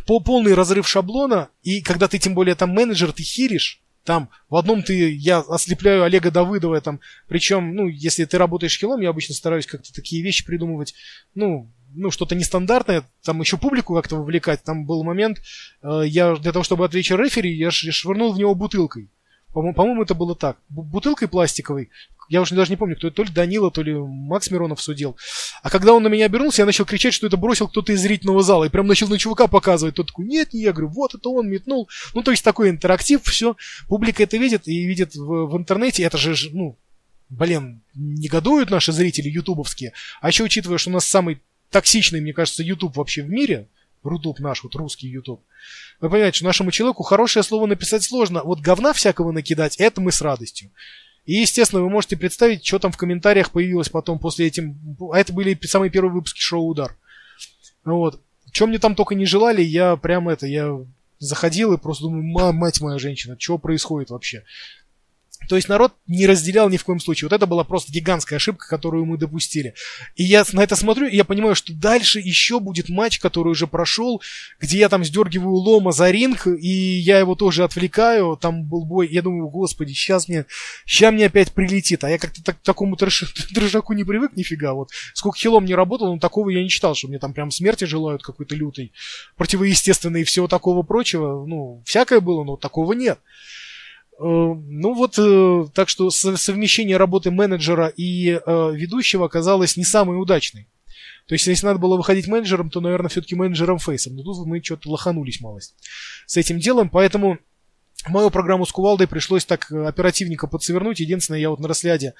[0.06, 4.56] по полный разрыв шаблона, и когда ты тем более там менеджер, ты хиришь, там в
[4.56, 9.34] одном ты, я ослепляю Олега Давыдова, там, причем, ну, если ты работаешь хилом, я обычно
[9.34, 10.94] стараюсь как-то такие вещи придумывать,
[11.34, 14.62] ну, ну, что-то нестандартное, там еще публику как-то вовлекать.
[14.62, 15.40] Там был момент,
[15.82, 19.10] э, я для того, чтобы отвлечь рефери, я, швырнул в него бутылкой.
[19.52, 20.58] По-моему, по это было так.
[20.68, 21.90] Бутылкой пластиковой.
[22.30, 25.16] Я уже даже не помню, кто это, то ли Данила, то ли Макс Миронов судил.
[25.64, 28.44] А когда он на меня обернулся, я начал кричать, что это бросил кто-то из зрительного
[28.44, 28.64] зала.
[28.64, 29.96] И прям начал на чувака показывать.
[29.96, 30.72] Тот такой, нет, не я.
[30.72, 31.88] Говорю, вот это он метнул.
[32.14, 33.56] Ну, то есть такой интерактив, все.
[33.88, 36.04] Публика это видит и видит в, в интернете.
[36.04, 36.78] Это же, ну,
[37.30, 39.92] блин, негодуют наши зрители ютубовские.
[40.20, 43.66] А еще учитывая, что у нас самый токсичный, мне кажется, YouTube вообще в мире,
[44.04, 45.42] Рутуб наш, вот русский YouTube.
[46.00, 48.42] Вы понимаете, что нашему человеку хорошее слово написать сложно.
[48.44, 50.70] Вот говна всякого накидать, это мы с радостью.
[51.24, 54.96] И, естественно, вы можете представить, что там в комментариях появилось потом после этим...
[55.12, 56.96] А это были самые первые выпуски шоу «Удар».
[57.84, 58.20] Вот.
[58.50, 60.78] Чем мне там только не желали, я прям это, я
[61.18, 64.44] заходил и просто думаю, мать моя женщина, что происходит вообще?
[65.50, 67.26] То есть народ не разделял ни в коем случае.
[67.26, 69.74] Вот это была просто гигантская ошибка, которую мы допустили.
[70.14, 73.66] И я на это смотрю, и я понимаю, что дальше еще будет матч, который уже
[73.66, 74.22] прошел,
[74.60, 78.36] где я там сдергиваю лома за ринг, и я его тоже отвлекаю.
[78.40, 79.08] Там был бой.
[79.10, 80.46] Я думаю, господи, сейчас мне,
[80.86, 82.04] сейчас мне опять прилетит.
[82.04, 84.74] А я как-то так, такому трэш, не привык нифига.
[84.74, 87.86] Вот сколько хилом не работал, но такого я не читал, что мне там прям смерти
[87.86, 88.92] желают какой-то лютой,
[89.36, 91.44] противоестественной и всего такого прочего.
[91.44, 93.18] Ну, всякое было, но такого нет.
[94.20, 100.20] Э, ну вот, э, так что совмещение работы менеджера и э, ведущего оказалось не самой
[100.20, 100.68] удачной.
[101.26, 104.16] То есть, если надо было выходить менеджером, то, наверное, все-таки менеджером фейсом.
[104.16, 105.74] Но тут мы что-то лоханулись малость
[106.26, 106.90] с этим делом.
[106.90, 107.38] Поэтому
[108.08, 111.00] мою программу с Кувалдой пришлось так оперативненько подсовернуть.
[111.00, 112.14] Единственное, я вот на Росляде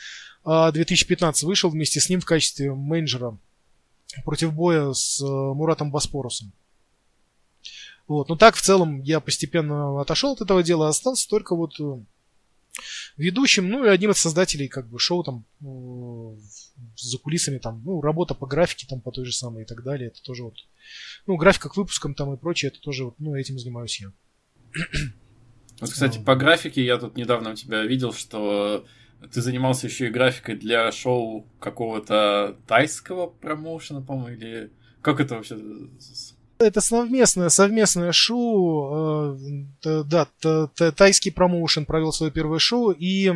[0.45, 3.37] 2015 вышел вместе с ним в качестве менеджера
[4.25, 6.53] против боя с Муратом Боспорусом.
[8.11, 8.29] Вот.
[8.29, 12.05] Но так в целом я постепенно отошел от этого дела, остался только вот э,
[13.17, 16.41] ведущим, ну и одним из создателей как бы шоу там э,
[16.97, 20.09] за кулисами там, ну, работа по графике там по той же самой и так далее.
[20.09, 20.57] Это тоже вот,
[21.29, 24.13] ну, графика к выпускам там и прочее, это тоже вот, ну, этим занимаюсь я.
[25.79, 28.85] Вот, кстати, по графике я тут недавно у тебя видел, что
[29.33, 35.57] ты занимался еще и графикой для шоу какого-то тайского промоушена, по-моему, или как это вообще
[36.61, 39.37] это совместное, совместное шоу.
[39.85, 40.27] Э, да,
[40.97, 43.33] тайский промоушен провел свое первое шоу, и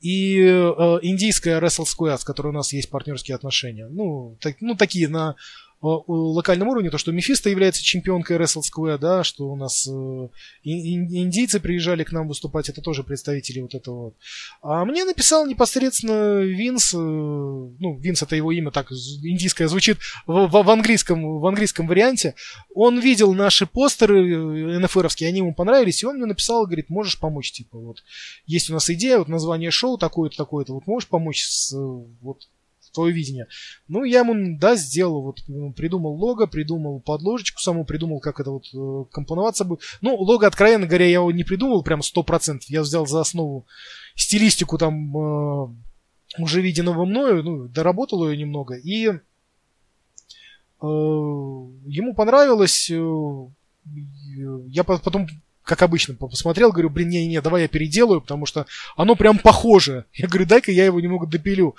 [0.00, 3.88] и э, индийская Wrestle Square, с которой у нас есть партнерские отношения.
[3.88, 5.36] Ну, так, ну такие на
[5.82, 10.28] локальном уровне, то, что Мефисто является чемпионкой Wrestle Square, да, что у нас э,
[10.62, 14.14] индийцы приезжали к нам выступать, это тоже представители вот этого вот.
[14.62, 20.46] А мне написал непосредственно Винс, э, ну, Винс это его имя, так индийское звучит в,
[20.46, 22.34] в, в, английском, в английском варианте.
[22.74, 27.52] Он видел наши постеры НФРовские, они ему понравились, и он мне написал, говорит, можешь помочь,
[27.52, 28.02] типа, вот,
[28.46, 32.48] есть у нас идея, вот название шоу такое-то, такое-то, вот можешь помочь с, вот,
[32.96, 33.46] твое видение.
[33.88, 38.50] Ну, я ему, да, сделал, вот, ну, придумал лого, придумал подложечку саму, придумал, как это
[38.50, 39.82] вот э, компоноваться будет.
[40.00, 42.60] Ну, лого, откровенно говоря, я его не придумал прям 100%.
[42.68, 43.66] Я взял за основу
[44.16, 45.68] стилистику там э,
[46.38, 49.16] уже виденного мною, ну, доработал ее немного, и э,
[50.80, 55.28] ему понравилось, я потом
[55.66, 58.66] как обычно, посмотрел, говорю, блин, не-не, давай я переделаю, потому что
[58.96, 60.04] оно прям похоже.
[60.12, 61.74] Я говорю, дай-ка я его немного допилю,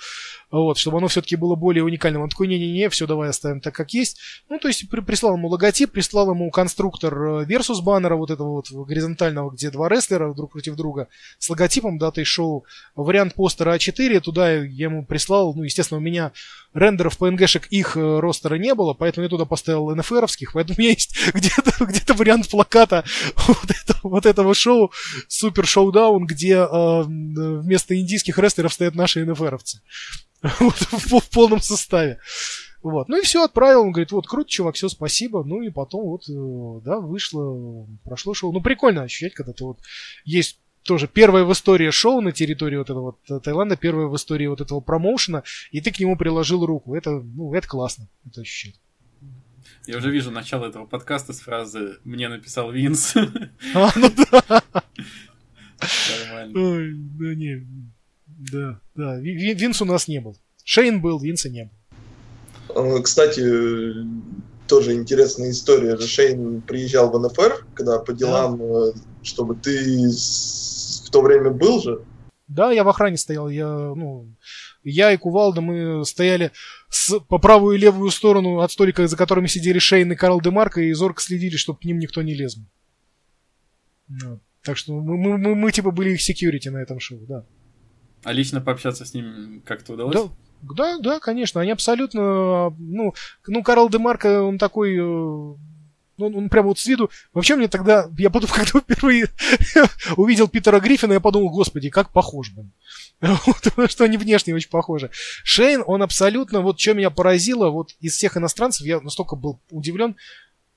[0.50, 2.22] вот, чтобы оно все-таки было более уникальным.
[2.22, 4.18] Он такой, не-не-не, все, давай оставим так, как есть.
[4.50, 8.56] Ну, то есть при, прислал ему логотип, прислал ему конструктор э, Versus баннера, вот этого
[8.56, 11.08] вот горизонтального, где два рестлера друг против друга,
[11.38, 16.32] с логотипом датой шоу, вариант постера А4, туда я ему прислал, ну, естественно, у меня
[16.74, 20.90] рендеров PNG-шек их э, ростера не было, поэтому я туда поставил NFR-овских, поэтому у меня
[20.90, 23.04] есть где-то где вариант плаката
[23.36, 24.92] вот, вот этого шоу,
[25.28, 29.80] Супер Шоудаун, где э, вместо индийских рестлеров стоят наши NFR-овцы.
[30.60, 32.18] Вот, в, в полном составе.
[32.82, 33.08] Вот.
[33.08, 33.82] Ну и все, отправил.
[33.82, 35.42] Он говорит, вот, круто, чувак, все, спасибо.
[35.44, 38.52] Ну и потом вот, э, да, вышло, прошло шоу.
[38.52, 39.80] Ну, прикольно ощущать, когда ты вот
[40.24, 44.46] есть тоже первое в истории шоу на территории вот этого вот Таиланда, первое в истории
[44.46, 46.94] вот этого промоушена, и ты к нему приложил руку.
[46.94, 48.80] Это, ну, это классно, это ощущать.
[49.88, 53.14] Я уже вижу начало этого подкаста с фразы «Мне написал Винс».
[53.74, 54.62] А, ну да.
[56.20, 56.60] Нормально.
[56.60, 57.66] Ой, да не,
[58.26, 59.18] да, да.
[59.18, 60.36] Винс у нас не был.
[60.62, 61.70] Шейн был, Винса не
[62.68, 63.02] был.
[63.02, 63.42] Кстати,
[64.66, 65.96] тоже интересная история.
[65.96, 68.92] Шейн приезжал в НФР, когда по делам, да.
[69.22, 72.04] чтобы ты в то время был же?
[72.46, 73.48] Да, я в охране стоял.
[73.48, 74.26] Я, ну,
[74.84, 76.52] я и Кувалда, мы стояли
[76.88, 80.80] с, по правую и левую сторону от столика, за которыми сидели Шейн и Карл Демарко,
[80.80, 82.58] и зорко следили, чтобы к ним никто не лез.
[84.08, 84.40] Вот.
[84.62, 87.44] Так что мы, мы, мы, мы типа были их секьюрити на этом шоу, да.
[88.24, 90.14] А лично пообщаться с ним как-то удалось?
[90.14, 90.28] Да,
[90.74, 91.60] да, да, конечно.
[91.60, 93.14] Они абсолютно, ну,
[93.46, 95.54] ну Карл Демарко, он такой э,
[96.18, 97.10] ну, он прямо вот с виду...
[97.32, 98.10] Вообще мне тогда...
[98.18, 99.28] Я потом, когда впервые
[100.16, 102.72] увидел Питера Гриффина, я подумал, господи, как похож, блин.
[103.20, 105.10] Потому что они внешне очень похожи.
[105.44, 106.60] Шейн, он абсолютно...
[106.60, 110.16] Вот что меня поразило, вот из всех иностранцев, я настолько был удивлен,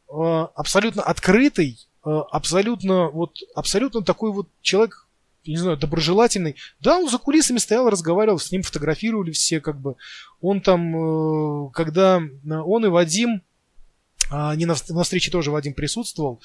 [0.09, 0.13] э,
[0.55, 5.07] абсолютно открытый, э, абсолютно вот абсолютно такой вот человек
[5.45, 6.55] не знаю, доброжелательный.
[6.79, 9.95] Да, он за кулисами стоял, разговаривал, с ним фотографировали все, как бы.
[10.39, 10.95] Он там,
[11.67, 13.41] э, когда он и Вадим,
[14.31, 16.41] не на, на встрече тоже Вадим присутствовал.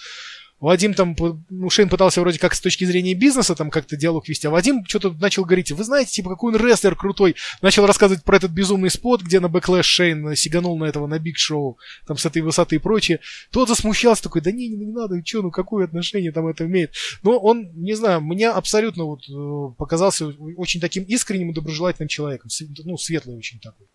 [0.58, 1.14] Вадим там,
[1.50, 4.86] ну, Шейн пытался вроде как с точки зрения бизнеса там как-то диалог вести, а Вадим
[4.86, 7.36] что-то начал говорить, вы знаете, типа, какой он рестлер крутой.
[7.60, 11.36] Начал рассказывать про этот безумный спот, где на Backlash Шейн сиганул на этого, на Big
[11.36, 13.20] Show, там с этой высоты и прочее.
[13.50, 16.94] Тот засмущался такой, да не, не, не надо, что, ну какое отношение там это имеет.
[17.22, 22.48] Но он, не знаю, мне абсолютно вот э, показался очень таким искренним и доброжелательным человеком,
[22.84, 23.86] ну, светлый очень такой.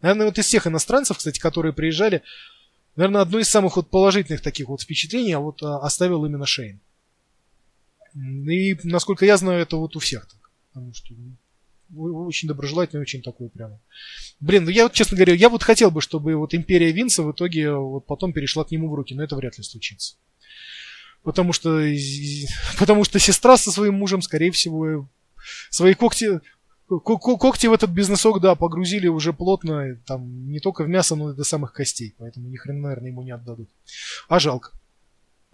[0.00, 2.22] Наверное, вот из всех иностранцев, кстати, которые приезжали,
[3.00, 6.80] наверное, одно из самых вот положительных таких вот впечатлений а вот а, оставил именно Шейн.
[8.14, 10.50] И, насколько я знаю, это вот у всех так.
[10.72, 11.14] Потому что
[11.88, 13.80] ну, очень доброжелательный, очень такой прямо.
[14.38, 17.32] Блин, ну я вот, честно говоря, я вот хотел бы, чтобы вот Империя Винса в
[17.32, 20.16] итоге вот потом перешла к нему в руки, но это вряд ли случится.
[21.22, 21.82] Потому что,
[22.78, 25.08] потому что сестра со своим мужем, скорее всего,
[25.70, 26.40] свои когти
[26.98, 31.36] Когти в этот бизнесок, да, погрузили уже плотно, там, не только в мясо, но и
[31.36, 33.68] до самых костей, поэтому ни хрена, наверное, ему не отдадут.
[34.28, 34.72] А жалко.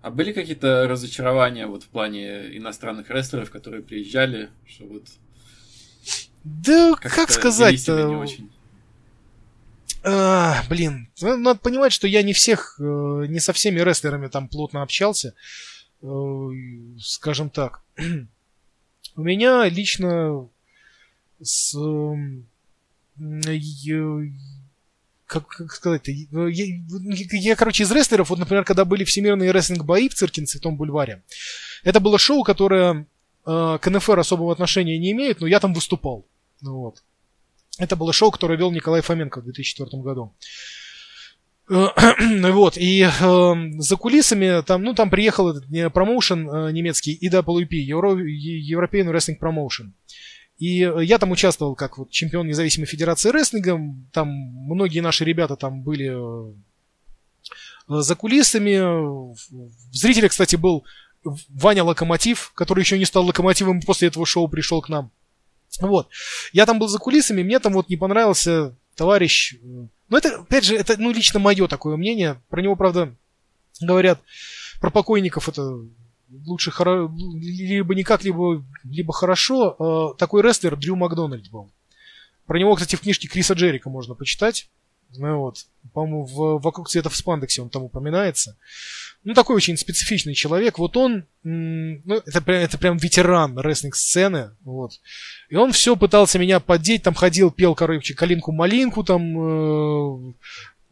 [0.01, 5.05] А были какие-то разочарования вот в плане иностранных рестлеров, которые приезжали, что вот...
[6.45, 8.25] Да, как сказать-то...
[10.05, 14.49] А, блин, ну, надо понимать, что я не всех, э, не со всеми рестлерами там
[14.49, 15.35] плотно общался,
[16.01, 16.49] э,
[17.01, 17.83] скажем так.
[19.17, 20.49] У меня лично
[21.43, 21.77] с
[25.27, 26.67] как, как сказать-то, я,
[27.33, 31.23] я, короче, из рестлеров, вот, например, когда были всемирные рестлинг-бои в цирке на Святом Бульваре,
[31.83, 33.07] это было шоу, которое
[33.45, 36.27] э, к НФР особого отношения не имеет, но я там выступал.
[36.61, 37.03] Ну, вот.
[37.79, 40.33] Это было шоу, которое вел Николай Фоменко в 2004 году.
[41.69, 48.15] вот, и э, за кулисами там, ну, там приехал этот промоушен э, немецкий EWP, Euro,
[48.15, 49.91] European Wrestling Promotion.
[50.59, 53.79] И э, я там участвовал как вот чемпион независимой федерации рестлинга.
[54.13, 56.55] Там многие наши ребята там были э,
[57.89, 58.79] за кулисами.
[58.79, 60.85] В зрителе, кстати, был
[61.49, 65.11] Ваня Локомотив, который еще не стал локомотивом, после этого шоу пришел к нам.
[65.81, 66.09] Вот.
[66.53, 69.55] Я там был за кулисами, мне там вот не понравился товарищ.
[69.55, 69.59] Э,
[70.09, 72.41] ну, это, опять же, это, ну, лично мое такое мнение.
[72.49, 73.15] Про него, правда,
[73.81, 74.21] говорят,
[74.81, 75.81] про покойников это
[76.29, 77.11] лучше хоро...
[77.41, 80.13] либо никак, либо, либо хорошо.
[80.15, 81.71] Э, такой рестлер Дрю Макдональд был.
[82.47, 84.69] Про него, кстати, в книжке Криса Джерика можно почитать.
[85.17, 88.57] Ну вот, по-моему, в «Вокруг света в спандексе» он там упоминается.
[89.25, 90.79] Ну, такой очень специфичный человек.
[90.79, 95.01] Вот он, ну, это, прям, это прям ветеран рестлинг-сцены, вот.
[95.49, 100.33] И он все пытался меня поддеть, там ходил, пел, короче, «Калинку-малинку», там, э,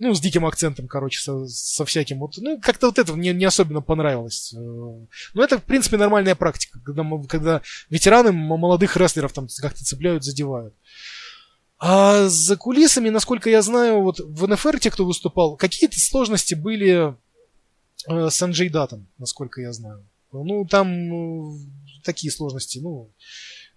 [0.05, 3.45] ну, с диким акцентом, короче, со, со всяким вот, ну, как-то вот это мне не
[3.45, 4.53] особенно понравилось.
[4.53, 10.25] Э, но это, в принципе, нормальная практика, когда, когда ветераны молодых рестлеров там как-то цепляют,
[10.25, 10.75] задевают.
[11.79, 17.17] А за кулисами, насколько я знаю, вот в НФР те, кто выступал, какие-то сложности были
[18.09, 20.07] э, с Анджей Датом, насколько я знаю.
[20.33, 21.59] Ну, там э,
[22.05, 23.11] такие сложности, ну,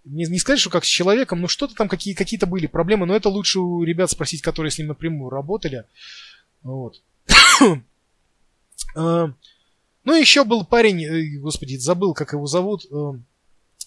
[0.09, 3.15] не, не сказать, что как с человеком, но что-то там какие, какие-то были проблемы, но
[3.15, 5.85] это лучше у ребят спросить, которые с ним напрямую работали.
[6.63, 7.01] Вот.
[8.95, 9.31] А,
[10.03, 13.13] ну, еще был парень, э, господи, забыл, как его зовут, э,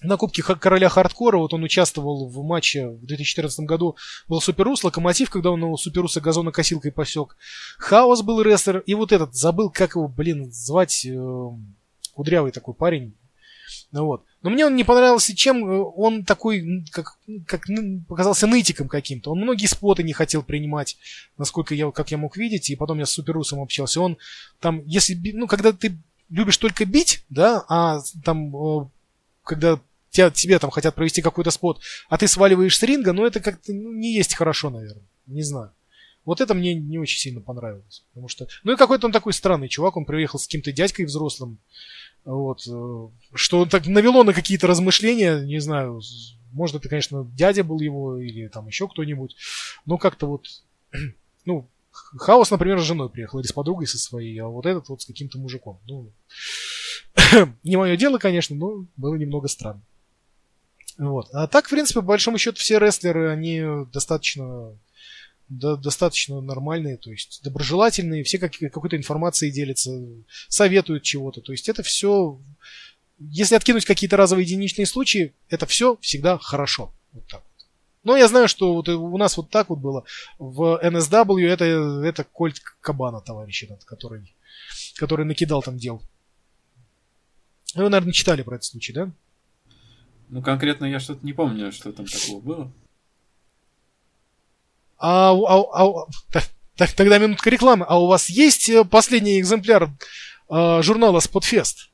[0.03, 3.97] на Кубке Короля Хардкора, вот он участвовал в матче в 2014 году,
[4.29, 7.37] был Суперус, Локомотив, когда он у Суперуса газонокосилкой посек.
[7.79, 11.51] Хаос был рестлер, и вот этот, забыл, как его, блин, звать, э,
[12.15, 13.15] кудрявый такой парень.
[13.93, 14.25] Ну вот.
[14.43, 17.67] Но мне он не понравился чем э, он такой, как, как
[18.09, 19.33] показался нытиком каким-то.
[19.33, 20.97] Он многие споты не хотел принимать,
[21.37, 24.01] насколько я, как я мог видеть, и потом я с Суперусом общался.
[24.01, 24.17] Он
[24.59, 25.99] там, если, ну, когда ты
[26.31, 28.89] любишь только бить, да, а там, э,
[29.45, 29.79] когда
[30.11, 33.73] тебя, тебе там хотят провести какой-то спот, а ты сваливаешь с ринга, ну, это как-то
[33.73, 35.05] ну, не есть хорошо, наверное.
[35.27, 35.73] Не знаю.
[36.25, 38.05] Вот это мне не очень сильно понравилось.
[38.11, 38.47] Потому что...
[38.63, 41.59] Ну и какой-то он такой странный чувак, он приехал с каким-то дядькой взрослым,
[42.25, 46.01] вот, э, что так навело на какие-то размышления, не знаю,
[46.53, 49.37] может это, конечно, дядя был его или там еще кто-нибудь,
[49.87, 50.47] но как-то вот,
[51.45, 55.03] ну, Хаос, например, с женой приехал или с подругой со своей, а вот этот вот
[55.03, 55.81] с каким-то мужиком.
[55.87, 56.13] Ну,
[57.63, 59.83] не мое дело, конечно, но было немного странно.
[60.99, 61.29] Вот.
[61.33, 64.77] А так, в принципе, по большому счету, все рестлеры, они достаточно
[65.51, 69.91] до, достаточно нормальные, то есть доброжелательные, все как, какой-то информацией делятся,
[70.49, 71.43] советуют чего-то.
[71.43, 72.39] То есть это все,
[73.19, 76.95] если откинуть какие-то разовые единичные случаи, это все всегда хорошо.
[77.13, 77.43] Вот так.
[78.03, 80.05] Но я знаю, что вот у нас вот так вот было.
[80.39, 84.35] В NSW это, это Кольт Кабана, товарищ этот, который,
[84.97, 86.01] который накидал там дел.
[87.75, 89.13] Вы, наверное, читали про этот случай, да?
[90.29, 92.73] Ну, конкретно я что-то не помню, что там такого было.
[95.01, 96.07] А, а, а,
[96.77, 97.87] так, тогда минутка рекламы.
[97.89, 99.91] А у вас есть э, последний экземпляр
[100.51, 101.91] э, журнала Spotfest?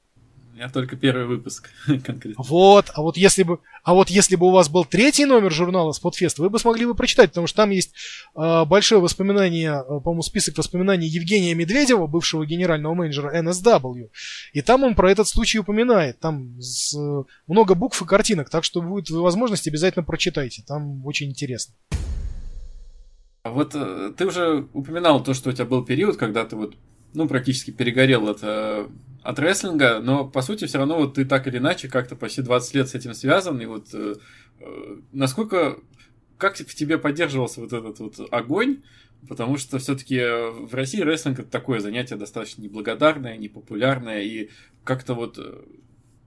[0.56, 2.42] Я только первый выпуск конкретно.
[2.42, 5.92] Вот, а вот если бы, а вот если бы у вас был третий номер журнала
[5.92, 7.92] Spotfest, вы бы смогли бы прочитать, потому что там есть
[8.34, 14.08] э, большое воспоминание, э, по-моему, список воспоминаний Евгения Медведева, бывшего генерального менеджера NSW,
[14.54, 16.20] и там он про этот случай упоминает.
[16.20, 20.64] Там с, э, много букв и картинок, так что будет возможность обязательно прочитайте.
[20.66, 21.74] Там очень интересно.
[23.46, 26.74] А вот э, ты уже упоминал то, что у тебя был период, когда ты вот,
[27.14, 28.42] ну, практически перегорел от
[29.26, 32.74] от рестлинга, но по сути все равно вот ты так или иначе как-то почти 20
[32.74, 34.14] лет с этим связан, и вот э,
[34.60, 35.78] э, насколько,
[36.38, 38.84] как в тебе поддерживался вот этот вот огонь,
[39.28, 44.50] потому что все-таки в России рестлинг это такое занятие достаточно неблагодарное, непопулярное, и
[44.84, 45.60] как-то вот э,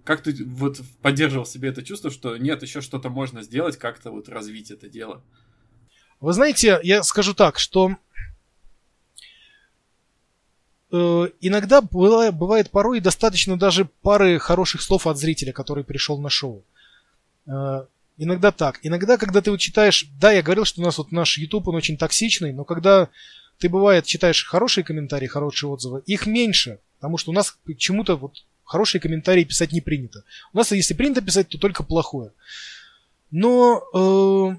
[0.03, 4.27] как ты вот поддерживал себе это чувство, что нет, еще что-то можно сделать, как-то вот
[4.27, 5.23] развить это дело?
[6.19, 7.95] Вы знаете, я скажу так, что
[10.91, 16.63] Э, иногда бывает порой достаточно даже пары хороших слов от зрителя, который пришел на шоу.
[17.45, 17.85] Э,
[18.17, 18.79] иногда так.
[18.81, 20.07] Иногда, когда ты вот читаешь...
[20.19, 23.09] Да, я говорил, что у нас вот наш YouTube, он очень токсичный, но когда
[23.59, 28.43] ты, бывает, читаешь хорошие комментарии, хорошие отзывы, их меньше, потому что у нас почему-то вот
[28.63, 30.23] хорошие комментарии писать не принято.
[30.53, 32.31] У нас, если принято писать, то только плохое.
[33.31, 34.55] Но э,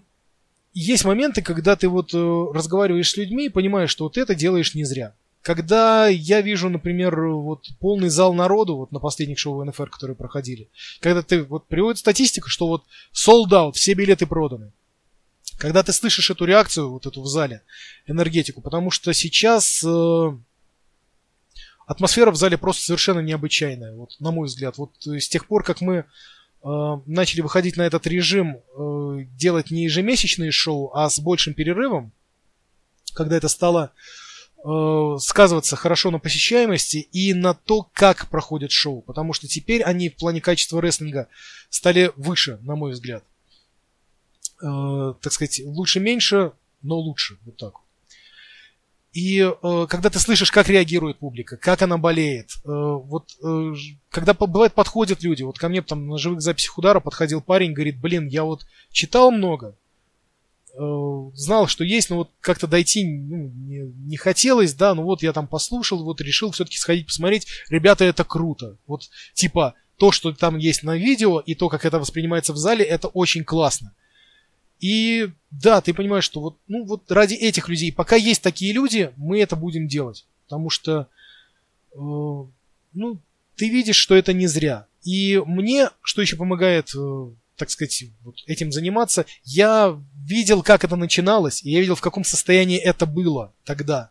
[0.72, 4.74] есть моменты, когда ты вот э, разговариваешь с людьми и понимаешь, что вот это делаешь
[4.74, 9.88] не зря когда я вижу, например, вот полный зал народу вот на последних шоу НФР,
[9.90, 10.68] которые проходили,
[11.00, 14.72] когда ты вот приводит статистика, что вот sold out, все билеты проданы.
[15.58, 17.62] Когда ты слышишь эту реакцию, вот эту в зале,
[18.06, 20.32] энергетику, потому что сейчас э,
[21.86, 24.78] атмосфера в зале просто совершенно необычайная, вот на мой взгляд.
[24.78, 26.04] Вот с тех пор, как мы э,
[26.62, 32.12] начали выходить на этот режим, э, делать не ежемесячные шоу, а с большим перерывом,
[33.14, 33.92] когда это стало
[34.62, 39.00] Э, сказываться хорошо на посещаемости и на то, как проходит шоу.
[39.00, 41.28] Потому что теперь они в плане качества рестлинга
[41.70, 43.24] стали выше, на мой взгляд.
[44.62, 47.38] Э, так сказать, лучше-меньше, но лучше.
[47.46, 47.74] Вот так.
[49.12, 53.72] И э, когда ты слышишь, как реагирует публика, как она болеет, э, вот э,
[54.08, 58.00] когда бывает подходят люди, вот ко мне там на живых записях удара подходил парень, говорит,
[58.00, 59.76] блин, я вот читал много,
[60.78, 65.24] э, знал, что есть, но вот как-то дойти ну, не, не хотелось, да, ну вот
[65.24, 67.48] я там послушал, вот решил все-таки сходить посмотреть.
[67.68, 68.76] Ребята, это круто.
[68.86, 72.84] Вот типа то, что там есть на видео, и то, как это воспринимается в зале,
[72.84, 73.92] это очень классно.
[74.80, 79.12] И да, ты понимаешь, что вот, ну, вот ради этих людей, пока есть такие люди,
[79.16, 80.26] мы это будем делать.
[80.44, 81.08] Потому что,
[81.92, 83.20] э, ну,
[83.56, 84.86] ты видишь, что это не зря.
[85.04, 90.96] И мне, что еще помогает, э, так сказать, вот этим заниматься, я видел, как это
[90.96, 94.10] начиналось, и я видел, в каком состоянии это было тогда.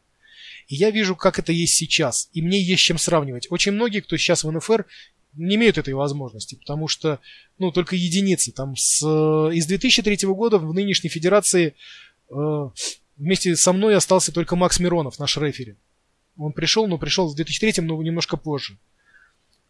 [0.68, 2.30] И я вижу, как это есть сейчас.
[2.34, 3.48] И мне есть чем сравнивать.
[3.50, 4.86] Очень многие, кто сейчас в НФР,
[5.34, 7.20] не имеют этой возможности, потому что,
[7.58, 8.52] ну, только единицы.
[8.52, 11.76] Там с, из 2003 года в нынешней федерации
[12.30, 12.70] э,
[13.18, 15.76] вместе со мной остался только Макс Миронов, наш рефери.
[16.38, 18.78] Он пришел, но пришел в 2003, но немножко позже.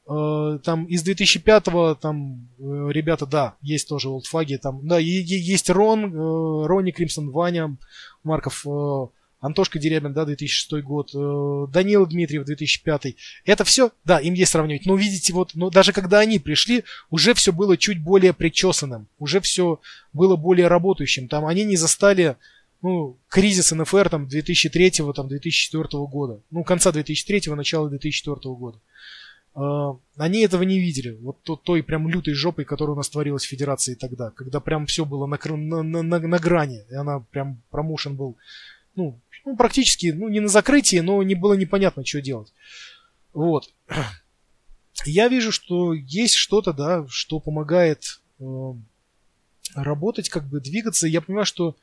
[0.07, 6.06] Э, там из 2005-го там э, ребята, да, есть тоже олдфаги, там, да, есть Рон,
[6.06, 7.77] э, Ронни Кримсон, Ваня
[8.23, 9.07] Марков, э,
[9.41, 13.16] Антошка Дерябин, да, 2006 год, э, Данила Дмитриев, 2005.
[13.45, 14.86] Это все, да, им есть сравнивать.
[14.86, 19.40] Но видите, вот, но даже когда они пришли, уже все было чуть более причесанным, уже
[19.40, 19.80] все
[20.11, 21.30] было более работающим.
[21.30, 22.36] Там они не застали
[22.82, 26.41] ну, кризис НФР там 2003 там 2004 года.
[26.52, 28.80] Ну, конца 2003 начала 2004 года.
[29.56, 31.18] Э, они этого не видели.
[31.22, 35.06] Вот той прям лютой жопой, которая у нас творилась в Федерации тогда, когда прям все
[35.06, 36.84] было на, на, на, на грани.
[36.90, 38.38] И она прям промоушен был
[38.95, 42.53] ну, ну, практически, ну, не на закрытии, но не было непонятно, что делать.
[43.34, 43.74] Вот.
[45.06, 48.44] Я вижу, что есть что-то, да, что помогает э,
[49.76, 51.07] работать, как бы двигаться.
[51.07, 51.78] Я понимаю, что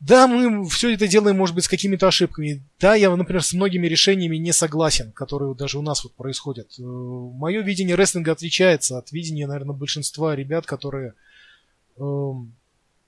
[0.00, 2.62] да, мы все это делаем, может быть, с какими-то ошибками.
[2.78, 6.68] Да, я, например, с многими решениями не согласен, которые даже у нас вот происходят.
[6.78, 11.14] Э, Мое видение рестлинга отличается от видения, наверное, большинства ребят, которые
[11.96, 12.02] э,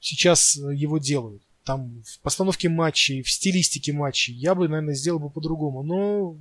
[0.01, 5.31] сейчас его делают там в постановке матчей, в стилистике матчей, я бы, наверное, сделал бы
[5.31, 5.85] по-другому.
[5.85, 6.37] Но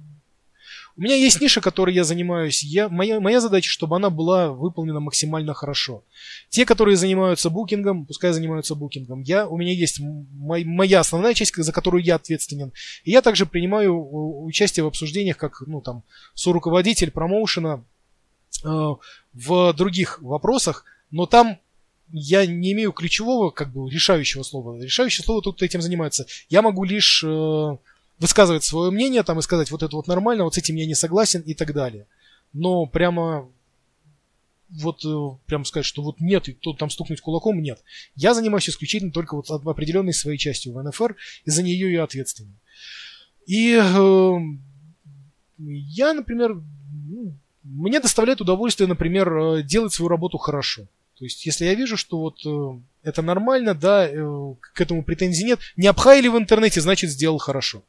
[0.97, 2.63] у меня есть ниша, которой я занимаюсь.
[2.63, 6.03] Я, моя, моя задача, чтобы она была выполнена максимально хорошо.
[6.49, 9.21] Те, которые занимаются букингом, пускай занимаются букингом.
[9.21, 12.73] Я, у меня есть мой, моя основная часть, за которую я ответственен.
[13.03, 13.93] И я также принимаю
[14.45, 16.01] участие в обсуждениях, как ну, там,
[16.33, 17.85] соруководитель промоушена
[18.65, 18.67] э,
[19.33, 20.85] в других вопросах.
[21.11, 21.59] Но там
[22.11, 24.81] я не имею ключевого, как бы, решающего слова.
[24.81, 26.25] Решающее слово тут этим занимается.
[26.49, 27.77] Я могу лишь э,
[28.19, 30.95] высказывать свое мнение там и сказать, вот это вот нормально, вот с этим я не
[30.95, 32.07] согласен и так далее.
[32.53, 33.49] Но прямо
[34.69, 37.83] вот э, прям сказать, что вот нет, и тут там стукнуть кулаком, нет.
[38.15, 41.15] Я занимаюсь исключительно только вот определенной своей частью в НФР,
[41.45, 42.55] и за нее я ответственен.
[43.47, 44.33] И э,
[45.57, 46.61] я, например,
[47.09, 47.33] ну,
[47.63, 50.87] мне доставляет удовольствие, например, э, делать свою работу хорошо.
[51.19, 54.15] То есть, если я вижу, что вот э, это нормально, да, э,
[54.73, 57.83] к этому претензий нет, не обхаяли в интернете, значит, сделал хорошо.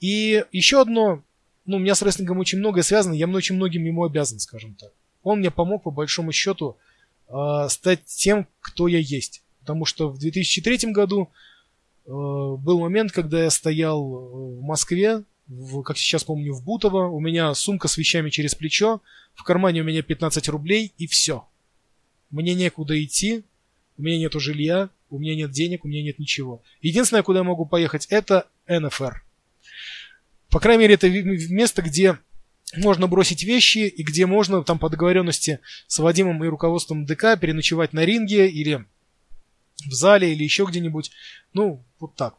[0.00, 1.22] И еще одно,
[1.64, 4.90] ну, у меня с рестлингом очень многое связано, я очень многим ему обязан, скажем так.
[5.22, 6.76] Он мне помог, по большому счету,
[7.28, 9.44] э, стать тем, кто я есть.
[9.60, 11.30] Потому что в 2003 году
[12.04, 17.20] э, был момент, когда я стоял в Москве, в, как сейчас помню, в Бутово, у
[17.20, 19.02] меня сумка с вещами через плечо,
[19.34, 21.44] в кармане у меня 15 рублей и все.
[22.30, 23.44] Мне некуда идти,
[23.96, 26.62] у меня нет жилья, у меня нет денег, у меня нет ничего.
[26.82, 29.22] Единственное, куда я могу поехать, это НФР.
[30.50, 32.18] По крайней мере, это место, где
[32.76, 37.92] можно бросить вещи и где можно там по договоренности с Вадимом и руководством ДК переночевать
[37.92, 38.84] на ринге или
[39.86, 41.10] в зале или еще где-нибудь.
[41.52, 42.34] Ну, вот так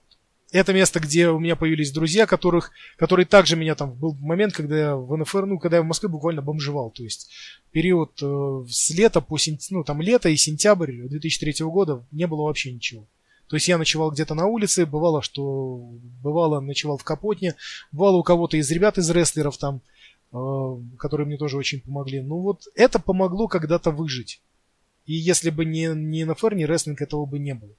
[0.51, 4.77] это место, где у меня появились друзья, которых, которые также меня там был момент, когда
[4.77, 6.89] я в НФР, ну, когда я в Москве буквально бомжевал.
[6.89, 7.29] То есть
[7.71, 12.43] период э, с лета по сентябрь, ну, там лето и сентябрь 2003 года не было
[12.43, 13.05] вообще ничего.
[13.47, 15.77] То есть я ночевал где-то на улице, бывало, что
[16.23, 17.55] бывало ночевал в Капотне,
[17.91, 19.81] бывало у кого-то из ребят из рестлеров там,
[20.33, 22.21] э, которые мне тоже очень помогли.
[22.21, 24.41] Ну вот это помогло когда-то выжить.
[25.05, 27.71] И если бы не, не НФР, ни рестлинг, этого бы не было.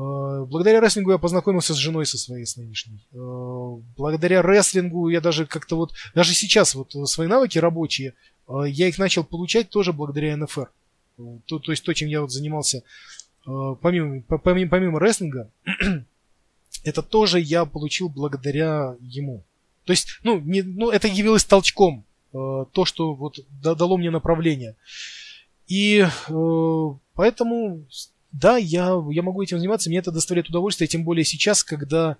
[0.00, 3.06] Э, благодаря рестлингу я познакомился с женой со своей, с нынешней.
[3.12, 8.14] Э, благодаря рестлингу я даже как-то вот, даже сейчас вот свои навыки рабочие,
[8.48, 10.70] э, я их начал получать тоже благодаря НФР.
[11.46, 12.82] То, то есть то, чем я вот занимался
[13.44, 15.50] помимо, помимо, помимо рестлинга,
[16.84, 19.44] это тоже я получил благодаря ему.
[19.84, 24.76] То есть, ну, не, ну это явилось толчком, то, что вот дало мне направление.
[25.66, 26.06] И
[27.14, 27.86] поэтому
[28.32, 32.16] да, я, я могу этим заниматься, мне это доставляет удовольствие, тем более сейчас, когда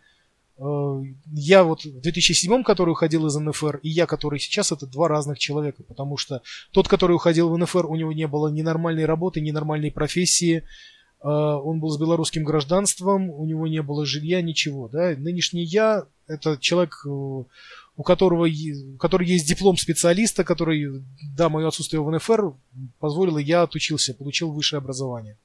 [0.58, 5.08] э, я вот в 2007, который уходил из НФР, и я, который сейчас, это два
[5.08, 6.42] разных человека, потому что
[6.72, 10.64] тот, который уходил в НФР, у него не было ни нормальной работы, ни нормальной профессии,
[11.22, 15.14] он был с белорусским гражданством, у него не было жилья, ничего, да.
[15.18, 17.46] Нынешний я– это человек, у
[18.02, 21.02] которого у который есть диплом специалиста, который,
[21.36, 22.54] да, мое отсутствие в НФР
[22.98, 25.36] позволило, я отучился, получил высшее образование.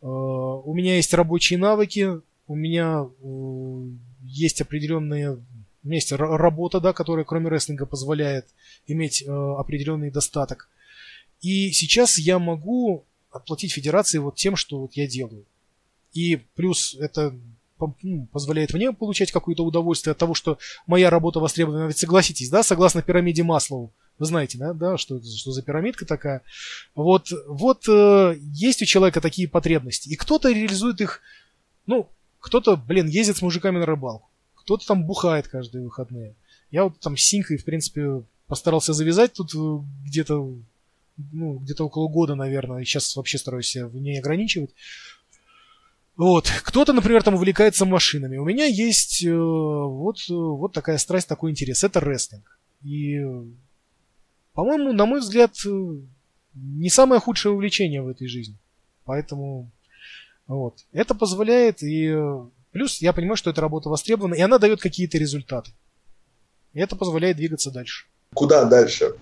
[0.00, 3.06] У меня есть рабочие навыки, у меня
[4.22, 5.38] есть определенные
[5.82, 8.46] у меня есть работа, да, которая кроме рестлинга позволяет
[8.86, 10.68] иметь э, определенный достаток.
[11.40, 15.46] И сейчас я могу оплатить федерации вот тем, что вот я делаю.
[16.12, 17.34] И плюс это
[18.02, 21.86] ну, позволяет мне получать какое-то удовольствие от того, что моя работа востребована.
[21.86, 23.90] Ведь согласитесь, да, согласно пирамиде Маслоу.
[24.20, 26.42] Вы знаете, да, да что, что за пирамидка такая.
[26.94, 30.10] Вот, вот э, есть у человека такие потребности.
[30.10, 31.22] И кто-то реализует их,
[31.86, 34.28] ну, кто-то, блин, ездит с мужиками на рыбалку.
[34.54, 36.36] Кто-то там бухает каждые выходные.
[36.70, 40.54] Я вот там с Синькой, в принципе, постарался завязать тут э, где-то
[41.32, 42.84] ну, где-то около года, наверное.
[42.84, 44.70] Сейчас вообще стараюсь себя не ограничивать.
[46.16, 46.52] Вот.
[46.64, 48.36] Кто-то, например, там увлекается машинами.
[48.36, 51.82] У меня есть э, вот, э, вот такая страсть, такой интерес.
[51.84, 52.58] Это рестлинг.
[52.82, 53.18] И,
[54.60, 55.70] по-моему, на мой взгляд, э,
[56.52, 58.58] не самое худшее увлечение в этой жизни.
[59.06, 59.70] Поэтому
[60.46, 60.84] вот.
[60.92, 65.16] Это позволяет и э, плюс я понимаю, что эта работа востребована, и она дает какие-то
[65.16, 65.70] результаты.
[66.74, 68.04] И это позволяет двигаться дальше.
[68.34, 69.14] Куда дальше?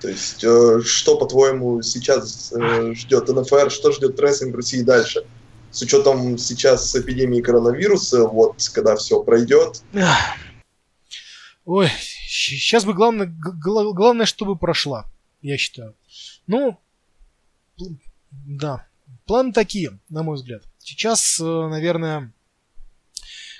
[0.00, 5.22] То есть, э, что, по-твоему, сейчас э, ждет НФР, что ждет рестлинг в России дальше?
[5.70, 9.82] с учетом сейчас эпидемии коронавируса, вот когда все пройдет.
[11.66, 11.90] Ой,
[12.28, 15.06] сейчас бы главное, главное, чтобы прошла,
[15.42, 15.94] я считаю.
[16.46, 16.78] Ну,
[18.30, 18.86] да,
[19.26, 20.62] планы такие, на мой взгляд.
[20.78, 22.32] Сейчас, э, наверное,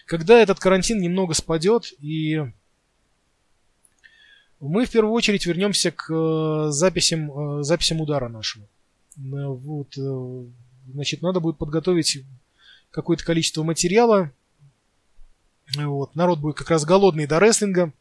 [0.06, 2.40] когда этот карантин немного спадет и
[4.60, 8.66] мы в первую очередь вернемся к э, записям, э, записям удара нашего.
[9.16, 9.96] Вот,
[10.92, 12.24] Значит, надо будет подготовить
[12.90, 14.32] какое-то количество материала.
[15.76, 16.14] Вот.
[16.14, 17.92] Народ будет как раз голодный до рестлинга.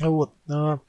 [0.00, 0.32] Вот.
[0.50, 0.80] А,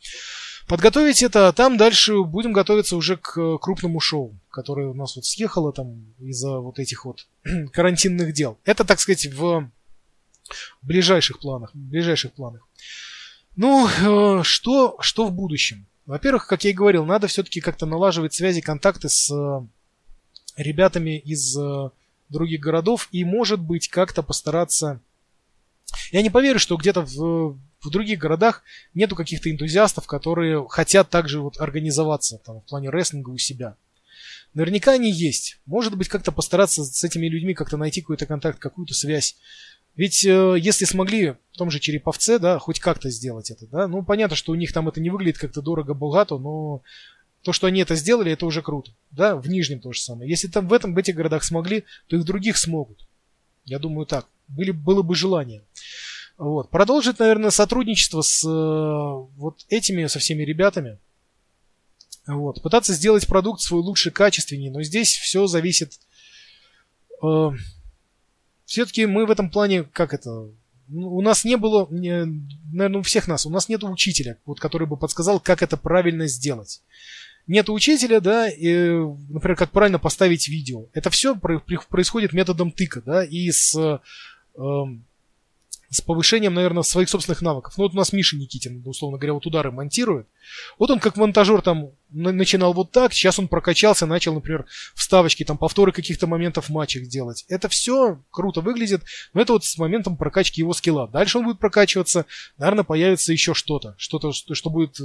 [0.68, 5.26] подготовить это, а там дальше будем готовиться уже к крупному шоу, которое у нас вот
[5.26, 7.28] съехало там из-за вот этих вот
[7.74, 8.58] карантинных дел.
[8.66, 9.70] Это, так сказать, в
[10.82, 11.74] ближайших планах.
[11.74, 12.68] В ближайших планах.
[13.56, 15.86] Ну, э, что, что в будущем?
[16.06, 19.32] Во-первых, как я и говорил, надо все-таки как-то налаживать связи, контакты с
[20.56, 21.90] ребятами из э,
[22.30, 25.00] других городов и, может быть, как-то постараться...
[26.12, 28.64] Я не поверю, что где-то в, в других городах
[28.94, 33.78] нету каких-то энтузиастов, которые хотят также вот организоваться там, в плане рестлинга у себя.
[34.54, 35.60] Наверняка они есть.
[35.66, 39.36] Может быть, как-то постараться с этими людьми как-то найти какой-то контакт, какую-то связь.
[39.96, 44.04] Ведь э, если смогли в том же Череповце, да, хоть как-то сделать это, да, ну
[44.04, 46.84] понятно, что у них там это не выглядит как-то дорого-богато, но
[47.44, 48.92] то, что они это сделали, это уже круто.
[49.12, 50.30] Да, в Нижнем то же самое.
[50.30, 53.08] Если там в этом, в этих городах смогли, то и в других смогут.
[53.66, 54.28] Я думаю так.
[54.48, 55.64] Были, было бы желание.
[56.38, 56.70] Вот.
[56.70, 58.50] Продолжить, наверное, сотрудничество с э,
[59.38, 61.00] вот этими, со всеми ребятами.
[62.28, 62.62] Вот.
[62.62, 64.72] Пытаться сделать продукт свой лучше, качественнее.
[64.72, 66.00] Но здесь все зависит...
[67.24, 67.52] Э,
[68.66, 70.50] все-таки мы в этом плане, как это,
[70.92, 74.98] у нас не было, наверное, у всех нас, у нас нет учителя, вот, который бы
[74.98, 76.82] подсказал, как это правильно сделать
[77.48, 78.88] нет учителя, да, и,
[79.30, 80.86] например, как правильно поставить видео.
[80.94, 84.00] Это все происходит методом тыка, да, и с э,
[85.96, 87.74] с повышением, наверное, своих собственных навыков.
[87.78, 90.28] Ну вот у нас Миша Никитин, условно говоря, вот удары монтирует.
[90.78, 95.58] Вот он как монтажер там начинал вот так, сейчас он прокачался, начал, например, вставочки, там
[95.58, 97.46] повторы каких-то моментов в матчах делать.
[97.48, 99.04] Это все круто выглядит,
[99.34, 101.08] но это вот с моментом прокачки его скилла.
[101.08, 102.26] Дальше он будет прокачиваться,
[102.58, 105.04] наверное, появится еще что-то, что-то, что будет э,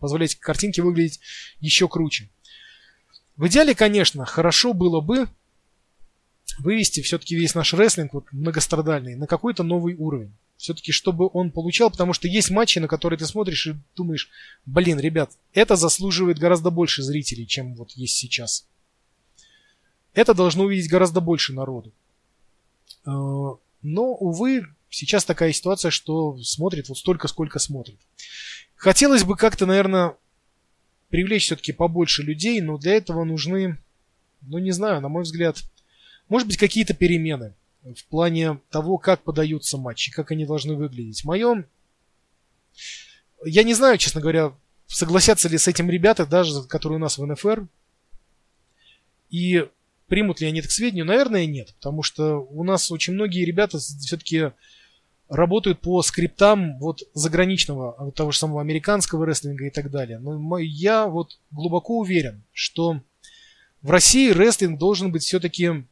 [0.00, 1.20] позволять картинке выглядеть
[1.60, 2.30] еще круче.
[3.36, 5.28] В идеале, конечно, хорошо было бы,
[6.58, 10.32] вывести все-таки весь наш рестлинг, вот многострадальный, на какой-то новый уровень.
[10.56, 14.30] Все-таки, чтобы он получал, потому что есть матчи, на которые ты смотришь и думаешь,
[14.64, 18.66] блин, ребят, это заслуживает гораздо больше зрителей, чем вот есть сейчас.
[20.14, 21.92] Это должно увидеть гораздо больше народу.
[23.06, 23.10] Э,
[23.82, 27.98] но, увы, сейчас такая ситуация, что смотрит вот столько, сколько смотрит.
[28.76, 30.16] Хотелось бы как-то, наверное,
[31.08, 33.78] привлечь все-таки побольше людей, но для этого нужны,
[34.42, 35.62] ну не знаю, на мой взгляд,
[36.32, 37.52] может быть, какие-то перемены
[37.82, 41.26] в плане того, как подаются матчи, как они должны выглядеть.
[41.26, 41.66] Мое...
[43.44, 44.54] Я не знаю, честно говоря,
[44.86, 47.68] согласятся ли с этим ребята, даже которые у нас в НФР.
[49.28, 49.68] И
[50.06, 51.04] примут ли они это к сведению?
[51.04, 51.74] Наверное, нет.
[51.74, 54.52] Потому что у нас очень многие ребята все-таки
[55.28, 60.18] работают по скриптам вот заграничного, того же самого американского рестлинга и так далее.
[60.18, 63.02] Но я вот глубоко уверен, что
[63.82, 65.84] в России рестлинг должен быть все-таки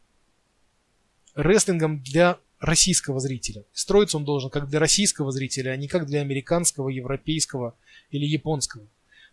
[1.34, 3.64] рестлингом для российского зрителя.
[3.72, 7.74] Строиться он должен как для российского зрителя, а не как для американского, европейского
[8.10, 8.84] или японского.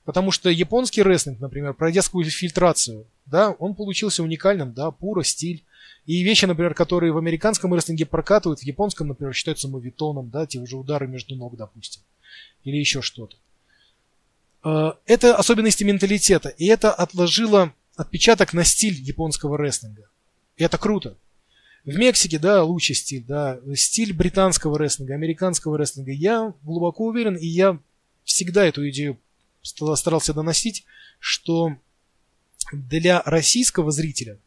[0.05, 5.65] Потому что японский рестлинг, например, пройдя сквозь фильтрацию, да, он получился уникальным, да, пура, стиль.
[6.05, 10.59] И вещи, например, которые в американском рестлинге прокатывают, в японском, например, считаются мовитоном, да, те
[10.59, 12.01] уже удары между ног, допустим.
[12.63, 13.35] Или еще что-то.
[14.63, 20.03] Э, это особенности менталитета, и это отложило отпечаток на стиль японского рестлинга.
[20.55, 21.17] И это круто.
[21.87, 26.11] В Мексике, да, лучший стиль, да, стиль британского рестлинга, американского рестлинга.
[26.11, 27.79] Я глубоко уверен, и я
[28.25, 29.17] всегда эту идею
[29.63, 30.83] старался доносить,
[31.19, 31.77] что
[32.73, 34.37] для российского зрителя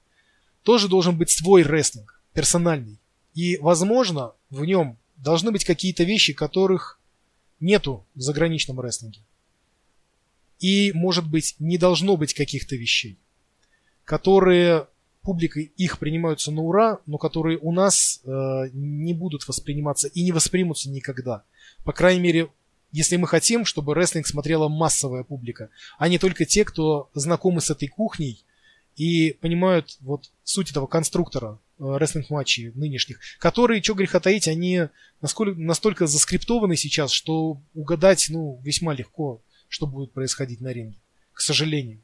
[0.65, 2.99] тоже должен быть свой рестлинг, персональный.
[3.33, 7.01] И, возможно, в нем должны быть какие-то вещи, которых
[7.59, 9.21] нету в заграничном рестлинге.
[10.59, 13.17] И, может быть, не должно быть каких-то вещей,
[14.05, 14.89] которые
[15.22, 18.28] публикой их принимаются на ура, но которые у нас э,
[18.72, 21.44] не будут восприниматься и не воспримутся никогда.
[21.84, 22.48] По крайней мере,
[22.92, 27.70] если мы хотим, чтобы рестлинг смотрела массовая публика, а не только те, кто знакомы с
[27.70, 28.44] этой кухней
[28.97, 34.88] и понимают вот суть этого конструктора э, рестлинг-матчей нынешних, которые, что греха таить, они
[35.20, 40.98] насколько, настолько заскриптованы сейчас, что угадать ну, весьма легко, что будет происходить на ринге,
[41.32, 42.01] к сожалению.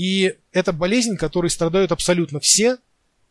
[0.00, 2.78] И это болезнь, которой страдают абсолютно все,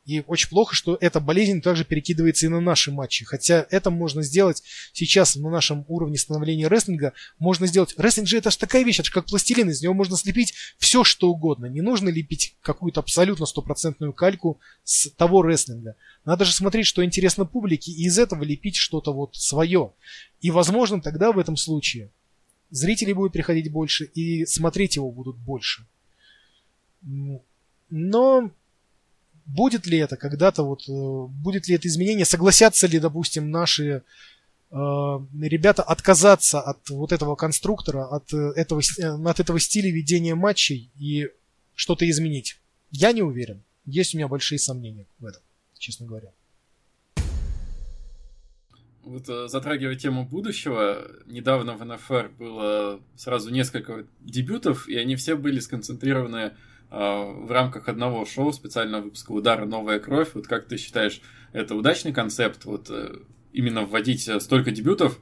[0.06, 3.26] и очень плохо, что эта болезнь также перекидывается и на наши матчи.
[3.26, 4.62] Хотя это можно сделать
[4.94, 7.14] сейчас на нашем уровне становления рестлинга.
[7.40, 7.96] Можно сделать...
[7.98, 9.68] Рестлинг же это же такая вещь, это же как пластилин.
[9.72, 11.66] Из него можно слепить все, что угодно.
[11.66, 15.96] Не нужно лепить какую-то абсолютно стопроцентную кальку с того рестлинга.
[16.24, 19.92] Надо же смотреть, что интересно публике, и из этого лепить что-то вот свое.
[20.42, 22.12] И, возможно, тогда в этом случае
[22.70, 25.88] зрителей будет приходить больше, и смотреть его будут больше.
[27.02, 28.52] Но
[29.50, 34.02] будет ли это когда-то, вот, э, будет ли это изменение, согласятся ли, допустим, наши э,
[34.72, 38.82] ребята отказаться от вот этого конструктора, от э, этого,
[39.30, 41.30] от этого стиля ведения матчей и
[41.76, 42.60] что-то изменить.
[42.92, 43.64] Я не уверен.
[43.86, 45.42] Есть у меня большие сомнения в этом,
[45.78, 46.32] честно говоря.
[49.04, 55.60] Вот затрагивая тему будущего, недавно в НФР было сразу несколько дебютов, и они все были
[55.60, 56.52] сконцентрированы
[56.90, 59.66] в рамках одного шоу специального выпуска «Удара.
[59.66, 60.30] Новая кровь».
[60.34, 61.22] Вот как ты считаешь,
[61.54, 62.66] это удачный концепт?
[62.66, 63.16] Вот э,
[63.54, 65.20] именно вводить э, столько дебютов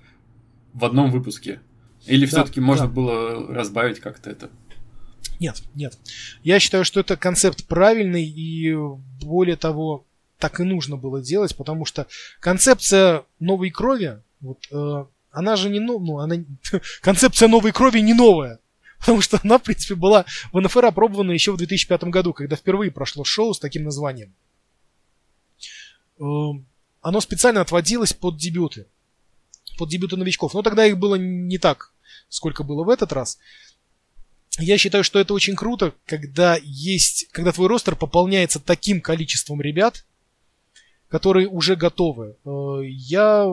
[0.74, 1.60] в одном выпуске?
[2.06, 2.94] Или да, все-таки можно да.
[2.94, 4.50] было разбавить как-то это?
[5.40, 5.98] Нет, нет.
[6.44, 8.76] Я считаю, что это концепт правильный и
[9.22, 10.06] более того,
[10.40, 12.08] так и нужно было делать, потому что
[12.40, 16.36] концепция новой крови, вот, э, она же не ну, она
[17.02, 18.60] концепция новой крови не новая.
[19.00, 22.92] Потому что она, в принципе, была в НФР опробована еще в 2005 году, когда впервые
[22.92, 24.34] прошло шоу с таким названием.
[26.20, 26.68] Эм,
[27.02, 28.88] оно специально отводилось под дебюты.
[29.78, 30.54] Под дебюты новичков.
[30.54, 31.94] Но тогда их было не так,
[32.30, 33.38] сколько было в этот раз.
[34.60, 40.06] Я считаю, что это очень круто, когда есть, когда твой ростер пополняется таким количеством ребят,
[41.10, 42.38] которые уже готовы.
[42.44, 43.48] Э, я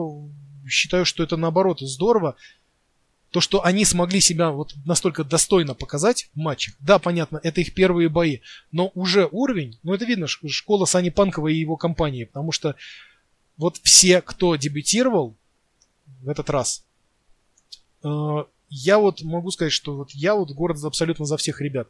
[0.67, 2.35] считаю, что это наоборот здорово
[3.35, 7.73] то, что они смогли себя вот настолько достойно показать в матчах, да, понятно, это их
[7.73, 8.39] первые бои,
[8.71, 12.77] но уже уровень, ну это видно, школа Сани Панкова и его компании, потому что
[13.57, 15.35] вот все, кто дебютировал
[16.21, 16.85] в этот раз,
[18.05, 21.89] э, я вот могу сказать, что вот я вот город абсолютно за всех ребят.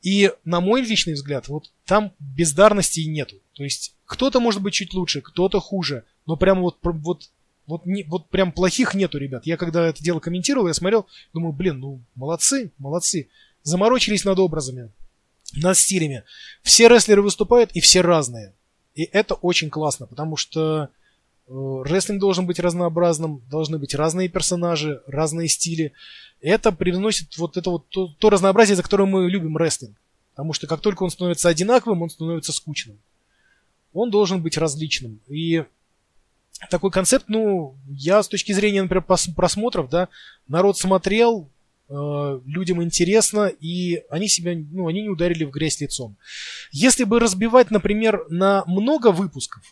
[0.00, 3.34] И на мой личный взгляд, вот там бездарности нету.
[3.54, 7.30] То есть кто-то может быть чуть лучше, кто-то хуже, но прямо вот, вот
[7.68, 9.44] вот, не, вот прям плохих нету, ребят.
[9.44, 13.28] Я когда это дело комментировал, я смотрел, думаю, блин, ну молодцы, молодцы.
[13.62, 14.90] Заморочились над образами,
[15.54, 16.24] над стилями.
[16.62, 18.54] Все рестлеры выступают, и все разные.
[18.94, 20.88] И это очень классно, потому что
[21.46, 25.92] э, рестлинг должен быть разнообразным, должны быть разные персонажи, разные стили.
[26.40, 29.94] Это приносит вот это вот то, то разнообразие, за которое мы любим рестлинг.
[30.30, 32.98] Потому что как только он становится одинаковым, он становится скучным.
[33.92, 35.20] Он должен быть различным.
[35.28, 35.64] И
[36.66, 39.04] такой концепт, ну, я с точки зрения, например,
[39.36, 40.08] просмотров, да,
[40.48, 41.48] народ смотрел,
[41.88, 46.16] э, людям интересно, и они себя, ну, они не ударили в грязь лицом.
[46.72, 49.62] Если бы разбивать, например, на много выпусков,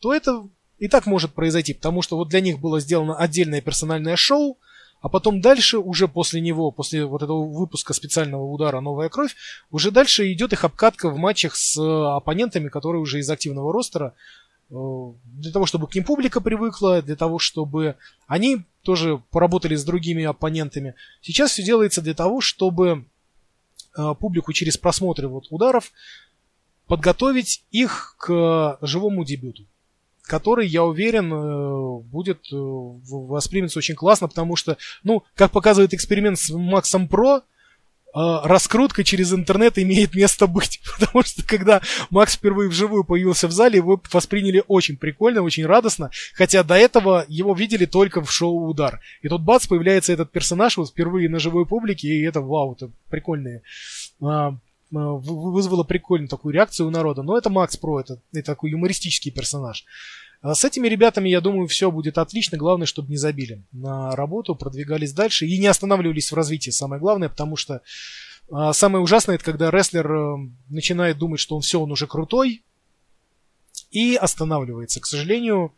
[0.00, 0.46] то это
[0.78, 4.58] и так может произойти, потому что вот для них было сделано отдельное персональное шоу,
[5.00, 9.34] а потом дальше, уже после него, после вот этого выпуска специального удара «Новая кровь»,
[9.70, 14.41] уже дальше идет их обкатка в матчах с оппонентами, которые уже из активного ростера, Э,
[14.72, 17.96] для того, чтобы к ним публика привыкла, для того, чтобы
[18.26, 20.94] они тоже поработали с другими оппонентами.
[21.20, 23.04] Сейчас все делается для того, чтобы
[23.96, 25.92] э, публику через просмотры вот ударов
[26.86, 29.66] подготовить их к живому дебюту
[30.22, 36.38] который, я уверен, э, будет э, воспримется очень классно, потому что, ну, как показывает эксперимент
[36.38, 37.42] с Максом Про,
[38.14, 40.80] раскрутка через интернет имеет место быть.
[40.98, 41.80] Потому что когда
[42.10, 46.10] Макс впервые вживую появился в зале, его восприняли очень прикольно, очень радостно.
[46.34, 49.00] Хотя до этого его видели только в шоу «Удар».
[49.22, 52.90] И тут бац, появляется этот персонаж вот впервые на живой публике, и это вау, это
[53.08, 53.62] прикольные
[54.20, 54.56] а,
[54.94, 57.22] а, вызвало прикольную такую реакцию у народа.
[57.22, 59.84] Но это Макс Про, это, это такой юмористический персонаж.
[60.42, 62.58] А с этими ребятами, я думаю, все будет отлично.
[62.58, 66.70] Главное, чтобы не забили на работу, продвигались дальше и не останавливались в развитии.
[66.70, 67.80] Самое главное, потому что
[68.50, 70.36] а, самое ужасное, это когда рестлер э,
[70.68, 72.64] начинает думать, что он все, он уже крутой,
[73.92, 75.00] и останавливается.
[75.00, 75.72] К сожалению,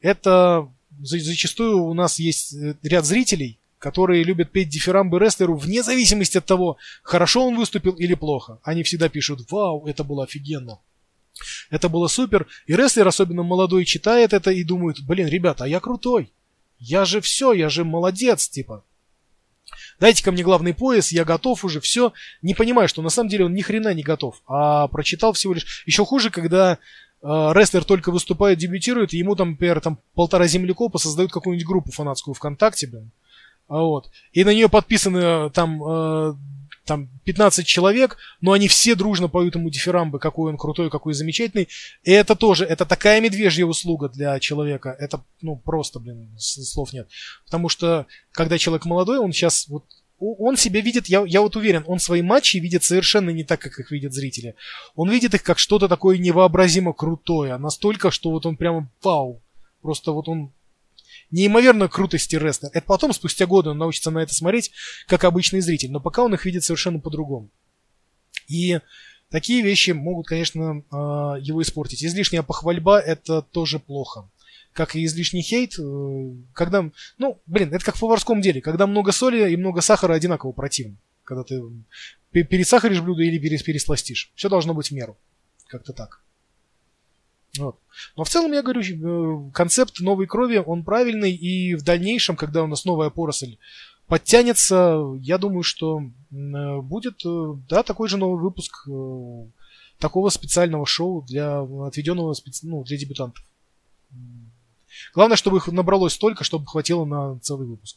[0.00, 0.68] это
[0.98, 6.46] зачастую у нас есть э, ряд зрителей, которые любят петь дифирамбы рестлеру вне зависимости от
[6.46, 8.60] того, хорошо он выступил или плохо.
[8.62, 10.78] Они всегда пишут «Вау, это было офигенно».
[11.70, 12.46] Это было супер.
[12.66, 16.32] И рестлер, особенно молодой, читает это и думает, блин, ребята, а я крутой.
[16.78, 18.84] Я же все, я же молодец, типа.
[19.98, 22.12] Дайте ко мне главный пояс, я готов уже, все.
[22.42, 24.42] Не понимаю, что на самом деле он ни хрена не готов.
[24.46, 25.84] А прочитал всего лишь...
[25.86, 26.76] Еще хуже, когда э,
[27.22, 32.34] рестлер только выступает, дебютирует, и ему там, например, там полтора землекопа создают какую-нибудь группу фанатскую
[32.34, 33.10] ВКонтакте, блин.
[33.68, 34.10] Вот.
[34.32, 36.34] И на нее подписаны э, там э,
[36.86, 41.68] там 15 человек, но они все дружно поют ему дифирамбы, какой он крутой, какой замечательный.
[42.04, 44.96] И это тоже, это такая медвежья услуга для человека.
[44.98, 47.08] Это, ну, просто, блин, слов нет.
[47.44, 49.84] Потому что, когда человек молодой, он сейчас вот
[50.18, 53.78] он себя видит, я, я вот уверен, он свои матчи видит совершенно не так, как
[53.78, 54.54] их видят зрители.
[54.94, 59.42] Он видит их как что-то такое невообразимо крутое, настолько, что вот он прямо вау.
[59.82, 60.52] Просто вот он
[61.30, 62.70] неимоверно крутости рестлер.
[62.72, 64.72] Это потом, спустя годы, он научится на это смотреть,
[65.06, 65.90] как обычный зритель.
[65.90, 67.50] Но пока он их видит совершенно по-другому.
[68.48, 68.80] И
[69.30, 72.04] такие вещи могут, конечно, а, его испортить.
[72.04, 74.28] Излишняя похвальба– это тоже плохо.
[74.72, 78.60] Как и излишний хейт, э, когда, ну, блин, это как в поварском деле.
[78.60, 80.96] Когда много соли и много сахара одинаково противно.
[81.24, 81.62] Когда ты
[82.30, 84.32] пересахаришь блюдо или пересластишь.
[84.34, 85.16] Все должно быть в меру.
[85.68, 86.20] Как-то так.
[87.58, 87.78] Вот.
[88.16, 92.62] Но в целом, я говорю, э, концепт новой крови, он правильный, и в дальнейшем, когда
[92.62, 93.58] у нас новая поросль
[94.06, 98.88] подтянется, я думаю, что э, будет, э, да, такой же новый выпуск
[99.98, 102.66] такого специального шоу для отведенного специ...
[102.66, 103.44] ну, для дебютантов.
[105.14, 107.96] Главное, чтобы их набралось столько, чтобы хватило на целый выпуск.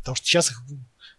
[0.00, 0.62] Потому что сейчас их...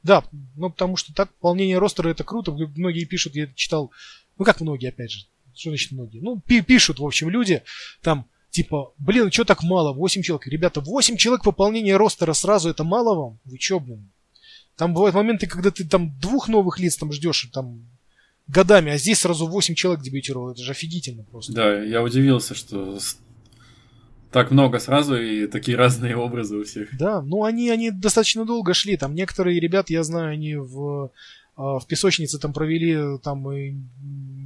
[0.04, 0.24] Да,
[0.56, 2.52] ну потому что так пополнение ростера это круто.
[2.52, 3.92] Многие пишут, я читал,
[4.38, 5.26] ну как многие, опять же,
[5.56, 6.20] что значит многие?
[6.20, 7.64] Ну, пишут, в общем, люди
[8.02, 9.94] там, типа, блин, что так мало?
[9.94, 10.48] 8 человек.
[10.48, 13.40] Ребята, 8 человек пополнения ростера сразу, это мало вам?
[13.46, 14.10] Вы что, блин?
[14.78, 17.86] Там бывают моменты, когда ты там двух новых лиц там ждешь, там,
[18.48, 20.52] годами, а здесь сразу 8 человек дебютировало.
[20.52, 21.54] Это же офигительно просто.
[21.54, 22.98] Да, я удивился, что
[24.32, 26.98] так много сразу и такие разные образы у всех.
[26.98, 28.98] Да, ну они, они достаточно долго шли.
[28.98, 31.12] Там некоторые ребят, я знаю, они в
[31.80, 33.76] в песочнице там провели там и,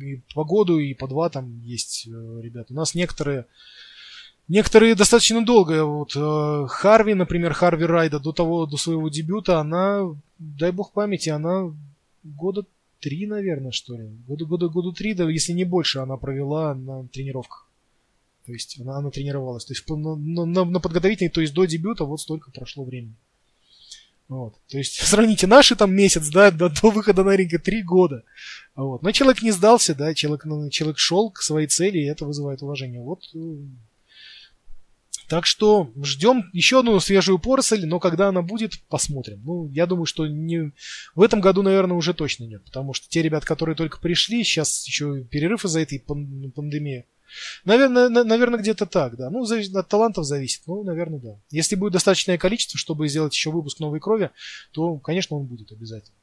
[0.02, 2.74] и по году, и по два там есть э, ребята.
[2.74, 3.46] У нас некоторые
[4.48, 5.86] Некоторые достаточно долго.
[5.86, 10.04] Вот э, Харви, например, Харви Райда до того, до своего дебюта, она,
[10.38, 11.74] дай бог памяти, она
[12.24, 12.64] года
[13.00, 14.08] три, наверное, что ли.
[14.28, 17.68] Года, года, года три, да, если не больше, она провела на тренировках.
[18.46, 19.66] То есть она, она тренировалась.
[19.66, 23.16] То есть на, на, на подготовительной, то есть до дебюта вот столько прошло времени.
[24.28, 24.56] Вот.
[24.68, 28.24] То есть сравните наши там месяц, да, до, до выхода на ринг три года.
[28.76, 29.04] Вот.
[29.04, 32.62] Но человек не сдался, да, человек, ну, человек шел к своей цели, и это вызывает
[32.62, 33.02] уважение.
[33.02, 33.24] Вот.
[33.36, 33.40] Э,
[35.28, 39.42] так что ждем еще одну свежую поросль, но когда она будет, посмотрим.
[39.44, 40.72] Ну, я думаю, что не...
[41.16, 44.86] в этом году, наверное, уже точно нет, потому что те ребята, которые только пришли, сейчас
[44.86, 47.06] еще перерыв из-за этой пандемии,
[47.66, 49.30] Наверное, наверное где-то так, да.
[49.30, 50.62] Ну, от талантов зависит.
[50.68, 51.40] Ну, наверное, да.
[51.50, 54.32] Если будет достаточное количество, чтобы сделать еще выпуск новой крови,
[54.72, 56.16] то, конечно, он будет обязательно.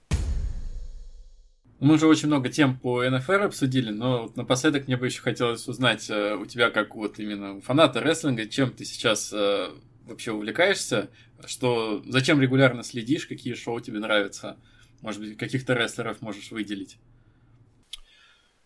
[1.81, 5.67] Мы уже очень много тем по НФР обсудили, но вот напоследок мне бы еще хотелось
[5.67, 9.69] узнать э, у тебя, как вот именно фаната рестлинга, чем ты сейчас э,
[10.05, 11.11] вообще увлекаешься,
[11.45, 14.59] что, зачем регулярно следишь, какие шоу тебе нравятся,
[15.01, 16.99] может быть, каких-то рестлеров можешь выделить?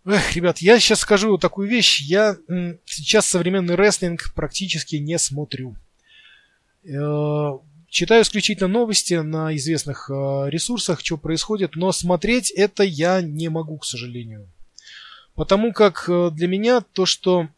[0.09, 2.01] Эх, ребят, я сейчас скажу такую вещь.
[2.03, 2.37] Я
[2.85, 5.74] сейчас современный рестлинг практически не смотрю.
[6.85, 7.59] Э,
[7.89, 13.78] читаю исключительно новости на известных э, ресурсах, что происходит, но смотреть это я не могу,
[13.78, 14.49] к сожалению.
[15.35, 17.49] Потому как э, для меня то, что...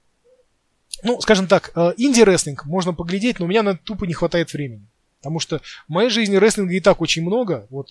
[1.02, 4.88] Ну, скажем так, инди-рестлинг можно поглядеть, но у меня на тупо не хватает времени.
[5.20, 7.66] Потому что в моей жизни рестлинга и так очень много.
[7.68, 7.90] Вот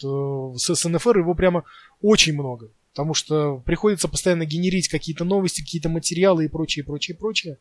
[0.59, 1.63] с, с НФР его прямо
[2.01, 2.71] очень много.
[2.97, 7.59] Потому что приходится постоянно генерить какие-то новости, какие-то материалы и прочее, прочее, прочее.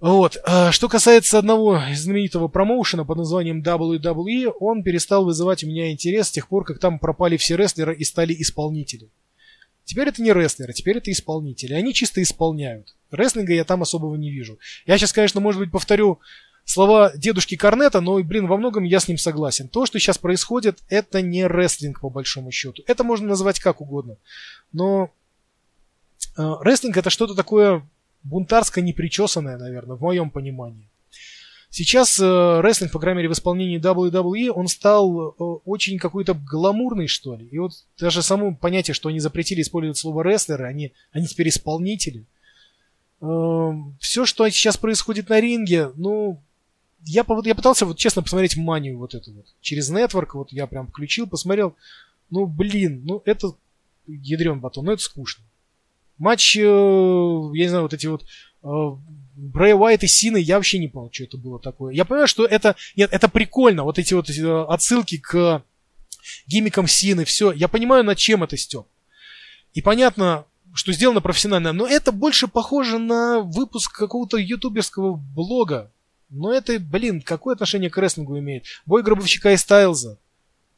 [0.00, 0.36] Вот.
[0.44, 6.26] А что касается одного знаменитого промоушена под названием WWE, он перестал вызывать у меня интерес
[6.26, 9.10] с тех пор, как там пропали все рестлеры и стали исполнители.
[9.84, 11.74] Теперь это не рестлеры, теперь это исполнители.
[11.74, 12.96] Они чисто исполняют.
[13.12, 14.58] Рестлинга я там особого не вижу.
[14.86, 16.18] Я сейчас, конечно, может быть, повторю
[16.64, 19.68] слова дедушки Корнета, но, блин, во многом я с ним согласен.
[19.68, 22.82] То, что сейчас происходит, это не рестлинг, по большому счету.
[22.86, 24.16] Это можно назвать как угодно.
[24.72, 25.10] Но
[26.36, 27.86] э, рестлинг это что-то такое
[28.22, 30.88] бунтарское, непричесанное, наверное, в моем понимании.
[31.74, 35.32] Сейчас э, рестлинг, по крайней мере, в исполнении WWE, он стал э,
[35.64, 37.46] очень какой-то гламурный, что ли.
[37.46, 42.26] И вот даже само понятие, что они запретили использовать слово рестлеры, они, они теперь исполнители.
[43.22, 43.70] Э,
[44.00, 46.42] все, что сейчас происходит на ринге, ну,
[47.04, 49.46] я, я пытался, вот честно, посмотреть манию вот эту вот.
[49.60, 51.76] Через нетворк, вот я прям включил, посмотрел.
[52.30, 53.52] Ну, блин, ну это
[54.06, 55.44] ядрен батон, ну это скучно.
[56.18, 58.24] Матч, э, я не знаю, вот эти вот
[58.62, 58.68] э,
[59.34, 61.94] Брэй Уайт и Сины, я вообще не понял, что это было такое.
[61.94, 65.62] Я понимаю, что это, нет, это прикольно, вот эти вот э, отсылки к
[66.46, 67.52] гиммикам Сины, все.
[67.52, 68.86] Я понимаю, над чем это степ.
[69.74, 75.90] И понятно, что сделано профессионально, но это больше похоже на выпуск какого-то ютуберского блога.
[76.32, 78.64] Но это, блин, какое отношение к рестлингу имеет?
[78.86, 80.18] Бой гробовщика и Стайлза.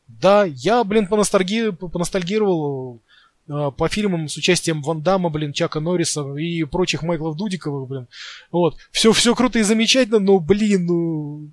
[0.07, 3.01] Да, я, блин, поностальгировал
[3.47, 8.09] Э, по фильмам с участием Ван Дамма, блин, Чака Норриса и прочих Майклов Дудиковых, блин.
[8.51, 8.77] Вот.
[8.91, 11.51] Все, все круто и замечательно, но, блин, ну...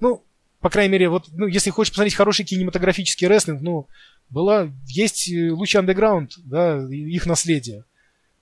[0.00, 0.24] Ну,
[0.60, 3.86] по крайней мере, вот, ну, если хочешь посмотреть хороший кинематографический рестлинг, ну,
[4.28, 7.84] была, есть э, Луч Андеграунд, да, их наследие.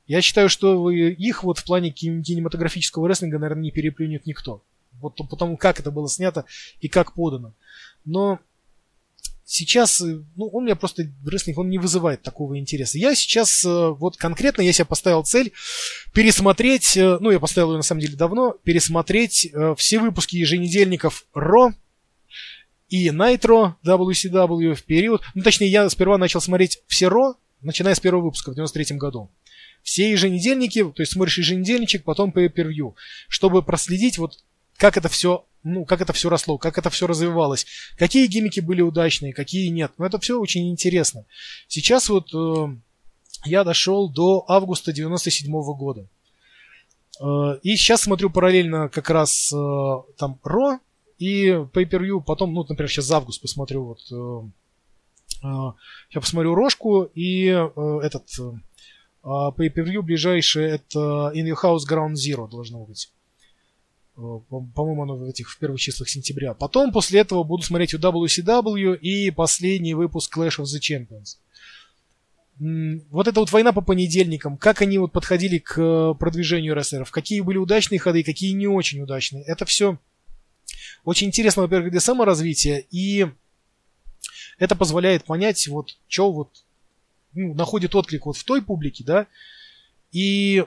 [0.07, 4.63] Я считаю, что их вот в плане кинематографического рестлинга, наверное, не переплюнет никто.
[5.01, 6.45] Вот потому как это было снято
[6.81, 7.53] и как подано.
[8.05, 8.41] Но
[9.47, 12.99] сейчас, э, ну, он меня просто, рестлинг, он не вызывает такого интереса.
[12.99, 15.53] Я сейчас, э, вот конкретно, я себе поставил цель
[16.13, 21.73] пересмотреть, э, ну, я поставил ее на самом деле давно, пересмотреть все выпуски еженедельников Ро
[22.89, 28.01] и Nitro WCW в период, ну, точнее, я сперва начал смотреть все Ро, начиная с
[28.01, 29.31] первого выпуска в 93 году.
[29.87, 32.73] Все еженедельники, то есть смотришь еженедельничек, потом по per
[33.29, 34.43] чтобы проследить вот
[34.77, 38.83] как это все ну, как это все росло, как это все развивалось, какие гиммики были
[38.83, 39.93] удачные, какие нет.
[39.97, 41.25] Ну, это все очень интересно.
[41.69, 42.77] Сейчас вот э,
[43.45, 46.09] я дошел до августа 97 -го года.
[47.21, 49.57] Э, и сейчас смотрю параллельно как раз э,
[50.19, 50.81] там Ро
[51.19, 54.01] и Pay-Per-View, потом, ну, например, сейчас за август посмотрю вот...
[54.11, 55.73] Э, э,
[56.11, 58.25] я посмотрю Рожку и э, этот...
[58.41, 58.53] Э,
[59.27, 63.11] Pay-Per-View ближайший это In Your House Ground Zero должно быть.
[64.17, 66.55] Э, по-моему, оно в этих в первых числах сентября.
[66.55, 71.39] Потом после этого буду смотреть WCW и последний выпуск Clash of the Champions.
[72.59, 77.43] Вот эта вот война по понедельникам, как они вот подходили к э, продвижению рестлеров, какие
[77.43, 79.45] были удачные ходы, какие не очень удачные.
[79.45, 79.99] Это все
[81.05, 83.27] очень интересно, во-первых, для саморазвития, и
[84.59, 86.65] это позволяет понять, вот, что вот
[87.37, 89.27] ну, находит отклик вот в той публике, да,
[90.13, 90.65] и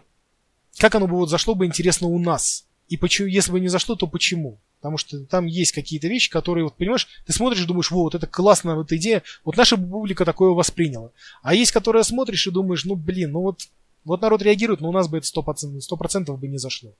[0.77, 2.65] как оно бы вот зашло бы интересно у нас.
[2.87, 4.59] И почему, если бы не зашло, то почему?
[4.79, 8.27] Потому что там есть какие-то вещи, которые, вот понимаешь, ты смотришь и думаешь, вот это
[8.27, 11.11] классная вот идея, вот наша публика такое восприняла.
[11.41, 13.61] А есть, которые смотришь и думаешь, ну блин, ну вот,
[14.05, 16.93] вот народ реагирует, но у нас бы это 100%, 100% бы не зашло,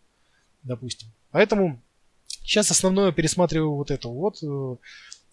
[0.64, 1.08] допустим.
[1.32, 1.82] Поэтому
[2.44, 4.76] сейчас основное пересматриваю вот это вот, э,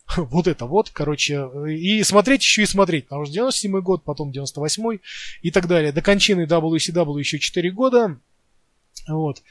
[0.17, 4.99] вот это вот, короче, и смотреть еще и смотреть, потому что 97 год, потом 98
[5.43, 5.93] и так далее.
[5.93, 8.19] До кончины WCW еще 4 года,
[9.09, 9.43] вот.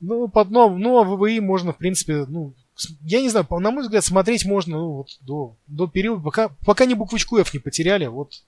[0.00, 2.54] Ну, под, ну, ну, а ВВИ можно, в принципе, ну,
[3.02, 6.84] я не знаю, на мой взгляд, смотреть можно ну, вот, до, до периода, пока, пока
[6.84, 8.06] не буквочку F не потеряли.
[8.06, 8.44] Вот.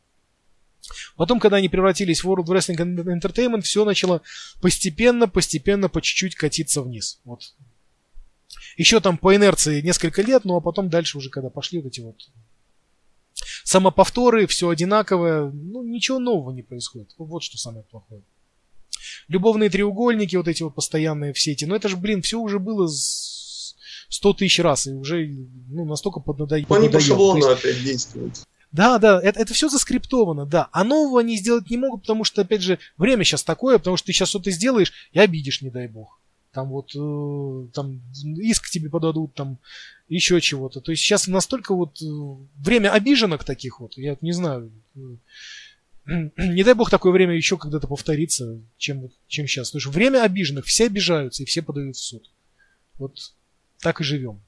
[1.16, 4.22] Потом, когда они превратились в World Wrestling Entertainment, все начало
[4.60, 7.20] постепенно, постепенно, по чуть-чуть катиться вниз.
[7.24, 7.54] Вот.
[8.76, 12.00] Еще там по инерции несколько лет, ну а потом дальше уже, когда пошли вот эти
[12.00, 12.16] вот
[13.64, 17.14] самоповторы, все одинаковое, ну ничего нового не происходит.
[17.18, 18.22] Вот что самое плохое
[19.28, 21.64] любовные треугольники, вот эти вот постоянные в сети.
[21.64, 25.26] Но это же, блин, все уже было сто тысяч раз, и уже
[25.68, 26.76] ну, настолько поднадоело.
[26.76, 27.48] Они по шаблону есть...
[27.48, 28.34] опять действуют.
[28.72, 30.68] Да, да, это, это все заскриптовано, да.
[30.72, 34.06] А нового они сделать не могут, потому что, опять же, время сейчас такое, потому что
[34.06, 36.20] ты сейчас что-то сделаешь и обидишь, не дай бог.
[36.52, 38.02] Там вот, э, там
[38.38, 39.58] иск тебе подадут, там
[40.08, 40.80] еще чего-то.
[40.80, 42.06] То есть сейчас настолько вот э,
[42.56, 45.00] время обиженок таких вот, я не знаю, э,
[46.36, 49.70] не дай бог такое время еще когда-то повторится, чем, чем сейчас.
[49.70, 52.30] Потому что время обиженных, все обижаются и все подают в суд.
[52.98, 53.16] Вот
[53.78, 54.42] так и живем.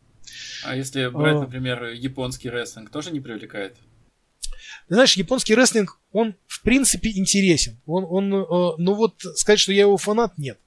[0.65, 3.77] А если брать, например, японский рестлинг, тоже не привлекает?
[4.89, 7.81] знаешь, японский рестлинг, он в принципе интересен.
[7.87, 10.59] Он, он, э, ну вот сказать, что я его фанат, нет.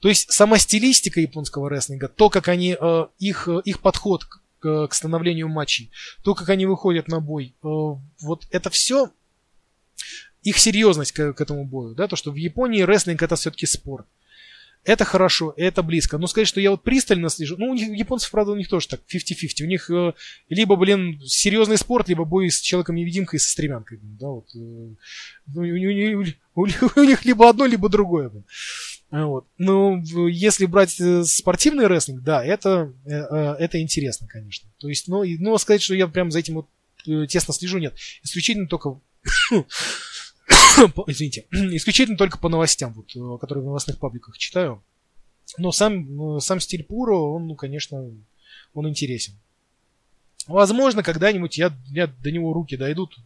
[0.00, 4.94] То есть сама стилистика японского рестлинга, то, как они, э, их, их подход к, к
[4.94, 5.90] становлению матчей,
[6.24, 9.10] то, как они выходят на бой, э, вот это все
[10.42, 14.06] их серьезность к, к этому бою, да, то, что в Японии рестлинг это все-таки спорт.
[14.82, 16.16] Это хорошо, это близко.
[16.16, 18.88] Но сказать, что я вот пристально слежу, ну, у них, японцев, правда, у них тоже
[18.88, 19.62] так, 50-50.
[19.62, 20.14] У них э,
[20.48, 23.98] либо, блин, серьезный спорт, либо бой с человеком-невидимкой и со стремянкой.
[24.02, 24.46] Да, вот.
[24.54, 24.96] Э, ну,
[25.54, 26.66] у, у, у,
[26.96, 28.30] у них либо одно, либо другое.
[28.30, 28.44] Блин.
[29.10, 29.46] Вот.
[29.58, 34.70] Ну, если брать э, спортивный рестлинг, да, это, э, э, это интересно, конечно.
[34.78, 36.66] То есть, ну, ну, сказать, что я прям за этим вот
[37.28, 37.96] тесно слежу, нет.
[38.22, 39.00] Исключительно только
[41.06, 44.82] извините, исключительно только по новостям, вот, которые в новостных пабликах читаю.
[45.58, 48.10] Но сам, э, сам стиль Пуро, он, ну, конечно,
[48.74, 49.34] он интересен.
[50.46, 53.16] Возможно, когда-нибудь я, я до него руки дойдут,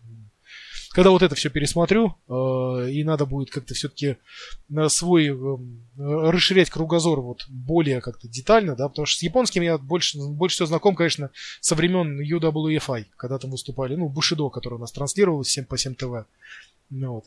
[0.94, 4.16] когда вот это все пересмотрю, э, и надо будет как-то все-таки
[4.86, 5.56] свой э,
[5.96, 10.66] расширять кругозор вот более как-то детально, да, потому что с японским я больше, больше всего
[10.66, 11.30] знаком, конечно,
[11.60, 15.96] со времен UWFI, когда там выступали, ну, Бушидо, который у нас транслировалось 7 по 7
[15.96, 16.26] ТВ.
[16.90, 17.24] Ну, вот.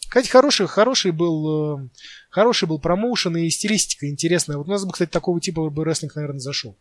[0.00, 1.88] Кстати, хороший, хороший был, э,
[2.30, 4.56] хороший был промоушен и стилистика интересная.
[4.56, 6.76] Вот у нас бы, кстати, такого типа бы рестлинг, наверное, зашел.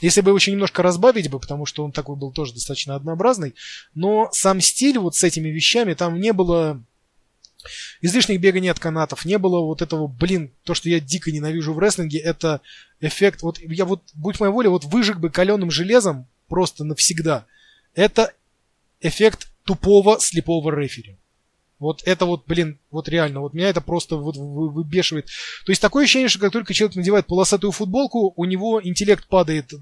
[0.00, 3.54] Если бы его еще немножко разбавить бы, потому что он такой был тоже достаточно однообразный,
[3.94, 6.82] но сам стиль вот с этими вещами, там не было
[8.00, 11.78] излишних беганий от канатов, не было вот этого, блин, то, что я дико ненавижу в
[11.78, 12.60] рестлинге, это
[13.00, 17.46] эффект, вот я вот, будь моя воля, вот выжег бы каленым железом просто навсегда.
[17.94, 18.32] Это
[19.00, 21.18] эффект тупого слепого рефери.
[21.78, 25.26] Вот это вот, блин, вот реально, вот меня это просто вот выбешивает.
[25.64, 29.72] То есть такое ощущение, что как только человек надевает полосатую футболку, у него интеллект падает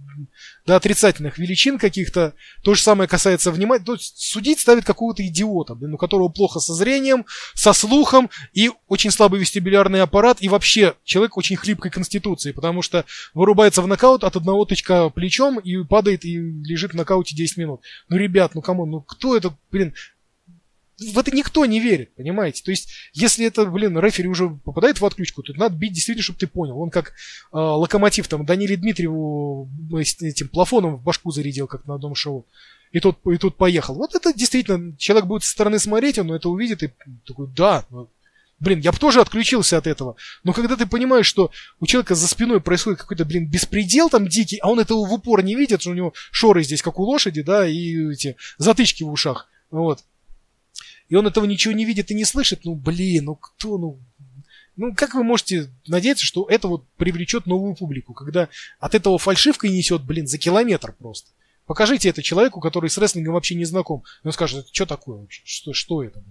[0.66, 2.34] до отрицательных величин каких-то.
[2.62, 3.82] То же самое касается внимания.
[3.82, 7.24] То есть судить ставит какого-то идиота, блин, у которого плохо со зрением,
[7.54, 10.38] со слухом и очень слабый вестибулярный аппарат.
[10.40, 15.58] И вообще человек очень хлипкой конституции, потому что вырубается в нокаут от одного тычка плечом
[15.58, 17.80] и падает и лежит в нокауте 10 минут.
[18.10, 19.94] Ну, ребят, ну кому, ну кто это, блин,
[20.98, 22.62] в это никто не верит, понимаете?
[22.62, 26.38] То есть, если это, блин, рефери уже попадает в отключку, то надо бить действительно, чтобы
[26.38, 26.80] ты понял.
[26.80, 27.12] Он как э,
[27.52, 32.46] локомотив там Даниле Дмитриеву этим плафоном в башку зарядил, как на одном шоу.
[32.92, 33.94] И тут, и тут поехал.
[33.94, 36.90] Вот это действительно, человек будет со стороны смотреть, он это увидит и
[37.26, 38.08] такой, да, ну,
[38.58, 40.16] блин, я бы тоже отключился от этого.
[40.44, 44.58] Но когда ты понимаешь, что у человека за спиной происходит какой-то, блин, беспредел там дикий,
[44.62, 47.42] а он этого в упор не видит, что у него шоры здесь, как у лошади,
[47.42, 49.48] да, и эти затычки в ушах.
[49.70, 50.02] Вот
[51.08, 53.98] и он этого ничего не видит и не слышит, ну блин, ну кто, ну
[54.76, 59.68] ну, как вы можете надеяться, что это вот привлечет новую публику, когда от этого фальшивка
[59.68, 61.30] несет, блин, за километр просто.
[61.64, 64.04] Покажите это человеку, который с рестлингом вообще не знаком.
[64.22, 65.42] Он скажет, что такое вообще?
[65.44, 66.22] Что, что это?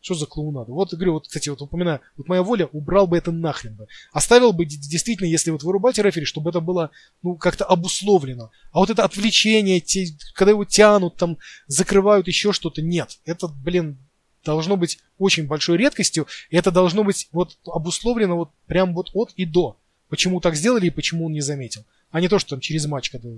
[0.00, 0.70] Что за клоунада?
[0.70, 3.88] Вот, говорю, вот, кстати, вот упоминаю, вот моя воля, убрал бы это нахрен бы.
[4.12, 6.90] Оставил бы действительно, если вот вырубать рефери, чтобы это было,
[7.22, 8.52] ну, как-то обусловлено.
[8.70, 13.18] А вот это отвлечение, те, когда его тянут, там, закрывают еще что-то, нет.
[13.24, 13.98] Это, блин,
[14.46, 19.32] должно быть очень большой редкостью, и это должно быть вот обусловлено вот прям вот от
[19.36, 19.76] и до.
[20.08, 21.84] Почему так сделали и почему он не заметил.
[22.10, 23.28] А не то, что там через матч, когда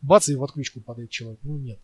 [0.00, 1.38] бац, и в отключку падает человек.
[1.42, 1.78] Ну, нет.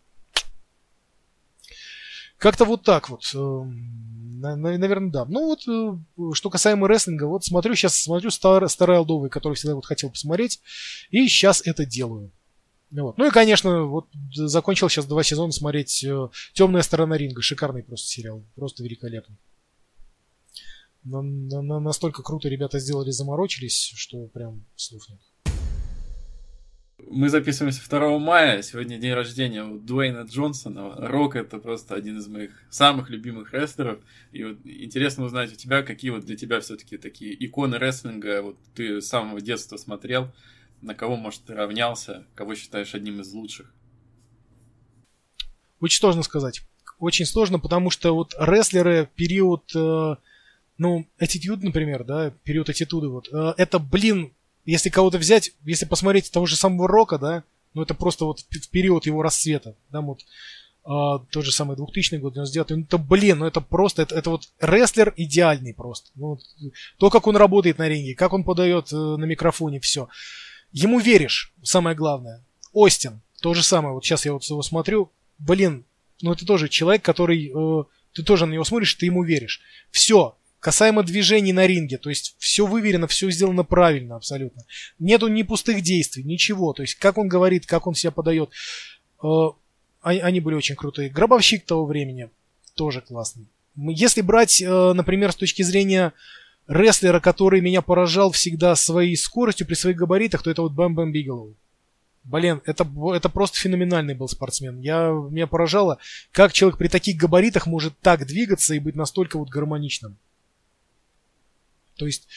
[2.37, 3.29] Как-то вот так вот.
[3.33, 4.09] Эм,
[4.39, 5.25] Наверное, да.
[5.25, 9.75] Ну вот, э, что касаемо рестлинга, вот смотрю сейчас, смотрю старый, старый алдовый, который всегда
[9.75, 10.61] вот хотел посмотреть,
[11.09, 12.31] и сейчас это делаю.
[12.91, 13.17] Вот.
[13.17, 17.41] Ну и, конечно, вот закончил сейчас два сезона смотреть э, Темная сторона ринга.
[17.41, 18.43] Шикарный просто сериал.
[18.55, 19.37] Просто великолепный.
[21.03, 25.19] На, на, настолько круто ребята сделали, заморочились, что прям слов нет.
[27.07, 30.95] Мы записываемся 2 мая, сегодня день рождения у Дуэйна Джонсона.
[30.97, 33.99] Рок это просто один из моих самых любимых рестлеров.
[34.31, 38.57] И вот интересно узнать у тебя, какие вот для тебя все-таки такие иконы рестлинга, вот
[38.75, 40.31] ты с самого детства смотрел,
[40.81, 42.25] на кого, может, ты равнялся?
[42.35, 43.73] Кого считаешь одним из лучших?
[45.79, 46.61] Очень сложно сказать.
[46.99, 50.15] Очень сложно, потому что вот рестлеры период, э,
[50.77, 54.33] ну, Attitude, например, да, период Attitude, вот, э, это, блин,
[54.65, 57.43] если кого-то взять, если посмотреть того же самого Рока, да,
[57.73, 60.25] ну, это просто вот в период его расцвета, да, вот,
[60.85, 64.29] Uh, тот же самый 2000 год, 99 ну это, блин, ну это просто, это, это
[64.29, 66.09] вот рестлер идеальный просто.
[66.15, 66.39] Ну,
[66.97, 70.07] то, как он работает на ринге, как он подает uh, на микрофоне, все.
[70.71, 72.43] Ему веришь, самое главное.
[72.73, 75.85] Остин, то же самое, вот сейчас я вот его смотрю, блин,
[76.21, 77.83] ну это тоже человек, который, э,
[78.13, 79.61] ты тоже на него смотришь, ты ему веришь.
[79.89, 84.63] Все, касаемо движений на ринге, то есть все выверено, все сделано правильно абсолютно.
[84.99, 88.51] Нету ни пустых действий, ничего, то есть как он говорит, как он себя подает.
[89.23, 89.47] Э,
[90.01, 91.09] они были очень крутые.
[91.09, 92.29] Гробовщик того времени
[92.75, 93.47] тоже классный.
[93.75, 96.13] Если брать, э, например, с точки зрения
[96.69, 101.11] рестлера, который меня поражал всегда своей скоростью при своих габаритах, то это вот Бэм Бэм
[101.11, 101.55] Бигелоу.
[102.23, 104.79] Блин, это, это просто феноменальный был спортсмен.
[104.79, 105.97] Я, меня поражало,
[106.31, 110.15] как человек при таких габаритах может так двигаться и быть настолько вот гармоничным.
[111.95, 112.27] То есть,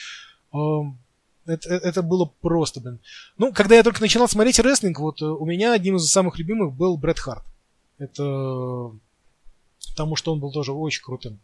[0.54, 0.58] э,
[1.44, 3.00] это, это было просто, блин.
[3.36, 6.72] Ну, когда я только начинал смотреть рестлинг, вот э, у меня одним из самых любимых
[6.72, 7.44] был Брэд Харт.
[7.98, 8.92] Это
[9.90, 11.38] потому что он был тоже очень крутым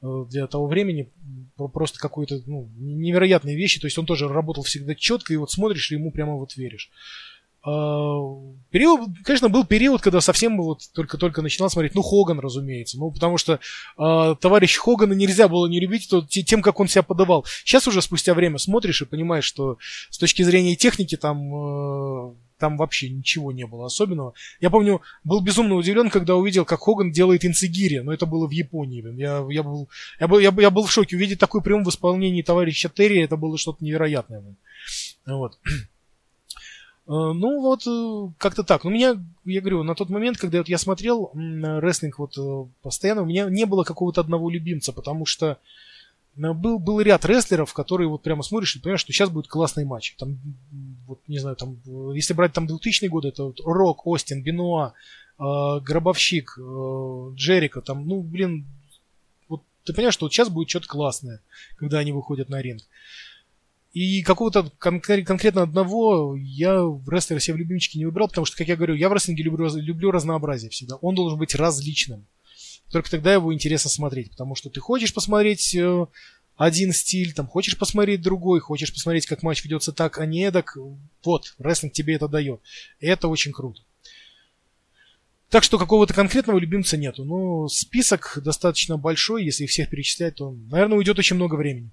[0.00, 1.12] для того времени
[1.56, 3.80] просто какой-то ну, невероятные вещи.
[3.80, 6.90] То есть он тоже работал всегда четко, и вот смотришь, и ему прямо вот веришь.
[7.62, 8.20] А,
[8.70, 13.36] период, конечно, был период, когда совсем вот только-только начинал смотреть, ну, Хоган, разумеется, ну, потому
[13.36, 13.58] что
[13.98, 17.44] э, товарищ Хогана нельзя было не любить то, тем, как он себя подавал.
[17.64, 19.78] Сейчас уже спустя время смотришь и понимаешь, что
[20.08, 24.34] с точки зрения техники там, э, там вообще ничего не было особенного.
[24.60, 28.52] Я помню, был безумно удивлен, когда увидел, как Хоган делает инцигири, но это было в
[28.52, 29.04] Японии.
[29.16, 29.88] Я, я, был,
[30.20, 31.16] я, был, я, я был в шоке.
[31.16, 34.44] Увидеть такой прием в исполнении товарища Терри, это было что-то невероятное.
[35.26, 35.58] Вот.
[37.08, 38.84] Э, ну вот, э, как-то так.
[38.84, 43.22] У меня, я говорю, на тот момент, когда вот я смотрел рестлинг вот э, постоянно,
[43.22, 45.58] у меня не было какого-то одного любимца, потому что
[46.36, 50.14] был, был ряд рестлеров, которые вот прямо смотришь и понимаешь, что сейчас будет классный матч.
[50.18, 50.38] Там,
[51.06, 51.78] вот, не знаю, там,
[52.14, 54.92] если брать там 2000 годы, это вот Рок, Остин, Бенуа,
[55.38, 55.42] э,
[55.80, 58.66] Гробовщик, э, Джерика, там, ну, блин,
[59.48, 61.40] вот ты понимаешь, что вот сейчас будет что-то классное,
[61.76, 62.82] когда они выходят на ринг.
[63.92, 68.56] И какого-то кон- конкретно одного я в рестлере себе в любимчике не выбрал, потому что,
[68.56, 70.96] как я говорю, я в рестлинге люблю, люблю разнообразие всегда.
[70.96, 72.26] Он должен быть различным.
[72.90, 76.06] Только тогда его интересно смотреть, потому что ты хочешь посмотреть э,
[76.56, 80.76] один стиль, там хочешь посмотреть другой, хочешь посмотреть, как матч ведется так, а не эдак.
[81.24, 82.60] Вот, рестлинг тебе это дает.
[83.00, 83.82] Это очень круто.
[85.50, 87.24] Так что какого-то конкретного любимца нету.
[87.24, 91.90] Но список достаточно большой, если их всех перечислять, то, наверное, уйдет очень много времени.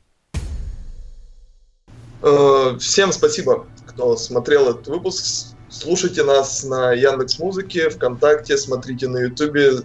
[2.21, 5.55] Э, всем спасибо, кто смотрел этот выпуск.
[5.69, 9.81] Слушайте нас на Яндекс Музыке, ВКонтакте, смотрите на Ютубе,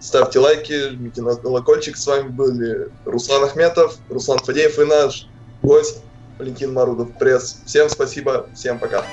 [0.00, 1.96] ставьте лайки, жмите на колокольчик.
[1.96, 5.28] С вами были Руслан Ахметов, Руслан Фадеев и наш
[5.62, 6.02] гость
[6.38, 7.62] Валентин Марудов, пресс.
[7.64, 9.04] Всем спасибо, всем пока.